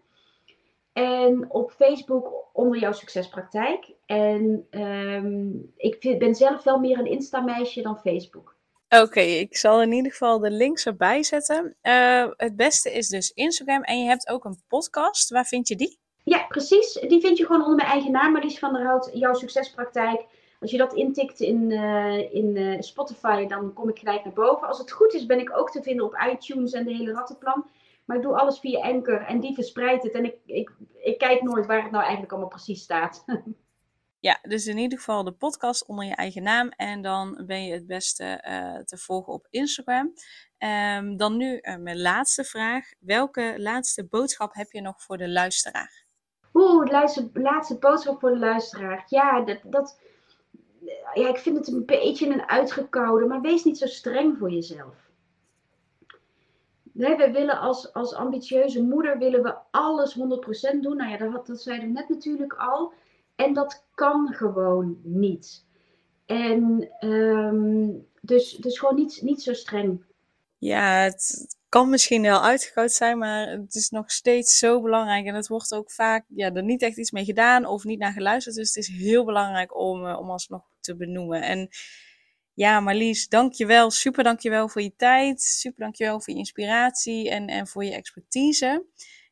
En 0.98 1.50
op 1.50 1.70
Facebook 1.70 2.32
onder 2.52 2.78
jouw 2.78 2.92
succespraktijk. 2.92 3.92
En 4.06 4.66
um, 4.70 5.72
ik 5.76 6.18
ben 6.18 6.34
zelf 6.34 6.62
wel 6.62 6.78
meer 6.78 6.98
een 6.98 7.06
Insta-meisje 7.06 7.82
dan 7.82 7.98
Facebook. 7.98 8.56
Oké, 8.88 9.20
ik 9.20 9.56
zal 9.56 9.82
in 9.82 9.92
ieder 9.92 10.10
geval 10.10 10.38
de 10.38 10.50
links 10.50 10.86
erbij 10.86 11.22
zetten. 11.22 11.76
Uh, 11.82 12.26
het 12.36 12.56
beste 12.56 12.92
is 12.92 13.08
dus 13.08 13.30
Instagram. 13.30 13.82
En 13.82 13.98
je 13.98 14.08
hebt 14.08 14.28
ook 14.28 14.44
een 14.44 14.62
podcast. 14.68 15.30
Waar 15.30 15.44
vind 15.44 15.68
je 15.68 15.76
die? 15.76 15.98
Ja, 16.24 16.46
precies. 16.48 16.92
Die 16.92 17.20
vind 17.20 17.38
je 17.38 17.46
gewoon 17.46 17.62
onder 17.62 17.76
mijn 17.76 17.88
eigen 17.88 18.12
naam. 18.12 18.32
Marlies 18.32 18.58
van 18.58 18.72
der 18.72 18.84
Hout, 18.84 19.10
jouw 19.12 19.34
succespraktijk. 19.34 20.24
Als 20.60 20.70
je 20.70 20.76
dat 20.78 20.94
intikt 20.94 21.40
in, 21.40 21.70
uh, 21.70 22.34
in 22.34 22.56
uh, 22.56 22.80
Spotify, 22.80 23.46
dan 23.46 23.72
kom 23.72 23.88
ik 23.88 23.98
gelijk 23.98 24.24
naar 24.24 24.32
boven. 24.32 24.68
Als 24.68 24.78
het 24.78 24.90
goed 24.90 25.14
is, 25.14 25.26
ben 25.26 25.40
ik 25.40 25.58
ook 25.58 25.70
te 25.70 25.82
vinden 25.82 26.04
op 26.04 26.18
iTunes 26.32 26.72
en 26.72 26.84
de 26.84 26.94
hele 26.94 27.12
rattenplan. 27.12 27.64
Maar 28.08 28.16
ik 28.16 28.22
doe 28.22 28.36
alles 28.36 28.58
via 28.58 28.80
Anchor 28.80 29.20
en 29.20 29.40
die 29.40 29.54
verspreidt 29.54 30.02
het. 30.02 30.12
En 30.12 30.24
ik, 30.24 30.36
ik, 30.44 30.70
ik 30.96 31.18
kijk 31.18 31.42
nooit 31.42 31.66
waar 31.66 31.82
het 31.82 31.90
nou 31.90 32.02
eigenlijk 32.02 32.32
allemaal 32.32 32.50
precies 32.50 32.82
staat. 32.82 33.24
Ja, 34.20 34.38
dus 34.42 34.66
in 34.66 34.78
ieder 34.78 34.98
geval 34.98 35.24
de 35.24 35.32
podcast 35.32 35.86
onder 35.86 36.04
je 36.04 36.14
eigen 36.14 36.42
naam. 36.42 36.68
En 36.68 37.02
dan 37.02 37.42
ben 37.46 37.64
je 37.64 37.72
het 37.72 37.86
beste 37.86 38.44
uh, 38.48 38.84
te 38.84 38.96
volgen 38.96 39.32
op 39.32 39.46
Instagram. 39.50 40.12
Um, 40.58 41.16
dan 41.16 41.36
nu 41.36 41.60
mijn 41.78 42.00
laatste 42.00 42.44
vraag. 42.44 42.88
Welke 42.98 43.54
laatste 43.56 44.06
boodschap 44.06 44.54
heb 44.54 44.70
je 44.70 44.80
nog 44.80 45.02
voor 45.02 45.16
de 45.16 45.28
luisteraar? 45.28 46.04
Oeh, 46.54 46.84
de 46.84 46.92
laatste, 46.92 47.30
laatste 47.32 47.78
boodschap 47.78 48.20
voor 48.20 48.30
de 48.30 48.38
luisteraar. 48.38 49.04
Ja, 49.06 49.40
dat, 49.40 49.58
dat, 49.64 50.00
ja, 51.14 51.28
ik 51.28 51.38
vind 51.38 51.56
het 51.56 51.68
een 51.68 51.84
beetje 51.84 52.26
een 52.26 52.48
uitgekoude, 52.48 53.26
maar 53.26 53.40
wees 53.40 53.64
niet 53.64 53.78
zo 53.78 53.86
streng 53.86 54.38
voor 54.38 54.50
jezelf. 54.50 55.07
We 56.98 57.30
willen 57.32 57.58
als, 57.58 57.92
als 57.92 58.14
ambitieuze 58.14 58.82
moeder 58.82 59.18
willen 59.18 59.42
we 59.42 59.54
alles 59.70 60.18
100% 60.18 60.20
doen. 60.80 60.96
Nou 60.96 61.10
ja, 61.10 61.16
dat, 61.16 61.46
dat 61.46 61.62
zeiden 61.62 61.92
net 61.92 62.08
natuurlijk 62.08 62.52
al. 62.52 62.92
En 63.36 63.54
dat 63.54 63.84
kan 63.94 64.32
gewoon 64.32 64.98
niet. 65.02 65.64
En 66.26 66.88
um, 67.00 68.06
dus, 68.20 68.56
dus 68.56 68.78
gewoon 68.78 68.94
niet, 68.94 69.22
niet 69.22 69.42
zo 69.42 69.52
streng. 69.52 70.04
Ja, 70.58 71.02
het, 71.02 71.56
kan 71.68 71.90
misschien 71.90 72.22
wel 72.22 72.42
uitgekoud 72.42 72.92
zijn, 72.92 73.18
maar 73.18 73.48
het 73.48 73.74
is 73.74 73.90
nog 73.90 74.10
steeds 74.10 74.58
zo 74.58 74.82
belangrijk. 74.82 75.26
En 75.26 75.34
het 75.34 75.48
wordt 75.48 75.74
ook 75.74 75.90
vaak 75.90 76.24
ja, 76.28 76.52
er 76.52 76.62
niet 76.62 76.82
echt 76.82 76.98
iets 76.98 77.10
mee 77.10 77.24
gedaan 77.24 77.66
of 77.66 77.84
niet 77.84 77.98
naar 77.98 78.12
geluisterd. 78.12 78.56
Dus 78.56 78.74
het 78.74 78.84
is 78.84 78.96
heel 78.96 79.24
belangrijk 79.24 79.78
om, 79.78 80.06
uh, 80.06 80.18
om 80.18 80.30
alsnog 80.30 80.62
te 80.80 80.96
benoemen. 80.96 81.42
En 81.42 81.68
ja, 82.58 82.80
Marlies, 82.80 83.28
dankjewel. 83.28 83.90
Super 83.90 84.24
dankjewel 84.24 84.68
voor 84.68 84.82
je 84.82 84.96
tijd. 84.96 85.42
Super 85.42 85.80
dankjewel 85.80 86.20
voor 86.20 86.32
je 86.32 86.38
inspiratie 86.38 87.30
en, 87.30 87.46
en 87.46 87.66
voor 87.66 87.84
je 87.84 87.92
expertise. 87.92 88.86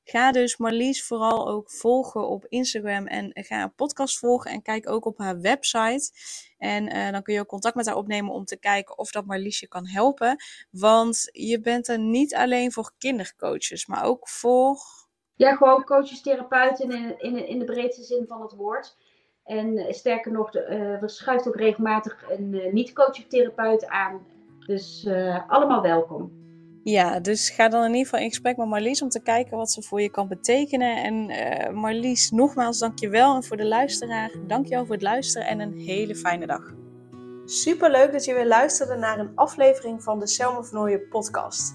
Ga 0.04 0.32
dus 0.32 0.56
Marlies 0.56 1.06
vooral 1.06 1.48
ook 1.48 1.70
volgen 1.70 2.28
op 2.28 2.46
Instagram 2.48 3.06
en 3.06 3.30
ga 3.34 3.62
een 3.62 3.74
podcast 3.74 4.18
volgen 4.18 4.50
en 4.50 4.62
kijk 4.62 4.88
ook 4.90 5.04
op 5.04 5.18
haar 5.18 5.40
website. 5.40 6.10
En 6.58 6.96
uh, 6.96 7.10
dan 7.10 7.22
kun 7.22 7.34
je 7.34 7.40
ook 7.40 7.46
contact 7.46 7.74
met 7.74 7.86
haar 7.86 7.96
opnemen 7.96 8.32
om 8.32 8.44
te 8.44 8.58
kijken 8.58 8.98
of 8.98 9.10
dat 9.10 9.26
Marlies 9.26 9.60
je 9.60 9.68
kan 9.68 9.86
helpen. 9.86 10.36
Want 10.70 11.28
je 11.32 11.60
bent 11.60 11.88
er 11.88 11.98
niet 11.98 12.34
alleen 12.34 12.72
voor 12.72 12.92
kindercoaches, 12.98 13.86
maar 13.86 14.04
ook 14.04 14.28
voor... 14.28 14.78
Ja, 15.34 15.54
gewoon 15.54 15.84
coaches, 15.84 16.22
therapeuten 16.22 16.90
in, 16.90 17.18
in, 17.18 17.46
in 17.46 17.58
de 17.58 17.64
breedste 17.64 18.02
zin 18.02 18.24
van 18.26 18.42
het 18.42 18.52
woord. 18.52 18.96
En 19.46 19.78
uh, 19.78 19.92
sterker 19.92 20.32
nog, 20.32 20.54
uh, 20.54 21.02
er 21.02 21.10
schuift 21.10 21.48
ook 21.48 21.56
regelmatig 21.56 22.24
een 22.28 22.60
niet-coach 22.72 23.26
therapeut 23.28 23.86
aan. 23.86 24.20
Dus 24.66 25.08
allemaal 25.48 25.82
welkom. 25.82 26.44
Ja, 26.82 27.20
dus 27.20 27.50
ga 27.50 27.68
dan 27.68 27.82
in 27.82 27.88
ieder 27.88 28.04
geval 28.04 28.20
in 28.20 28.28
gesprek 28.28 28.56
met 28.56 28.66
Marlies 28.66 29.02
om 29.02 29.08
te 29.08 29.22
kijken 29.22 29.56
wat 29.56 29.70
ze 29.70 29.82
voor 29.82 30.00
je 30.00 30.10
kan 30.10 30.28
betekenen. 30.28 31.02
En 31.02 31.30
uh, 31.30 31.74
Marlies, 31.74 32.30
nogmaals 32.30 32.78
dankjewel. 32.78 33.34
En 33.34 33.44
voor 33.44 33.56
de 33.56 33.66
luisteraar, 33.66 34.30
dankjewel 34.46 34.84
voor 34.84 34.94
het 34.94 35.02
luisteren 35.02 35.46
en 35.46 35.60
een 35.60 35.78
hele 35.78 36.14
fijne 36.14 36.46
dag. 36.46 36.74
Super 37.44 37.90
leuk 37.90 38.12
dat 38.12 38.24
je 38.24 38.34
weer 38.34 38.46
luisterde 38.46 38.96
naar 38.96 39.18
een 39.18 39.32
aflevering 39.34 40.02
van 40.02 40.18
de 40.18 40.26
Selma 40.26 40.62
Vernooien 40.62 41.08
podcast. 41.08 41.74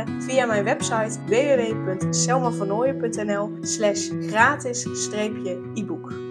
via 0.19 0.45
mijn 0.45 0.63
website 0.63 1.19
www.selmavernooien.nl 1.25 3.51
slash 3.61 4.09
gratis-e-book. 4.19 6.30